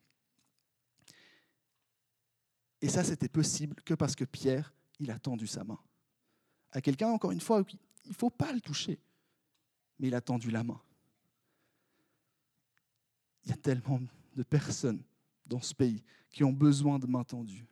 Et 2.82 2.88
ça, 2.88 3.04
c'était 3.04 3.28
possible 3.28 3.76
que 3.84 3.94
parce 3.94 4.14
que 4.14 4.24
Pierre, 4.24 4.72
il 4.98 5.10
a 5.10 5.18
tendu 5.18 5.46
sa 5.46 5.64
main. 5.64 5.78
À 6.72 6.80
quelqu'un, 6.80 7.08
encore 7.08 7.32
une 7.32 7.40
fois, 7.40 7.62
il 8.04 8.10
ne 8.10 8.14
faut 8.14 8.30
pas 8.30 8.52
le 8.52 8.60
toucher, 8.60 8.98
mais 9.98 10.08
il 10.08 10.14
a 10.14 10.20
tendu 10.20 10.50
la 10.50 10.64
main. 10.64 10.80
Il 13.44 13.50
y 13.50 13.52
a 13.52 13.56
tellement 13.56 14.00
de 14.34 14.42
personnes 14.42 15.02
dans 15.50 15.60
ce 15.60 15.74
pays 15.74 16.02
qui 16.30 16.44
ont 16.44 16.52
besoin 16.52 16.98
de 16.98 17.06
main 17.06 17.24
tendue, 17.24 17.66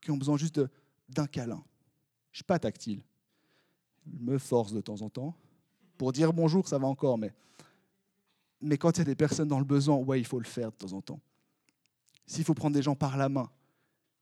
qui 0.00 0.10
ont 0.10 0.16
besoin 0.16 0.36
juste 0.36 0.60
d'un 1.08 1.26
câlin. 1.26 1.64
Je 2.32 2.34
ne 2.34 2.38
suis 2.38 2.44
pas 2.44 2.58
tactile. 2.58 3.00
Je 4.04 4.18
me 4.18 4.38
force 4.38 4.72
de 4.72 4.80
temps 4.80 5.00
en 5.00 5.08
temps. 5.08 5.34
Pour 5.96 6.12
dire 6.12 6.32
bonjour, 6.32 6.68
ça 6.68 6.78
va 6.78 6.86
encore, 6.86 7.16
mais 7.16 7.32
mais 8.60 8.76
quand 8.76 8.96
il 8.96 8.98
y 8.98 9.02
a 9.02 9.04
des 9.04 9.14
personnes 9.14 9.46
dans 9.46 9.60
le 9.60 9.64
besoin, 9.64 9.96
ouais, 9.96 10.20
il 10.20 10.26
faut 10.26 10.40
le 10.40 10.44
faire 10.44 10.72
de 10.72 10.76
temps 10.76 10.92
en 10.92 11.00
temps. 11.00 11.20
S'il 12.26 12.44
faut 12.44 12.54
prendre 12.54 12.74
des 12.74 12.82
gens 12.82 12.96
par 12.96 13.16
la 13.16 13.28
main, 13.28 13.48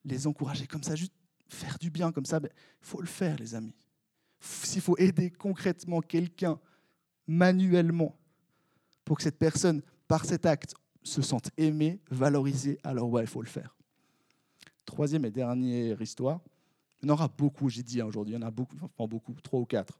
les 0.04 0.26
encourager 0.26 0.66
comme 0.66 0.82
ça, 0.82 0.94
juste 0.94 1.14
faire 1.48 1.78
du 1.78 1.90
bien 1.90 2.12
comme 2.12 2.26
ça, 2.26 2.36
il 2.36 2.42
ben, 2.42 2.50
faut 2.82 3.00
le 3.00 3.06
faire, 3.06 3.36
les 3.38 3.54
amis. 3.54 3.74
S'il 4.40 4.82
faut 4.82 4.96
aider 4.98 5.30
concrètement 5.30 6.02
quelqu'un 6.02 6.60
manuellement 7.26 8.14
pour 9.04 9.16
que 9.16 9.22
cette 9.22 9.38
personne, 9.38 9.82
par 10.06 10.26
cet 10.26 10.44
acte, 10.44 10.74
se 11.06 11.22
sente 11.22 11.50
aimée, 11.56 12.00
valorisée, 12.10 12.78
alors 12.82 13.08
ouais, 13.08 13.22
il 13.22 13.28
faut 13.28 13.42
le 13.42 13.48
faire. 13.48 13.76
Troisième 14.84 15.24
et 15.24 15.30
dernière 15.30 16.00
histoire. 16.00 16.40
Il 17.02 17.08
y 17.08 17.10
en 17.10 17.14
aura 17.14 17.28
beaucoup, 17.28 17.68
j'ai 17.68 17.82
dit 17.82 18.00
hein, 18.00 18.06
aujourd'hui, 18.06 18.34
il 18.34 18.40
y 18.40 18.42
en 18.42 18.46
a 18.46 18.50
beaucoup, 18.50 18.76
enfin 18.82 19.08
beaucoup, 19.08 19.32
trois 19.42 19.60
ou 19.60 19.64
quatre. 19.64 19.98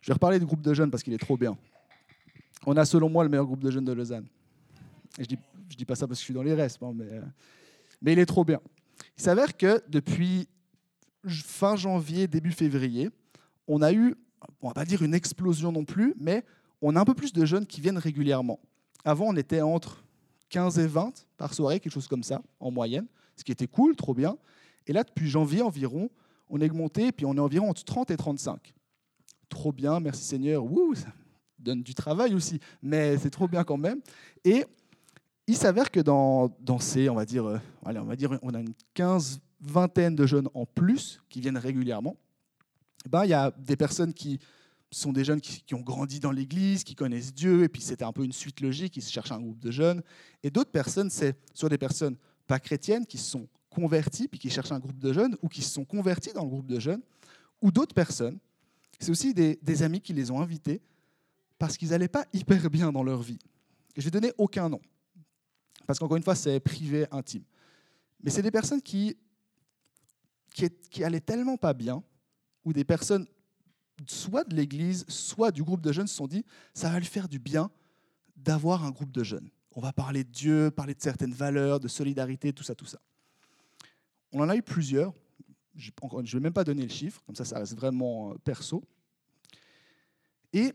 Je 0.00 0.08
vais 0.08 0.14
reparler 0.14 0.38
du 0.38 0.46
groupe 0.46 0.62
de 0.62 0.74
jeunes 0.74 0.90
parce 0.90 1.02
qu'il 1.02 1.12
est 1.12 1.18
trop 1.18 1.36
bien. 1.36 1.56
On 2.66 2.76
a 2.76 2.84
selon 2.84 3.08
moi 3.08 3.24
le 3.24 3.30
meilleur 3.30 3.46
groupe 3.46 3.62
de 3.62 3.70
jeunes 3.70 3.84
de 3.84 3.92
Lausanne. 3.92 4.26
je 5.18 5.24
je 5.68 5.76
dis 5.76 5.84
pas 5.84 5.94
ça 5.94 6.06
parce 6.06 6.18
que 6.18 6.22
je 6.22 6.24
suis 6.26 6.34
dans 6.34 6.42
les 6.42 6.54
restes, 6.54 6.82
hein, 6.82 6.92
mais, 6.94 7.20
mais 8.02 8.12
il 8.12 8.18
est 8.18 8.26
trop 8.26 8.44
bien. 8.44 8.60
Il 9.16 9.22
s'avère 9.22 9.56
que 9.56 9.82
depuis 9.88 10.48
fin 11.26 11.76
janvier, 11.76 12.26
début 12.26 12.52
février, 12.52 13.10
on 13.66 13.80
a 13.80 13.92
eu, 13.92 14.14
on 14.60 14.68
va 14.68 14.74
pas 14.74 14.84
dire 14.84 15.02
une 15.02 15.14
explosion 15.14 15.72
non 15.72 15.84
plus, 15.84 16.14
mais 16.18 16.44
on 16.82 16.96
a 16.96 17.00
un 17.00 17.04
peu 17.04 17.14
plus 17.14 17.32
de 17.32 17.44
jeunes 17.44 17.66
qui 17.66 17.80
viennent 17.80 17.98
régulièrement. 17.98 18.60
Avant, 19.04 19.26
on 19.28 19.36
était 19.36 19.60
entre 19.60 20.02
15 20.48 20.78
et 20.78 20.86
20 20.86 21.12
par 21.36 21.52
soirée, 21.54 21.80
quelque 21.80 21.92
chose 21.92 22.08
comme 22.08 22.22
ça, 22.22 22.42
en 22.60 22.70
moyenne, 22.70 23.06
ce 23.36 23.44
qui 23.44 23.52
était 23.52 23.66
cool, 23.66 23.96
trop 23.96 24.14
bien. 24.14 24.36
Et 24.86 24.92
là, 24.92 25.02
depuis 25.02 25.28
janvier 25.28 25.62
environ, 25.62 26.10
on 26.48 26.60
est 26.60 26.66
augmenté, 26.66 27.12
puis 27.12 27.26
on 27.26 27.34
est 27.34 27.40
environ 27.40 27.70
entre 27.70 27.84
30 27.84 28.10
et 28.10 28.16
35. 28.16 28.74
Trop 29.48 29.72
bien, 29.72 30.00
merci 30.00 30.24
Seigneur. 30.24 30.64
Wouh, 30.64 30.94
donne 31.58 31.82
du 31.82 31.94
travail 31.94 32.34
aussi, 32.34 32.60
mais 32.82 33.16
c'est 33.18 33.30
trop 33.30 33.48
bien 33.48 33.64
quand 33.64 33.76
même. 33.76 34.00
Et 34.44 34.64
il 35.46 35.56
s'avère 35.56 35.90
que 35.90 36.00
dans, 36.00 36.50
ces, 36.78 37.08
on 37.08 37.14
va 37.14 37.24
dire, 37.24 37.46
euh, 37.46 37.58
on 37.84 38.04
va 38.04 38.16
dire, 38.16 38.38
on 38.42 38.54
a 38.54 38.60
une 38.60 38.74
quinze, 38.94 39.40
vingtaine 39.60 40.14
de 40.14 40.26
jeunes 40.26 40.48
en 40.54 40.66
plus 40.66 41.22
qui 41.28 41.40
viennent 41.40 41.58
régulièrement. 41.58 42.16
Ben, 43.08 43.24
il 43.24 43.30
y 43.30 43.34
a 43.34 43.50
des 43.58 43.76
personnes 43.76 44.12
qui 44.12 44.38
sont 44.94 45.12
des 45.12 45.24
jeunes 45.24 45.40
qui, 45.40 45.74
ont 45.74 45.80
grandi 45.80 46.20
dans 46.20 46.30
l'Église, 46.30 46.84
qui 46.84 46.94
connaissent 46.94 47.34
Dieu, 47.34 47.64
et 47.64 47.68
puis 47.68 47.82
c'était 47.82 48.04
un 48.04 48.12
peu 48.12 48.24
une 48.24 48.32
suite 48.32 48.60
logique, 48.60 48.96
ils 48.96 49.02
cherchent 49.02 49.32
un 49.32 49.40
groupe 49.40 49.58
de 49.58 49.70
jeunes. 49.70 50.02
Et 50.42 50.50
d'autres 50.50 50.70
personnes, 50.70 51.10
c'est 51.10 51.36
soit 51.52 51.68
des 51.68 51.78
personnes 51.78 52.16
pas 52.46 52.60
chrétiennes 52.60 53.06
qui 53.06 53.18
se 53.18 53.30
sont 53.30 53.48
converties, 53.70 54.28
puis 54.28 54.38
qui 54.38 54.50
cherchent 54.50 54.72
un 54.72 54.78
groupe 54.78 54.98
de 54.98 55.12
jeunes, 55.12 55.36
ou 55.42 55.48
qui 55.48 55.62
se 55.62 55.70
sont 55.70 55.84
convertis 55.84 56.32
dans 56.32 56.44
le 56.44 56.48
groupe 56.48 56.66
de 56.66 56.78
jeunes, 56.78 57.02
ou 57.60 57.70
d'autres 57.70 57.94
personnes, 57.94 58.38
c'est 59.00 59.10
aussi 59.10 59.34
des, 59.34 59.82
amis 59.82 60.00
qui 60.00 60.12
les 60.12 60.30
ont 60.30 60.40
invités 60.40 60.80
parce 61.58 61.76
qu'ils 61.76 61.90
n'allaient 61.90 62.08
pas 62.08 62.26
hyper 62.32 62.70
bien 62.70 62.92
dans 62.92 63.02
leur 63.02 63.22
vie. 63.22 63.38
je 63.96 64.02
vais 64.02 64.10
donner 64.10 64.32
aucun 64.38 64.68
nom, 64.68 64.80
parce 65.86 65.98
qu'encore 65.98 66.16
une 66.16 66.22
fois, 66.22 66.34
c'est 66.34 66.60
privé, 66.60 67.06
intime. 67.10 67.44
Mais 68.22 68.30
c'est 68.30 68.42
des 68.42 68.50
personnes 68.50 68.80
qui, 68.80 69.16
qui, 70.54 70.68
qui 70.90 71.04
allaient 71.04 71.20
tellement 71.20 71.56
pas 71.56 71.74
bien, 71.74 72.02
ou 72.64 72.72
des 72.72 72.84
personnes 72.84 73.26
soit 74.06 74.44
de 74.44 74.54
l'Église, 74.54 75.04
soit 75.08 75.50
du 75.50 75.62
groupe 75.62 75.80
de 75.80 75.92
jeunes 75.92 76.06
se 76.06 76.14
sont 76.14 76.26
dit, 76.26 76.44
ça 76.72 76.90
va 76.90 76.98
lui 76.98 77.06
faire 77.06 77.28
du 77.28 77.38
bien 77.38 77.70
d'avoir 78.36 78.84
un 78.84 78.90
groupe 78.90 79.12
de 79.12 79.22
jeunes. 79.22 79.48
On 79.72 79.80
va 79.80 79.92
parler 79.92 80.24
de 80.24 80.30
Dieu, 80.30 80.70
parler 80.70 80.94
de 80.94 81.02
certaines 81.02 81.32
valeurs, 81.32 81.80
de 81.80 81.88
solidarité, 81.88 82.52
tout 82.52 82.62
ça, 82.62 82.74
tout 82.74 82.86
ça. 82.86 83.00
On 84.32 84.40
en 84.40 84.48
a 84.48 84.56
eu 84.56 84.62
plusieurs. 84.62 85.12
Je 85.76 85.90
ne 86.00 86.22
vais 86.22 86.40
même 86.40 86.52
pas 86.52 86.64
donner 86.64 86.82
le 86.82 86.88
chiffre, 86.88 87.22
comme 87.26 87.34
ça, 87.34 87.44
ça 87.44 87.58
reste 87.58 87.74
vraiment 87.74 88.30
euh, 88.30 88.34
perso. 88.44 88.84
Et 90.52 90.72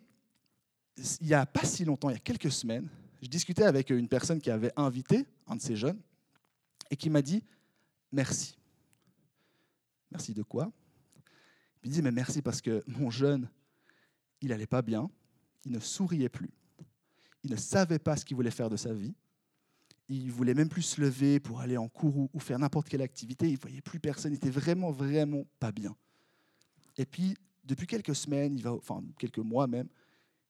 il 1.21 1.27
n'y 1.27 1.33
a 1.33 1.45
pas 1.45 1.63
si 1.63 1.85
longtemps, 1.85 2.09
il 2.09 2.13
y 2.13 2.17
a 2.17 2.19
quelques 2.19 2.51
semaines, 2.51 2.89
je 3.21 3.27
discutais 3.27 3.63
avec 3.63 3.89
une 3.89 4.07
personne 4.07 4.41
qui 4.41 4.51
avait 4.51 4.73
invité 4.75 5.25
un 5.47 5.55
de 5.55 5.61
ces 5.61 5.75
jeunes 5.75 5.99
et 6.89 6.97
qui 6.97 7.09
m'a 7.09 7.21
dit 7.21 7.43
merci. 8.11 8.57
Merci 10.11 10.33
de 10.33 10.43
quoi? 10.43 10.71
Il 11.83 11.91
dit, 11.91 12.01
mais 12.01 12.11
merci 12.11 12.41
parce 12.41 12.61
que 12.61 12.83
mon 12.87 13.09
jeune, 13.09 13.49
il 14.41 14.49
n'allait 14.49 14.67
pas 14.67 14.81
bien, 14.81 15.09
il 15.65 15.71
ne 15.71 15.79
souriait 15.79 16.29
plus, 16.29 16.51
il 17.43 17.51
ne 17.51 17.55
savait 17.55 17.99
pas 17.99 18.15
ce 18.15 18.25
qu'il 18.25 18.35
voulait 18.35 18.51
faire 18.51 18.69
de 18.69 18.77
sa 18.77 18.93
vie, 18.93 19.13
il 20.07 20.31
voulait 20.31 20.53
même 20.53 20.69
plus 20.69 20.81
se 20.81 21.01
lever 21.01 21.39
pour 21.39 21.59
aller 21.59 21.77
en 21.77 21.87
cours 21.87 22.29
ou 22.33 22.39
faire 22.39 22.57
n'importe 22.57 22.89
quelle 22.89 23.01
activité, 23.01 23.47
il 23.47 23.53
ne 23.53 23.59
voyait 23.59 23.81
plus 23.81 23.99
personne, 23.99 24.33
il 24.33 24.37
était 24.37 24.49
vraiment, 24.49 24.91
vraiment 24.91 25.45
pas 25.59 25.71
bien. 25.71 25.95
Et 26.97 27.05
puis, 27.05 27.35
depuis 27.63 27.87
quelques 27.87 28.15
semaines, 28.15 28.55
il 28.55 28.63
va, 28.63 28.73
enfin 28.73 29.03
quelques 29.17 29.39
mois 29.39 29.67
même, 29.67 29.87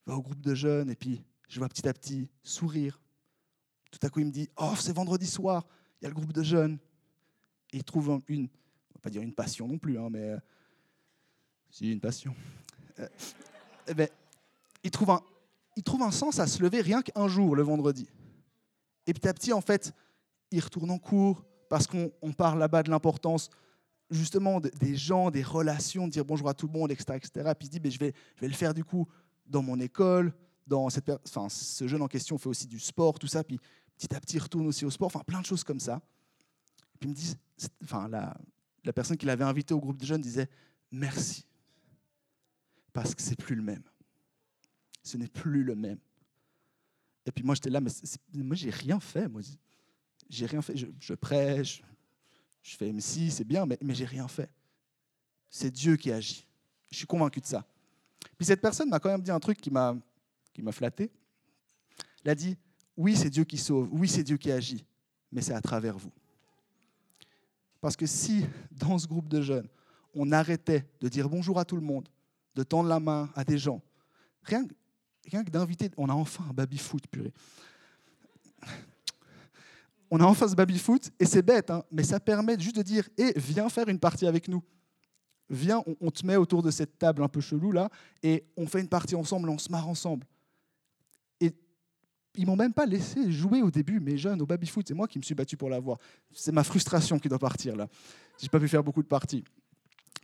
il 0.06 0.10
va 0.10 0.18
au 0.18 0.22
groupe 0.22 0.42
de 0.42 0.56
jeunes 0.56 0.90
et 0.90 0.96
puis 0.96 1.22
je 1.50 1.60
vois 1.60 1.68
petit 1.68 1.88
à 1.88 1.94
petit 1.94 2.30
sourire. 2.44 3.02
Tout 3.92 4.00
à 4.04 4.10
coup, 4.10 4.20
il 4.20 4.28
me 4.28 4.32
dit, 4.32 4.48
oh, 4.58 4.74
c'est 4.78 4.94
vendredi 4.94 5.26
soir, 5.26 5.68
il 6.00 6.04
y 6.04 6.06
a 6.06 6.10
le 6.10 6.16
groupe 6.16 6.32
de 6.32 6.44
jeunes. 6.44 6.78
Et 7.74 7.78
il 7.78 7.84
trouve 7.84 8.20
une, 8.28 8.44
on 8.46 8.94
va 8.96 9.00
pas 9.02 9.10
dire 9.10 9.22
une 9.22 9.34
passion 9.34 9.68
non 9.68 9.78
plus, 9.78 9.98
hein, 9.98 10.10
mais 10.10 10.36
c'est 11.70 11.86
une 11.86 12.00
passion. 12.00 12.36
Euh, 13.00 13.08
eh 13.88 13.94
ben, 13.94 14.10
il, 14.84 14.92
trouve 14.92 15.12
un, 15.12 15.22
il 15.76 15.84
trouve 15.84 16.02
un 16.02 16.12
sens 16.12 16.40
à 16.40 16.48
se 16.48 16.62
lever 16.62 16.82
rien 16.82 17.02
qu'un 17.02 17.28
jour, 17.28 17.56
le 17.56 17.64
vendredi. 17.64 18.08
Et 19.08 19.14
petit 19.14 19.28
à 19.28 19.34
petit, 19.34 19.54
en 19.54 19.62
fait, 19.62 19.94
il 20.52 20.60
retourne 20.60 20.92
en 20.92 20.98
cours 20.98 21.44
parce 21.70 21.88
qu'on 21.88 22.34
parle 22.36 22.60
là-bas 22.60 22.84
de 22.84 22.90
l'importance 22.90 23.50
justement 24.10 24.60
des 24.60 24.96
gens, 24.96 25.30
des 25.30 25.44
relations, 25.44 26.08
de 26.08 26.12
dire 26.12 26.26
bonjour 26.26 26.50
à 26.50 26.54
tout 26.54 26.68
le 26.68 26.74
monde, 26.74 26.92
etc. 26.92 27.14
etc. 27.16 27.52
Puis 27.58 27.66
il 27.66 27.66
se 27.68 27.72
dit, 27.72 27.80
ben, 27.80 27.92
je, 27.92 28.00
vais, 28.00 28.14
je 28.36 28.42
vais 28.42 28.48
le 28.48 28.54
faire 28.54 28.74
du 28.74 28.84
coup 28.84 29.08
dans 29.46 29.62
mon 29.62 29.80
école. 29.80 30.34
Dans 30.66 30.90
cette, 30.90 31.10
enfin, 31.10 31.50
ce 31.50 31.88
jeune 31.88 32.02
en 32.04 32.08
question 32.08 32.38
fait 32.38 32.50
aussi 32.50 32.68
du 32.68 32.80
sport, 32.80 33.18
tout 33.18 33.28
ça. 33.28 33.44
Puis 33.44 33.60
petit 33.98 34.14
à 34.16 34.20
petit, 34.20 34.36
il 34.36 34.40
retourne 34.40 34.68
aussi 34.68 34.86
au 34.86 34.92
sport. 34.92 35.08
Enfin, 35.08 35.24
plein 35.26 35.42
de 35.42 35.46
choses 35.46 35.64
comme 35.64 35.80
ça. 35.80 36.02
puis 37.00 37.08
il 37.08 37.10
me 37.10 37.16
dit, 37.16 37.36
enfin, 37.84 38.08
la, 38.08 38.36
la 38.84 38.94
personne 38.94 39.18
qui 39.18 39.26
l'avait 39.26 39.44
invité 39.44 39.74
au 39.74 39.80
groupe 39.80 39.98
de 39.98 40.06
jeunes 40.06 40.22
disait, 40.22 40.48
merci 40.92 41.49
parce 43.02 43.16
que 43.16 43.22
c'est 43.22 43.38
plus 43.38 43.56
le 43.56 43.62
même. 43.62 43.84
Ce 45.04 45.16
n'est 45.16 45.30
plus 45.30 45.64
le 45.64 45.74
même. 45.74 46.00
Et 47.26 47.32
puis 47.32 47.46
moi, 47.46 47.56
j'étais 47.56 47.70
là, 47.70 47.80
mais 47.80 47.92
moi, 48.34 48.58
j'ai 48.58 48.72
rien 48.72 49.00
fait. 49.00 49.30
Moi, 49.30 49.42
j'ai 50.30 50.46
rien 50.46 50.62
fait. 50.62 50.76
Je, 50.76 51.14
prêche, 51.14 51.82
je 52.62 52.76
fais 52.76 52.92
MC, 52.92 53.32
c'est 53.32 53.46
bien, 53.46 53.66
mais, 53.66 53.78
mais 53.82 53.96
j'ai 53.96 54.04
rien 54.04 54.28
fait. 54.28 54.52
C'est 55.50 55.72
Dieu 55.72 55.96
qui 55.96 56.12
agit. 56.12 56.46
Je 56.92 56.98
suis 56.98 57.06
convaincu 57.06 57.40
de 57.40 57.46
ça. 57.46 57.66
Puis 58.38 58.46
cette 58.46 58.60
personne 58.60 58.90
m'a 58.90 59.00
quand 59.00 59.10
même 59.10 59.22
dit 59.22 59.32
un 59.32 59.40
truc 59.40 59.62
qui 59.62 59.72
m'a 59.72 59.96
flatté. 60.74 61.10
Elle 62.26 62.32
a 62.32 62.36
dit 62.36 62.58
oui, 62.98 63.16
c'est 63.16 63.30
Dieu 63.30 63.46
qui 63.46 63.58
sauve, 63.58 63.88
oui, 63.94 64.10
c'est 64.10 64.24
Dieu 64.24 64.36
qui 64.36 64.52
agit, 64.52 64.86
mais 65.32 65.42
c'est 65.42 65.54
à 65.54 65.62
travers 65.62 65.98
vous. 65.98 66.12
Parce 67.80 67.96
que 67.96 68.06
si 68.06 68.46
dans 68.72 68.98
ce 68.98 69.08
groupe 69.08 69.30
de 69.30 69.42
jeunes, 69.42 69.70
on 70.14 70.34
arrêtait 70.34 70.86
de 71.00 71.08
dire 71.08 71.30
bonjour 71.30 71.60
à 71.60 71.64
tout 71.64 71.78
le 71.78 71.82
monde, 71.82 72.10
de 72.60 72.64
tendre 72.64 72.90
la 72.90 73.00
main 73.00 73.30
à 73.36 73.46
des 73.46 73.58
gens. 73.58 73.82
Rien, 74.44 74.66
rien 75.32 75.46
que 75.46 75.50
d'inviter, 75.50 75.90
on 75.96 76.10
a 76.10 76.14
enfin 76.14 76.44
un 76.50 76.54
baby-foot, 76.54 77.08
purée. 77.08 77.34
On 80.12 80.20
a 80.20 80.26
enfin 80.26 80.48
ce 80.50 80.56
baby-foot, 80.56 81.10
et 81.20 81.26
c'est 81.26 81.42
bête, 81.42 81.70
hein, 81.70 81.84
mais 81.90 82.04
ça 82.04 82.20
permet 82.20 82.60
juste 82.60 82.76
de 82.76 82.82
dire 82.82 83.08
Hé, 83.18 83.32
eh, 83.34 83.40
viens 83.40 83.70
faire 83.70 83.88
une 83.88 84.00
partie 84.00 84.28
avec 84.28 84.50
nous. 84.50 84.62
Viens, 85.50 85.84
on, 86.02 86.12
te 86.12 86.26
met 86.26 86.36
autour 86.36 86.62
de 86.62 86.70
cette 86.70 87.00
table 87.00 87.24
un 87.24 87.30
peu 87.30 87.40
chelou 87.40 87.72
là, 87.72 87.90
et 88.24 88.44
on 88.58 88.68
fait 88.68 88.82
une 88.82 88.90
partie 88.90 89.16
ensemble, 89.16 89.50
on 89.50 89.58
se 89.58 89.72
marre 89.72 89.88
ensemble. 89.88 90.28
Et 91.40 91.54
ils 92.36 92.46
m'ont 92.46 92.58
même 92.58 92.74
pas 92.74 92.86
laissé 92.86 93.32
jouer 93.32 93.62
au 93.62 93.72
début, 93.72 94.02
mes 94.02 94.18
jeunes, 94.18 94.42
au 94.42 94.46
baby-foot. 94.46 94.86
C'est 94.88 94.94
moi 94.94 95.08
qui 95.08 95.18
me 95.18 95.24
suis 95.24 95.36
battu 95.36 95.56
pour 95.56 95.70
l'avoir. 95.70 95.98
C'est 96.34 96.52
ma 96.52 96.66
frustration 96.66 97.20
qui 97.20 97.30
doit 97.30 97.40
partir 97.40 97.78
là. 97.78 97.88
J'ai 98.38 98.50
pas 98.50 98.60
pu 98.60 98.68
faire 98.68 98.84
beaucoup 98.84 99.04
de 99.04 99.08
parties. 99.08 99.46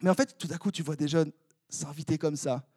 Mais 0.01 0.09
en 0.09 0.15
fait, 0.15 0.37
tout 0.37 0.49
à 0.51 0.57
coup, 0.57 0.71
tu 0.71 0.83
vois 0.83 0.95
des 0.95 1.07
jeunes 1.07 1.31
s'inviter 1.69 2.17
comme 2.17 2.35
ça, 2.35 2.67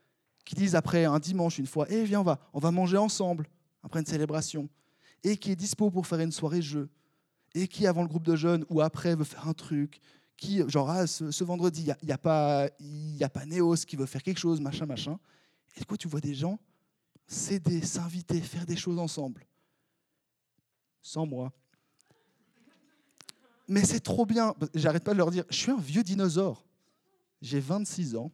qui 0.45 0.55
disent 0.55 0.75
après 0.75 1.05
un 1.05 1.19
dimanche 1.19 1.59
une 1.59 1.67
fois, 1.67 1.87
eh 1.91 2.05
viens, 2.05 2.21
on 2.21 2.25
va, 2.25 2.39
on 2.53 2.59
va 2.59 2.71
manger 2.71 2.97
ensemble 2.97 3.49
après 3.83 4.01
une 4.01 4.07
célébration, 4.07 4.69
et 5.23 5.37
qui 5.37 5.53
est 5.53 5.57
dispo 5.57 5.91
pour 5.91 6.07
faire 6.07 6.21
une 6.21 6.33
soirée 6.33 6.63
jeu, 6.63 6.89
et 7.55 7.69
qui 7.69 7.87
avant 7.87 8.03
le 8.03 8.09
groupe 8.09 8.25
de 8.25 8.37
jeunes 8.37 8.65
ou 8.69 8.81
après 8.81 9.15
veut 9.15 9.25
faire 9.25 9.49
un 9.49 9.55
truc, 9.55 10.01
qui 10.37 10.63
genre 10.69 10.91
ah, 10.91 11.07
ce, 11.07 11.45
vendredi 11.45 11.83
il 11.83 12.07
n'y 12.07 12.13
a, 12.13 12.15
a, 12.15 12.19
pas 12.19 12.69
il 12.79 13.23
a 13.23 13.29
pas 13.29 13.45
Néos 13.45 13.85
qui 13.87 13.97
veut 13.97 14.07
faire 14.07 14.23
quelque 14.23 14.39
chose, 14.39 14.61
machin 14.61 14.87
machin. 14.87 15.19
Et 15.77 15.81
du 15.81 15.87
coup 15.87 15.97
tu 15.97 16.09
vois 16.09 16.21
des 16.21 16.35
gens 16.35 16.59
s'aider, 17.27 17.83
s'inviter, 17.83 18.41
faire 18.41 18.65
des 18.65 18.77
choses 18.77 18.99
ensemble, 18.99 19.47
sans 21.03 21.27
moi. 21.27 21.53
Mais 23.69 23.85
c'est 23.85 24.01
trop 24.01 24.25
bien. 24.25 24.55
J'arrête 24.75 25.05
pas 25.05 25.13
de 25.13 25.19
leur 25.19 25.31
dire, 25.31 25.45
je 25.51 25.57
suis 25.57 25.71
un 25.71 25.79
vieux 25.79 26.03
dinosaure. 26.03 26.65
J'ai 27.43 27.61
26 27.61 28.17
ans 28.17 28.33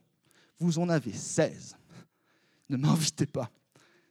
vous 0.59 0.79
en 0.79 0.89
avez 0.89 1.13
16. 1.13 1.75
Ne 2.69 2.77
m'invitez 2.77 3.25
pas. 3.25 3.51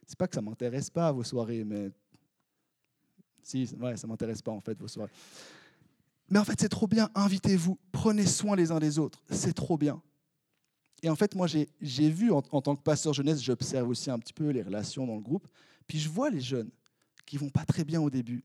C'est 0.05 0.17
pas 0.17 0.27
que 0.27 0.35
ça 0.35 0.41
m'intéresse 0.41 0.89
pas 0.89 1.11
vos 1.11 1.23
soirées, 1.23 1.63
mais 1.63 1.91
si, 3.43 3.69
ouais, 3.79 3.97
ça 3.97 4.07
m'intéresse 4.07 4.41
pas 4.41 4.51
en 4.51 4.61
fait 4.61 4.79
vos 4.79 4.87
soirées. 4.87 5.11
Mais 6.29 6.39
en 6.39 6.43
fait, 6.43 6.59
c'est 6.59 6.69
trop 6.69 6.87
bien. 6.87 7.09
Invitez-vous, 7.15 7.77
prenez 7.91 8.25
soin 8.25 8.55
les 8.55 8.71
uns 8.71 8.79
des 8.79 8.97
autres. 8.97 9.23
C'est 9.29 9.53
trop 9.53 9.77
bien. 9.77 10.01
Et 11.03 11.09
en 11.09 11.15
fait, 11.15 11.35
moi, 11.35 11.47
j'ai 11.47 12.09
vu 12.09 12.31
en, 12.31 12.41
tant 12.41 12.75
que 12.75 12.81
pasteur 12.81 13.13
jeunesse, 13.13 13.41
j'observe 13.41 13.89
aussi 13.89 14.09
un 14.09 14.17
petit 14.17 14.33
peu 14.33 14.49
les 14.49 14.63
relations 14.63 15.05
dans 15.05 15.15
le 15.15 15.21
groupe. 15.21 15.47
Puis 15.85 15.99
je 15.99 16.09
vois 16.09 16.29
les 16.29 16.41
jeunes 16.41 16.71
qui 17.25 17.37
vont 17.37 17.49
pas 17.49 17.65
très 17.65 17.83
bien 17.83 18.01
au 18.01 18.09
début, 18.09 18.43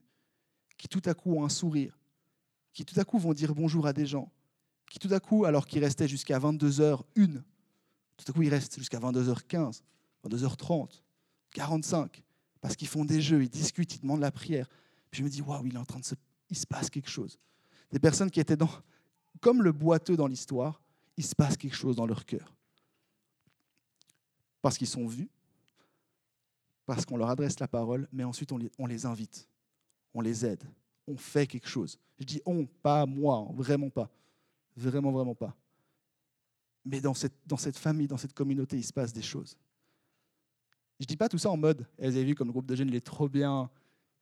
qui 0.77 0.87
tout 0.87 1.01
à 1.05 1.13
coup 1.13 1.33
ont 1.33 1.43
un 1.43 1.49
sourire, 1.49 1.97
qui 2.73 2.85
tout 2.85 2.99
à 2.99 3.03
coup 3.03 3.17
vont 3.17 3.33
dire 3.33 3.55
bonjour 3.55 3.87
à 3.87 3.93
des 3.93 4.05
gens, 4.05 4.31
qui 4.91 4.99
tout 4.99 5.11
à 5.11 5.19
coup, 5.19 5.45
alors 5.45 5.65
qu'ils 5.65 5.83
restaient 5.83 6.07
jusqu'à 6.07 6.37
22h, 6.37 7.01
une, 7.15 7.43
tout 8.23 8.31
à 8.31 8.33
coup, 8.33 8.43
ils 8.43 8.49
restent 8.49 8.77
jusqu'à 8.77 8.99
22h15, 8.99 9.81
22h30, 10.27 11.01
45, 11.51 12.23
parce 12.61 12.75
qu'ils 12.75 12.87
font 12.87 13.03
des 13.03 13.21
jeux, 13.21 13.43
ils 13.43 13.49
discutent, 13.49 13.95
ils 13.95 14.01
demandent 14.01 14.19
la 14.21 14.31
prière. 14.31 14.67
Puis 15.09 15.19
je 15.19 15.23
me 15.23 15.29
dis, 15.29 15.41
waouh, 15.41 15.65
il 15.65 15.73
est 15.73 15.79
en 15.79 15.85
train 15.85 15.99
de 15.99 16.05
se, 16.05 16.15
il 16.49 16.57
se 16.57 16.67
passe 16.67 16.89
quelque 16.89 17.09
chose. 17.09 17.39
Des 17.91 17.99
personnes 17.99 18.29
qui 18.29 18.39
étaient 18.39 18.55
dans, 18.55 18.69
comme 19.39 19.63
le 19.63 19.71
boiteux 19.71 20.15
dans 20.15 20.27
l'histoire, 20.27 20.81
il 21.17 21.25
se 21.25 21.35
passe 21.35 21.57
quelque 21.57 21.75
chose 21.75 21.95
dans 21.95 22.05
leur 22.05 22.25
cœur. 22.25 22.53
Parce 24.61 24.77
qu'ils 24.77 24.87
sont 24.87 25.07
vus, 25.07 25.29
parce 26.85 27.05
qu'on 27.05 27.17
leur 27.17 27.29
adresse 27.29 27.59
la 27.59 27.67
parole, 27.67 28.07
mais 28.11 28.23
ensuite 28.23 28.51
on 28.51 28.57
les, 28.57 28.71
on 28.77 28.85
les 28.85 29.05
invite, 29.05 29.49
on 30.13 30.21
les 30.21 30.45
aide, 30.45 30.63
on 31.07 31.17
fait 31.17 31.47
quelque 31.47 31.67
chose. 31.67 31.97
Je 32.19 32.25
dis 32.25 32.41
on, 32.45 32.65
pas 32.65 33.05
moi, 33.07 33.47
vraiment 33.55 33.89
pas. 33.89 34.09
Vraiment, 34.77 35.11
vraiment 35.11 35.35
pas. 35.35 35.55
Mais 36.85 37.01
dans 37.01 37.13
cette, 37.13 37.35
dans 37.45 37.57
cette 37.57 37.77
famille, 37.77 38.07
dans 38.07 38.17
cette 38.17 38.33
communauté, 38.33 38.77
il 38.77 38.83
se 38.83 38.93
passe 38.93 39.13
des 39.13 39.21
choses. 39.21 39.57
Je 40.99 41.03
ne 41.03 41.07
dis 41.07 41.17
pas 41.17 41.29
tout 41.29 41.37
ça 41.37 41.49
en 41.49 41.57
mode, 41.57 41.87
eh, 41.97 42.09
vous 42.09 42.15
avez 42.15 42.25
vu 42.25 42.35
comme 42.35 42.47
le 42.47 42.53
groupe 42.53 42.67
de 42.67 42.75
jeunes, 42.75 42.89
il 42.89 42.95
est 42.95 43.05
trop 43.05 43.27
bien, 43.27 43.69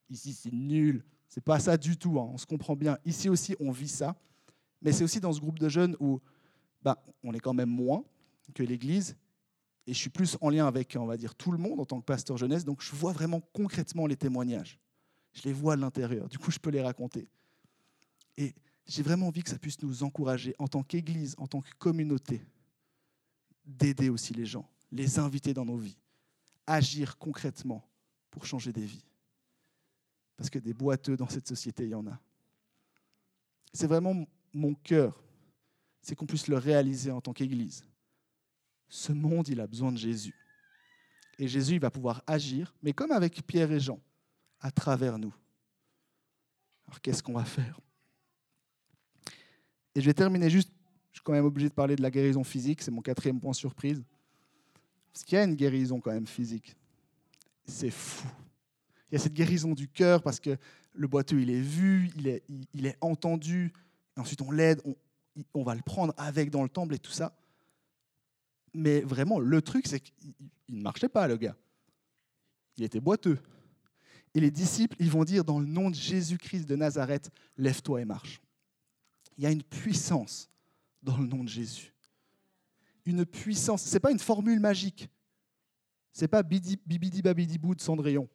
ici 0.10 0.34
c'est 0.34 0.54
nul. 0.54 1.04
C'est 1.28 1.44
pas 1.44 1.60
ça 1.60 1.78
du 1.78 1.98
tout, 1.98 2.20
hein. 2.20 2.30
on 2.34 2.38
se 2.38 2.46
comprend 2.46 2.76
bien. 2.76 2.98
Ici 3.06 3.30
aussi, 3.30 3.56
on 3.60 3.72
vit 3.72 3.88
ça. 3.88 4.16
Mais 4.82 4.92
c'est 4.92 5.04
aussi 5.04 5.20
dans 5.20 5.32
ce 5.32 5.40
groupe 5.40 5.60
de 5.60 5.70
jeunes 5.70 5.96
où 6.00 6.20
bah, 6.82 7.04
on 7.24 7.34
est 7.34 7.40
quand 7.40 7.54
même 7.54 7.70
moins 7.70 8.04
que 8.54 8.64
l'Église. 8.64 9.16
Et 9.86 9.94
je 9.94 9.98
suis 9.98 10.10
plus 10.10 10.38
en 10.42 10.50
lien 10.50 10.68
avec, 10.68 10.96
on 11.00 11.06
va 11.06 11.18
dire, 11.18 11.36
tout 11.36 11.52
le 11.52 11.58
monde 11.58 11.80
en 11.80 11.86
tant 11.86 12.00
que 12.00 12.06
pasteur 12.06 12.38
jeunesse. 12.38 12.66
Donc 12.66 12.82
je 12.82 12.96
vois 12.96 13.12
vraiment 13.12 13.42
concrètement 13.54 14.08
les 14.08 14.16
témoignages. 14.16 14.80
Je 15.34 15.44
les 15.44 15.54
vois 15.54 15.74
à 15.74 15.76
l'intérieur. 15.76 16.28
Du 16.30 16.40
coup, 16.40 16.52
je 16.52 16.60
peux 16.60 16.70
les 16.70 16.82
raconter. 16.82 17.28
Et 18.38 18.56
j'ai 18.90 19.04
vraiment 19.04 19.28
envie 19.28 19.44
que 19.44 19.52
ça 19.52 19.60
puisse 19.60 19.80
nous 19.84 20.02
encourager 20.02 20.56
en 20.58 20.68
tant 20.68 20.82
qu'Église, 20.82 21.36
en 21.38 21.46
tant 21.46 21.62
que 21.62 21.70
communauté, 21.78 22.44
d'aider 23.64 24.10
aussi 24.10 24.34
les 24.34 24.48
gens, 24.48 24.68
les 24.92 25.20
inviter 25.20 25.54
dans 25.54 25.64
nos 25.64 25.78
vies, 25.78 25.98
agir 26.66 27.20
concrètement 27.20 27.88
pour 28.32 28.48
changer 28.48 28.74
des 28.74 28.86
vies. 28.86 29.06
Parce 30.36 30.50
que 30.50 30.58
des 30.58 30.74
boiteux 30.74 31.16
dans 31.16 31.30
cette 31.30 31.48
société, 31.48 31.84
il 31.84 31.90
y 31.92 31.96
en 31.96 32.08
a. 32.08 32.20
C'est 33.74 33.86
vraiment 33.86 34.26
mon 34.54 34.74
cœur, 34.74 35.22
c'est 36.02 36.16
qu'on 36.16 36.26
puisse 36.26 36.48
le 36.48 36.58
réaliser 36.58 37.12
en 37.12 37.22
tant 37.22 37.34
qu'Église. 37.34 37.86
Ce 38.88 39.12
monde, 39.12 39.50
il 39.50 39.60
a 39.60 39.68
besoin 39.68 39.92
de 39.92 39.98
Jésus. 39.98 40.36
Et 41.38 41.48
Jésus, 41.48 41.76
il 41.76 41.80
va 41.80 41.92
pouvoir 41.92 42.24
agir, 42.26 42.74
mais 42.82 42.94
comme 42.94 43.12
avec 43.12 43.46
Pierre 43.46 43.72
et 43.72 43.80
Jean, 43.80 44.00
à 44.60 44.72
travers 44.72 45.20
nous. 45.20 45.36
Alors 46.88 47.00
qu'est-ce 47.02 47.22
qu'on 47.22 47.34
va 47.34 47.46
faire? 47.46 47.80
Et 49.96 50.02
je 50.02 50.06
vais 50.06 50.14
terminer 50.14 50.50
juste, 50.50 50.72
je 51.12 51.18
suis 51.18 51.24
quand 51.24 51.34
même 51.34 51.46
obligé 51.46 51.70
de 51.70 51.74
parler 51.74 51.96
de 51.96 52.02
la 52.02 52.12
guérison 52.12 52.44
physique, 52.44 52.82
c'est 52.82 52.92
mon 52.92 53.02
quatrième 53.02 53.40
point 53.40 53.54
surprise. 53.54 54.04
Parce 55.12 55.24
qu'il 55.26 55.38
y 55.38 55.42
a 55.42 55.44
une 55.44 55.56
guérison 55.56 56.00
quand 56.00 56.12
même 56.12 56.28
physique. 56.28 56.76
C'est 57.66 57.92
fou. 57.92 58.28
Il 59.12 59.16
y 59.16 59.18
a 59.18 59.20
cette 59.20 59.34
guérison 59.34 59.74
du 59.74 59.88
cœur 59.88 60.22
parce 60.22 60.40
que 60.40 60.58
le 60.94 61.08
boiteux, 61.08 61.42
il 61.42 61.50
est 61.50 61.62
vu, 61.62 62.12
il 62.16 62.86
est, 62.86 62.98
entendu. 63.02 63.74
Ensuite, 64.16 64.42
on 64.42 64.52
l'aide, 64.52 64.82
on 65.54 65.64
va 65.64 65.76
le 65.76 65.82
prendre 65.82 66.14
avec 66.18 66.52
dans 66.52 66.64
le 66.64 66.70
temple 66.70 66.96
et 66.96 67.00
tout 67.00 67.12
ça. 67.12 67.36
Mais 68.74 69.02
vraiment, 69.02 69.40
le 69.40 69.62
truc, 69.62 69.88
c'est 69.88 70.00
qu'il 70.00 70.34
ne 70.70 70.82
marchait 70.82 71.10
pas, 71.10 71.28
le 71.28 71.38
gars. 71.38 71.56
Il 72.78 72.84
était 72.84 73.00
boiteux. 73.00 73.40
Et 74.34 74.40
les 74.40 74.52
disciples, 74.52 74.96
ils 75.00 75.10
vont 75.10 75.24
dire 75.24 75.44
dans 75.44 75.60
le 75.60 75.66
nom 75.66 75.90
de 75.90 75.96
Jésus-Christ 75.96 76.66
de 76.66 76.76
Nazareth, 76.76 77.32
lève-toi 77.58 78.02
et 78.02 78.06
marche. 78.06 78.42
Il 79.40 79.44
y 79.44 79.46
a 79.46 79.52
une 79.52 79.64
puissance 79.64 80.50
dans 81.02 81.16
le 81.16 81.26
nom 81.26 81.46
de 81.46 81.48
Jésus. 81.48 81.94
Une 83.06 83.26
puissance. 83.26 83.84
Ce 83.84 83.94
n'est 83.94 84.02
pas 84.02 84.12
une 84.12 84.20
formule 84.20 84.60
magique. 84.60 85.10
Ce 86.12 86.20
n'est 86.20 86.28
pas 86.28 86.44
bibidi 86.44 87.22
babidi 87.22 87.58
bou 87.58 87.74
de 87.74 87.80
Cendrillon. 87.80 88.28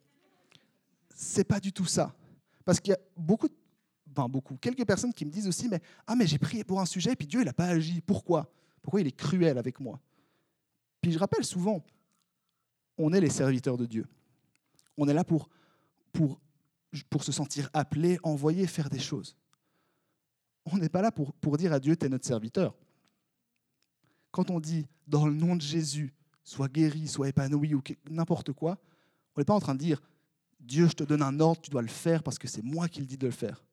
C'est 1.15 1.45
pas 1.45 1.61
du 1.61 1.75
tout 1.75 1.85
ça. 1.85 2.17
Parce 2.65 2.81
qu'il 2.81 2.93
y 2.93 2.95
a 2.95 2.99
beaucoup, 3.19 3.51
enfin 4.13 4.31
beaucoup, 4.31 4.57
quelques 4.57 4.87
personnes 4.87 5.13
qui 5.13 5.27
me 5.27 5.31
disent 5.31 5.47
aussi, 5.47 5.69
mais 5.69 5.83
ah 6.07 6.17
mais 6.17 6.27
j'ai 6.27 6.39
prié 6.39 6.65
pour 6.65 6.81
un 6.81 6.87
sujet 6.87 7.13
et 7.13 7.17
puis 7.17 7.27
Dieu 7.27 7.43
il 7.43 7.45
n'a 7.45 7.53
pas 7.53 7.67
agi. 7.67 8.01
Pourquoi? 8.01 8.51
Pourquoi 8.81 9.03
il 9.03 9.07
est 9.07 9.15
cruel 9.15 9.59
avec 9.59 9.81
moi 9.81 10.01
Puis 11.03 11.13
je 11.13 11.19
rappelle 11.19 11.45
souvent, 11.45 11.85
on 12.97 13.13
est 13.13 13.21
les 13.21 13.29
serviteurs 13.29 13.77
de 13.77 13.85
Dieu. 13.85 14.07
On 14.97 15.07
est 15.07 15.15
là 15.15 15.23
pour 15.23 15.51
pour, 16.15 16.41
pour 17.11 17.25
se 17.25 17.33
sentir 17.33 17.69
appelé, 17.75 18.19
envoyé, 18.23 18.67
faire 18.67 18.89
des 18.89 19.01
choses. 19.01 19.37
On 20.67 20.79
n'est 20.79 20.89
pas 20.89 21.03
là 21.03 21.13
pour, 21.13 21.33
pour 21.35 21.57
dire 21.57 21.73
à 21.73 21.81
Dieu, 21.81 21.97
tu 21.97 22.07
es 22.07 22.09
notre 22.09 22.27
serviteur. 22.27 22.75
Quand 24.31 24.51
on 24.51 24.61
dit, 24.61 24.87
dans 25.07 25.27
le 25.27 25.35
nom 25.35 25.57
de 25.57 25.61
Jésus, 25.61 26.15
sois 26.43 26.69
guéri, 26.69 27.07
sois 27.07 27.29
épanoui 27.29 27.75
ou 27.75 27.83
n'importe 28.11 28.53
quoi, 28.53 28.79
on 29.37 29.41
n'est 29.41 29.45
pas 29.45 29.55
en 29.55 29.61
train 29.61 29.75
de 29.75 29.81
dire, 29.81 30.03
Dieu, 30.61 30.89
je 30.89 30.95
te 30.95 31.05
donne 31.05 31.23
un 31.23 31.41
ordre, 31.41 31.61
tu 31.61 31.71
dois 31.71 31.83
le 31.83 31.89
faire 31.89 32.23
parce 32.23 32.39
que 32.39 32.49
c'est 32.49 32.63
moi 32.63 32.89
qui 32.89 33.01
le 33.01 33.07
dis 33.07 33.19
de 33.19 33.27
le 33.27 33.33
faire. 33.33 33.65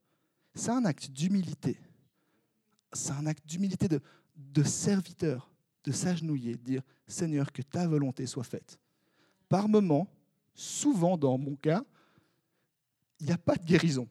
C'est 0.54 0.72
un 0.72 0.84
acte 0.86 1.10
d'humilité. 1.10 1.80
C'est 2.92 3.14
un 3.14 3.26
acte 3.26 3.46
d'humilité 3.46 3.88
de, 3.88 4.02
de 4.36 4.64
serviteur, 4.64 5.50
de 5.84 5.92
s'agenouiller, 5.92 6.58
de 6.58 6.64
dire, 6.64 6.82
Seigneur, 7.08 7.52
que 7.52 7.62
ta 7.62 7.88
volonté 7.88 8.26
soit 8.26 8.44
faite. 8.44 8.78
Par 9.48 9.70
moments, 9.70 10.08
souvent 10.54 11.18
dans 11.18 11.38
mon 11.38 11.56
cas, 11.56 11.84
il 13.20 13.28
n'y 13.28 13.32
a 13.32 13.38
pas 13.38 13.56
de 13.56 13.64
guérison. 13.64 14.08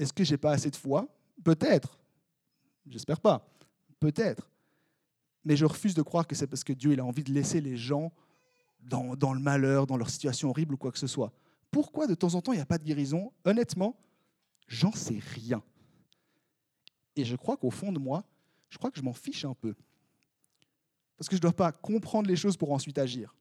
Est-ce 0.00 0.14
que 0.14 0.24
j'ai 0.24 0.38
pas 0.38 0.52
assez 0.52 0.70
de 0.70 0.76
foi? 0.76 1.06
Peut-être. 1.44 1.98
J'espère 2.88 3.20
pas. 3.20 3.46
Peut-être. 4.00 4.50
Mais 5.44 5.56
je 5.56 5.66
refuse 5.66 5.94
de 5.94 6.00
croire 6.00 6.26
que 6.26 6.34
c'est 6.34 6.46
parce 6.46 6.64
que 6.64 6.72
Dieu 6.72 6.92
il 6.94 7.00
a 7.00 7.04
envie 7.04 7.22
de 7.22 7.30
laisser 7.30 7.60
les 7.60 7.76
gens 7.76 8.10
dans, 8.80 9.14
dans, 9.14 9.34
le 9.34 9.40
malheur, 9.40 9.86
dans 9.86 9.98
leur 9.98 10.08
situation 10.08 10.48
horrible 10.48 10.74
ou 10.74 10.78
quoi 10.78 10.90
que 10.90 10.98
ce 10.98 11.06
soit. 11.06 11.34
Pourquoi 11.70 12.06
de 12.06 12.14
temps 12.14 12.34
en 12.34 12.40
temps 12.40 12.52
il 12.52 12.56
n'y 12.56 12.62
a 12.62 12.66
pas 12.66 12.78
de 12.78 12.84
guérison? 12.84 13.30
Honnêtement, 13.44 13.94
j'en 14.66 14.92
sais 14.92 15.20
rien. 15.34 15.62
Et 17.14 17.26
je 17.26 17.36
crois 17.36 17.58
qu'au 17.58 17.70
fond 17.70 17.92
de 17.92 17.98
moi, 17.98 18.24
je 18.70 18.78
crois 18.78 18.90
que 18.90 18.98
je 18.98 19.04
m'en 19.04 19.12
fiche 19.12 19.44
un 19.44 19.54
peu. 19.54 19.74
Parce 21.18 21.28
que 21.28 21.36
je 21.36 21.40
ne 21.40 21.42
dois 21.42 21.52
pas 21.52 21.72
comprendre 21.72 22.26
les 22.26 22.36
choses 22.36 22.56
pour 22.56 22.72
ensuite 22.72 22.96
agir. 22.96 23.34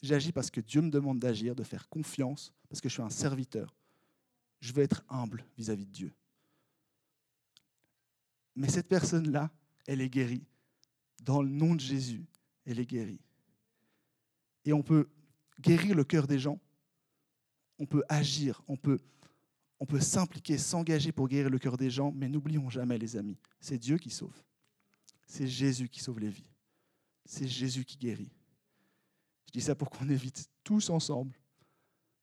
J'agis 0.00 0.30
parce 0.30 0.50
que 0.50 0.60
Dieu 0.60 0.80
me 0.80 0.90
demande 0.90 1.18
d'agir, 1.18 1.56
de 1.56 1.64
faire 1.64 1.88
confiance, 1.88 2.52
parce 2.68 2.80
que 2.80 2.88
je 2.88 2.94
suis 2.94 3.02
un 3.02 3.10
serviteur. 3.10 3.74
Je 4.64 4.72
veux 4.72 4.82
être 4.82 5.04
humble 5.10 5.44
vis-à-vis 5.58 5.84
de 5.84 5.90
Dieu. 5.90 6.14
Mais 8.56 8.70
cette 8.70 8.88
personne-là, 8.88 9.50
elle 9.86 10.00
est 10.00 10.08
guérie. 10.08 10.42
Dans 11.22 11.42
le 11.42 11.50
nom 11.50 11.74
de 11.74 11.80
Jésus, 11.80 12.24
elle 12.64 12.80
est 12.80 12.86
guérie. 12.86 13.20
Et 14.64 14.72
on 14.72 14.82
peut 14.82 15.10
guérir 15.60 15.94
le 15.94 16.02
cœur 16.02 16.26
des 16.26 16.38
gens. 16.38 16.58
On 17.78 17.84
peut 17.84 18.04
agir, 18.08 18.62
on 18.66 18.78
peut, 18.78 18.98
on 19.80 19.84
peut 19.84 20.00
s'impliquer, 20.00 20.56
s'engager 20.56 21.12
pour 21.12 21.28
guérir 21.28 21.50
le 21.50 21.58
cœur 21.58 21.76
des 21.76 21.90
gens, 21.90 22.10
mais 22.10 22.30
n'oublions 22.30 22.70
jamais, 22.70 22.96
les 22.96 23.18
amis, 23.18 23.36
c'est 23.60 23.76
Dieu 23.76 23.98
qui 23.98 24.08
sauve. 24.08 24.42
C'est 25.26 25.46
Jésus 25.46 25.90
qui 25.90 26.00
sauve 26.00 26.20
les 26.20 26.30
vies. 26.30 26.48
C'est 27.26 27.46
Jésus 27.46 27.84
qui 27.84 27.98
guérit. 27.98 28.32
Je 29.48 29.52
dis 29.52 29.60
ça 29.60 29.74
pour 29.74 29.90
qu'on 29.90 30.08
évite 30.08 30.48
tous 30.62 30.88
ensemble 30.88 31.38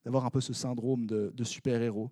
d'avoir 0.03 0.25
un 0.25 0.31
peu 0.31 0.41
ce 0.41 0.53
syndrome 0.53 1.05
de, 1.05 1.43
super-héros, 1.43 2.09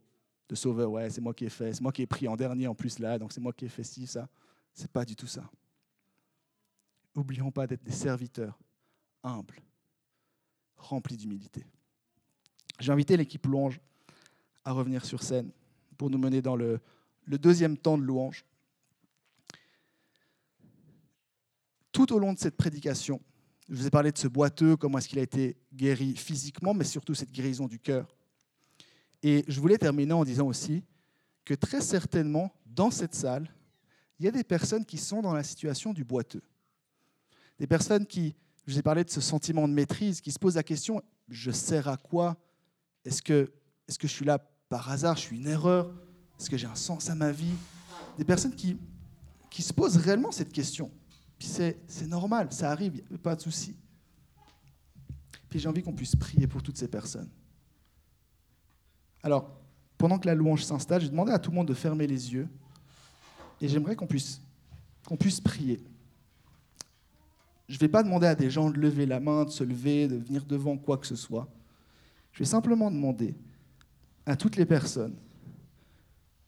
de 0.50 0.56
sauveur. 0.56 0.92
Ouais, 0.92 1.10
c'est 1.10 1.22
moi 1.22 1.34
qui 1.34 1.46
ai 1.46 1.50
fait, 1.50 1.74
c'est 1.74 1.82
moi 1.82 1.92
qui 1.92 2.02
ai 2.02 2.08
pris 2.08 2.28
en 2.28 2.36
dernier 2.36 2.68
en 2.68 2.76
plus 2.76 3.00
là, 3.00 3.18
donc 3.18 3.32
c'est 3.32 3.40
moi 3.40 3.54
qui 3.54 3.66
ai 3.66 3.70
fait 3.70 3.84
ci, 3.84 4.08
ça. 4.08 4.28
C'est 4.74 4.92
pas 4.92 5.06
du 5.06 5.16
tout 5.16 5.28
ça. 5.28 5.50
N'oublions 7.16 7.52
pas 7.52 7.68
d'être 7.68 7.84
des 7.84 7.92
serviteurs 7.92 8.60
humbles, 9.24 9.62
remplis 10.76 11.18
d'humilité. 11.18 11.66
J'ai 12.80 12.92
invité 12.92 13.16
l'équipe 13.16 13.46
louange 13.46 13.80
à 14.64 14.72
revenir 14.72 15.06
sur 15.06 15.22
scène 15.22 15.52
pour 15.98 16.10
nous 16.10 16.18
mener 16.18 16.42
dans 16.42 16.56
le, 16.56 16.80
le 17.26 17.38
deuxième 17.38 17.78
temps 17.78 17.98
de 17.98 18.04
louange. 18.04 18.46
Tout 21.92 22.14
au 22.14 22.20
long 22.20 22.34
de 22.34 22.40
cette 22.40 22.56
prédication, 22.56 23.20
je 23.68 23.76
vous 23.76 23.88
ai 23.88 23.90
parlé 23.90 24.12
de 24.12 24.18
ce 24.18 24.28
boiteux, 24.28 24.78
comment 24.78 24.98
est-ce 24.98 25.10
qu'il 25.10 25.20
a 25.20 25.24
été 25.24 25.58
guéri 25.74 26.16
physiquement, 26.16 26.74
mais 26.74 26.86
surtout 26.86 27.14
cette 27.14 27.32
guérison 27.32 27.68
du 27.68 27.80
cœur. 27.80 28.08
Et 29.24 29.44
je 29.48 29.60
voulais 29.60 29.78
terminer 29.78 30.14
en 30.14 30.24
disant 30.24 30.48
aussi 30.48 30.84
que 31.46 31.54
très 31.54 31.82
certainement, 31.82 32.52
dans 32.66 32.92
cette 32.92 33.16
salle, 33.16 33.50
il 34.20 34.26
y 34.26 34.28
a 34.28 34.32
des 34.32 34.44
personnes 34.44 34.86
qui 34.86 34.98
sont 34.98 35.22
dans 35.22 35.34
la 35.34 35.44
situation 35.44 35.94
du 35.94 36.04
boiteux. 36.04 36.44
Des 37.58 37.68
personnes 37.68 38.06
qui, 38.06 38.36
je 38.66 38.74
vous 38.74 38.80
ai 38.80 38.82
parlé 38.82 39.04
de 39.04 39.10
ce 39.10 39.22
sentiment 39.22 39.68
de 39.68 39.74
maîtrise, 39.74 40.22
qui 40.22 40.32
se 40.32 40.40
posent 40.40 40.56
la 40.56 40.64
question, 40.64 41.02
je 41.28 41.52
sers 41.52 41.88
à 41.88 41.98
quoi? 41.98 42.38
Est-ce 43.06 43.22
que, 43.22 43.52
est 43.88 43.98
que 43.98 44.08
je 44.08 44.14
suis 44.14 44.26
là 44.26 44.40
par 44.70 44.90
hasard 44.90 45.16
Je 45.16 45.22
suis 45.22 45.38
une 45.38 45.48
erreur? 45.48 45.94
Est-ce 46.40 46.50
que 46.50 46.58
j'ai 46.58 46.68
un 46.68 46.76
sens 46.76 47.10
à 47.10 47.16
ma 47.16 47.32
vie? 47.32 47.56
Des 48.18 48.26
personnes 48.26 48.56
qui, 48.56 48.78
qui 49.50 49.62
se 49.62 49.74
posent 49.74 49.98
réellement 49.98 50.32
cette 50.32 50.52
question. 50.52 50.92
Puis 51.38 51.48
c'est 51.48 52.08
normal, 52.08 52.52
ça 52.52 52.70
arrive, 52.70 52.96
il 52.96 53.10
n'y 53.10 53.16
a 53.16 53.20
pas 53.20 53.36
de 53.36 53.42
souci. 53.42 53.76
Puis 55.50 55.60
j'ai 55.60 55.70
envie 55.70 55.82
qu'on 55.82 55.94
puisse 55.94 56.16
prier 56.16 56.48
pour 56.48 56.62
toutes 56.62 56.78
ces 56.78 56.88
personnes. 56.88 57.30
Alors, 59.24 59.50
pendant 59.98 60.18
que 60.18 60.28
la 60.28 60.36
louange 60.36 60.64
s'installe, 60.64 61.02
j'ai 61.02 61.10
demandé 61.10 61.32
à 61.32 61.40
tout 61.40 61.52
le 61.52 61.58
monde 61.58 61.68
de 61.68 61.74
fermer 61.74 62.08
les 62.08 62.34
yeux. 62.34 62.48
Et 63.62 63.68
j'aimerais 63.68 63.96
qu'on 63.96 64.08
puisse, 64.08 64.42
puisse 65.20 65.42
prier. 65.42 65.84
Je 67.68 67.76
ne 67.76 67.80
vais 67.80 67.90
pas 67.90 68.02
demander 68.02 68.28
à 68.28 68.36
des 68.36 68.50
gens 68.50 68.70
de 68.70 68.80
lever 68.80 69.06
la 69.06 69.20
main, 69.20 69.44
de 69.44 69.50
se 69.50 69.64
lever, 69.64 70.08
de 70.08 70.16
venir 70.16 70.46
devant 70.46 70.78
quoi 70.78 70.98
que 70.98 71.06
ce 71.06 71.16
soit. 71.16 71.48
Je 72.32 72.40
vais 72.40 72.46
simplement 72.46 72.90
demander 72.90 73.36
à 74.26 74.36
toutes 74.36 74.56
les 74.56 74.66
personnes 74.66 75.16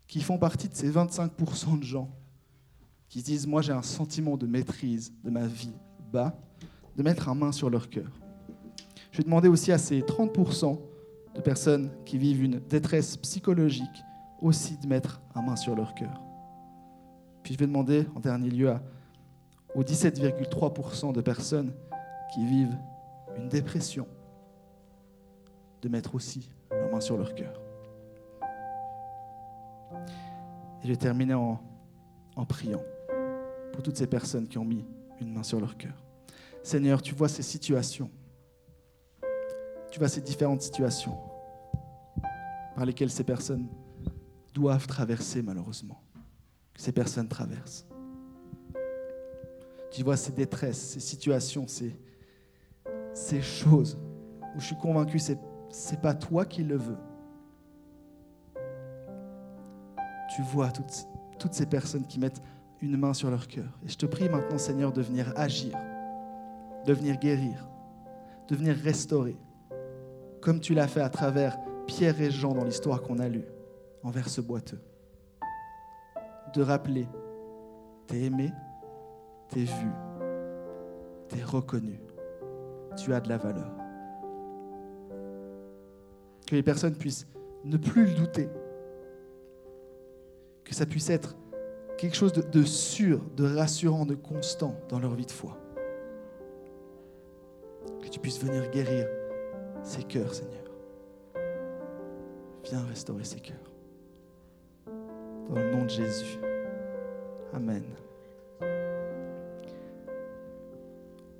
qui 0.08 0.22
font 0.22 0.38
partie 0.38 0.70
de 0.70 0.76
ces 0.76 0.90
25% 0.90 1.80
de 1.80 1.84
gens 1.84 2.10
qui 3.10 3.22
disent, 3.22 3.46
moi 3.46 3.62
j'ai 3.62 3.74
un 3.74 3.82
sentiment 3.82 4.38
de 4.38 4.48
maîtrise 4.48 5.12
de 5.24 5.30
ma 5.30 5.46
vie 5.46 5.74
bas, 6.12 6.40
de 6.96 7.04
mettre 7.04 7.28
un 7.30 7.36
main 7.36 7.52
sur 7.52 7.70
leur 7.70 7.90
cœur. 7.90 8.10
Je 9.12 9.18
vais 9.18 9.24
demander 9.24 9.50
aussi 9.50 9.72
à 9.72 9.78
ces 9.78 10.02
30% 10.02 10.80
de 11.36 11.42
personnes 11.42 11.92
qui 12.06 12.18
vivent 12.18 12.44
une 12.44 12.60
détresse 12.60 13.18
psychologique 13.18 14.04
aussi 14.42 14.78
de 14.78 14.88
mettre 14.88 15.22
un 15.36 15.42
main 15.42 15.56
sur 15.56 15.76
leur 15.76 15.94
cœur. 15.96 16.22
Puis 17.44 17.54
je 17.54 17.60
vais 17.60 17.68
demander 17.68 18.06
en 18.16 18.20
dernier 18.20 18.50
lieu 18.50 18.70
à, 18.70 18.82
aux 19.76 19.84
17,3% 19.84 21.14
de 21.14 21.22
personnes 21.22 21.74
qui 22.34 22.46
vivent 22.46 22.78
une 23.38 23.50
dépression 23.50 24.08
de 25.82 25.90
mettre 25.90 26.16
aussi 26.16 26.50
leur 26.70 26.92
main 26.92 27.02
sur 27.02 27.18
leur 27.18 27.34
cœur. 27.34 27.60
Et 30.82 30.86
je 30.86 30.88
vais 30.90 30.98
terminer 30.98 31.34
en, 31.34 31.60
en 32.36 32.46
priant 32.46 32.82
pour 33.72 33.84
toutes 33.84 33.98
ces 33.98 34.08
personnes 34.08 34.48
qui 34.48 34.58
ont 34.58 34.66
mis 34.66 34.86
une 35.20 35.34
main 35.34 35.44
sur 35.44 35.60
leur 35.60 35.78
cœur. 35.78 35.94
Seigneur, 36.64 37.02
tu 37.02 37.16
vois 37.16 37.30
ces 37.30 37.44
situations. 37.44 38.10
Tu 39.92 40.00
vois 40.00 40.08
ces 40.08 40.22
différentes 40.22 40.62
situations 40.62 41.18
par 42.76 42.86
lesquelles 42.86 43.12
ces 43.12 43.26
personnes 43.26 43.68
doivent 44.54 44.88
traverser 44.88 45.42
malheureusement, 45.42 46.02
que 46.74 46.82
ces 46.82 46.94
personnes 46.94 47.28
traversent. 47.28 47.86
Tu 49.92 50.04
vois 50.04 50.16
ces 50.16 50.32
détresses, 50.32 50.80
ces 50.80 51.02
situations, 51.02 51.68
ces, 51.68 51.94
ces 53.14 53.42
choses 53.42 53.98
où 54.56 54.60
je 54.62 54.68
suis 54.68 54.78
convaincu 54.78 55.18
que 55.18 55.24
ce 55.24 55.92
n'est 55.92 56.02
pas 56.02 56.14
toi 56.14 56.46
qui 56.46 56.64
le 56.64 56.78
veux. 56.78 56.98
Tu 60.34 60.42
vois 60.42 60.72
toutes, 60.72 61.06
toutes 61.38 61.54
ces 61.54 61.66
personnes 61.66 62.08
qui 62.08 62.20
mettent 62.20 62.42
une 62.82 62.96
main 62.96 63.14
sur 63.14 63.30
leur 63.30 63.50
cœur. 63.50 63.78
Et 63.86 63.90
je 63.90 63.98
te 63.98 64.06
prie 64.06 64.30
maintenant, 64.30 64.58
Seigneur, 64.58 64.94
de 64.94 65.02
venir 65.02 65.34
agir, 65.36 65.78
de 66.86 66.94
venir 66.94 67.18
guérir, 67.18 67.68
de 68.48 68.56
venir 68.56 68.76
restaurer, 68.76 69.38
comme 70.42 70.60
tu 70.60 70.74
l'as 70.74 70.88
fait 70.88 71.02
à 71.02 71.10
travers 71.10 71.58
Pierre 71.86 72.20
et 72.20 72.32
Jean 72.32 72.54
dans 72.54 72.64
l'histoire 72.64 73.02
qu'on 73.02 73.20
a 73.20 73.30
lue, 73.30 73.46
envers 74.04 74.28
ce 74.28 74.42
boiteux. 74.42 74.80
De 76.54 76.62
rappeler, 76.62 77.08
t'es 78.08 78.24
aimé, 78.24 78.52
t'es 79.50 79.64
vu, 79.64 79.90
t'es 81.30 81.44
reconnu, 81.44 82.02
tu 82.98 83.14
as 83.14 83.22
de 83.22 83.30
la 83.30 83.38
valeur. 83.38 83.72
Que 86.48 86.56
les 86.56 86.64
personnes 86.64 86.96
puissent 86.96 87.28
ne 87.64 87.78
plus 87.78 88.08
le 88.08 88.14
douter, 88.16 88.50
que 90.66 90.74
ça 90.74 90.86
puisse 90.86 91.10
être 91.10 91.36
quelque 91.98 92.16
chose 92.16 92.34
de, 92.34 92.42
de, 92.42 92.64
sûr, 92.64 93.22
de 93.38 93.56
rassurant, 93.56 94.06
de 94.06 94.16
constant 94.16 94.76
dans 94.90 95.00
leur 95.00 95.14
vie 95.14 95.26
de 95.26 95.32
foi. 95.32 95.58
Que 98.02 98.08
tu 98.10 98.20
puisses 98.20 98.44
venir 98.44 98.70
guérir 98.72 99.08
ces 99.84 100.04
cœurs, 100.04 100.34
Seigneur. 100.34 100.62
Viens 102.64 102.86
restaurer 102.86 103.24
ces 103.24 103.40
cœurs. 103.40 103.58
Dans 105.50 105.56
le 105.56 105.72
nom 105.72 105.84
de 105.84 105.90
Jésus. 105.90 106.40
Amen. 107.54 107.84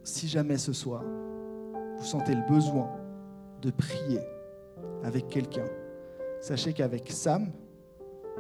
Si 0.04 0.28
jamais 0.28 0.58
ce 0.58 0.74
soir, 0.74 1.04
vous 1.98 2.04
sentez 2.04 2.36
le 2.36 2.42
besoin 2.50 2.90
de 3.62 3.72
prier 3.72 4.20
avec 5.04 5.28
quelqu'un, 5.28 5.66
sachez 6.42 6.74
qu'avec 6.74 7.10
Sam, 7.12 7.52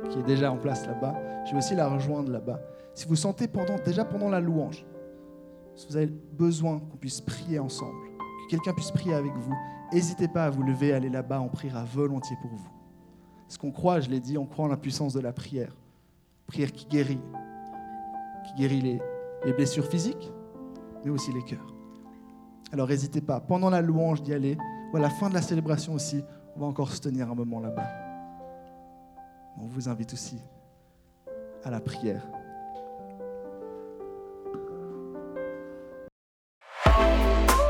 qui 0.10 0.20
est 0.20 0.24
déjà 0.24 0.52
en 0.52 0.58
place 0.58 0.86
là-bas, 0.88 1.16
je 1.46 1.52
vais 1.52 1.60
aussi 1.60 1.76
la 1.76 1.88
rejoindre 1.88 2.32
là-bas. 2.32 2.60
Si 2.94 3.08
vous 3.08 3.16
sentez 3.16 3.48
pendant, 3.48 3.78
déjà 3.86 4.04
pendant 4.04 4.30
la 4.30 4.40
louange, 4.40 4.86
si 5.76 5.88
vous 5.88 5.96
avez 5.96 6.08
besoin 6.08 6.80
qu'on 6.80 6.98
puisse 6.98 7.22
prier 7.22 7.60
ensemble, 7.60 7.98
que 8.18 8.52
quelqu'un 8.52 8.74
puisse 8.74 8.92
prier 8.92 9.14
avec 9.14 9.34
vous, 9.34 9.56
n'hésitez 9.92 10.28
pas 10.28 10.46
à 10.46 10.50
vous 10.50 10.64
lever, 10.64 10.94
à 10.94 10.98
aller 10.98 11.10
là-bas, 11.10 11.42
on 11.42 11.50
priera 11.50 11.84
volontiers 11.84 12.38
pour 12.42 12.52
vous. 12.52 12.70
Ce 13.48 13.58
qu'on 13.58 13.72
croit, 13.72 14.00
je 14.00 14.10
l'ai 14.10 14.20
dit, 14.20 14.38
on 14.38 14.46
croit 14.46 14.66
en 14.66 14.70
la 14.70 14.78
puissance 14.78 15.14
de 15.14 15.20
la 15.20 15.34
prière. 15.34 15.76
Prière 16.48 16.72
qui 16.72 16.86
guérit, 16.86 17.22
qui 18.46 18.54
guérit 18.56 18.82
les, 18.82 19.02
les 19.46 19.54
blessures 19.54 19.86
physiques, 19.86 20.32
mais 21.04 21.12
aussi 21.12 21.32
les 21.34 21.44
cœurs. 21.44 21.74
Alors 22.72 22.88
n'hésitez 22.88 23.22
pas, 23.22 23.40
pendant 23.40 23.70
la 23.70 23.82
louange 23.82 24.22
d'y 24.22 24.34
aller, 24.34 24.58
ou 24.94 24.98
à 24.98 25.00
la 25.00 25.10
fin 25.10 25.30
de 25.30 25.34
la 25.34 25.42
célébration 25.42 25.94
aussi, 25.94 26.24
on 26.56 26.62
va 26.62 26.66
encore 26.66 26.92
se 26.92 27.02
tenir 27.02 27.30
un 27.30 27.36
moment 27.36 27.60
là-bas. 27.60 27.88
On 29.58 29.66
vous 29.66 29.90
invite 29.90 30.14
aussi 30.14 30.40
à 31.64 31.70
la 31.70 31.80
prière. 31.80 32.26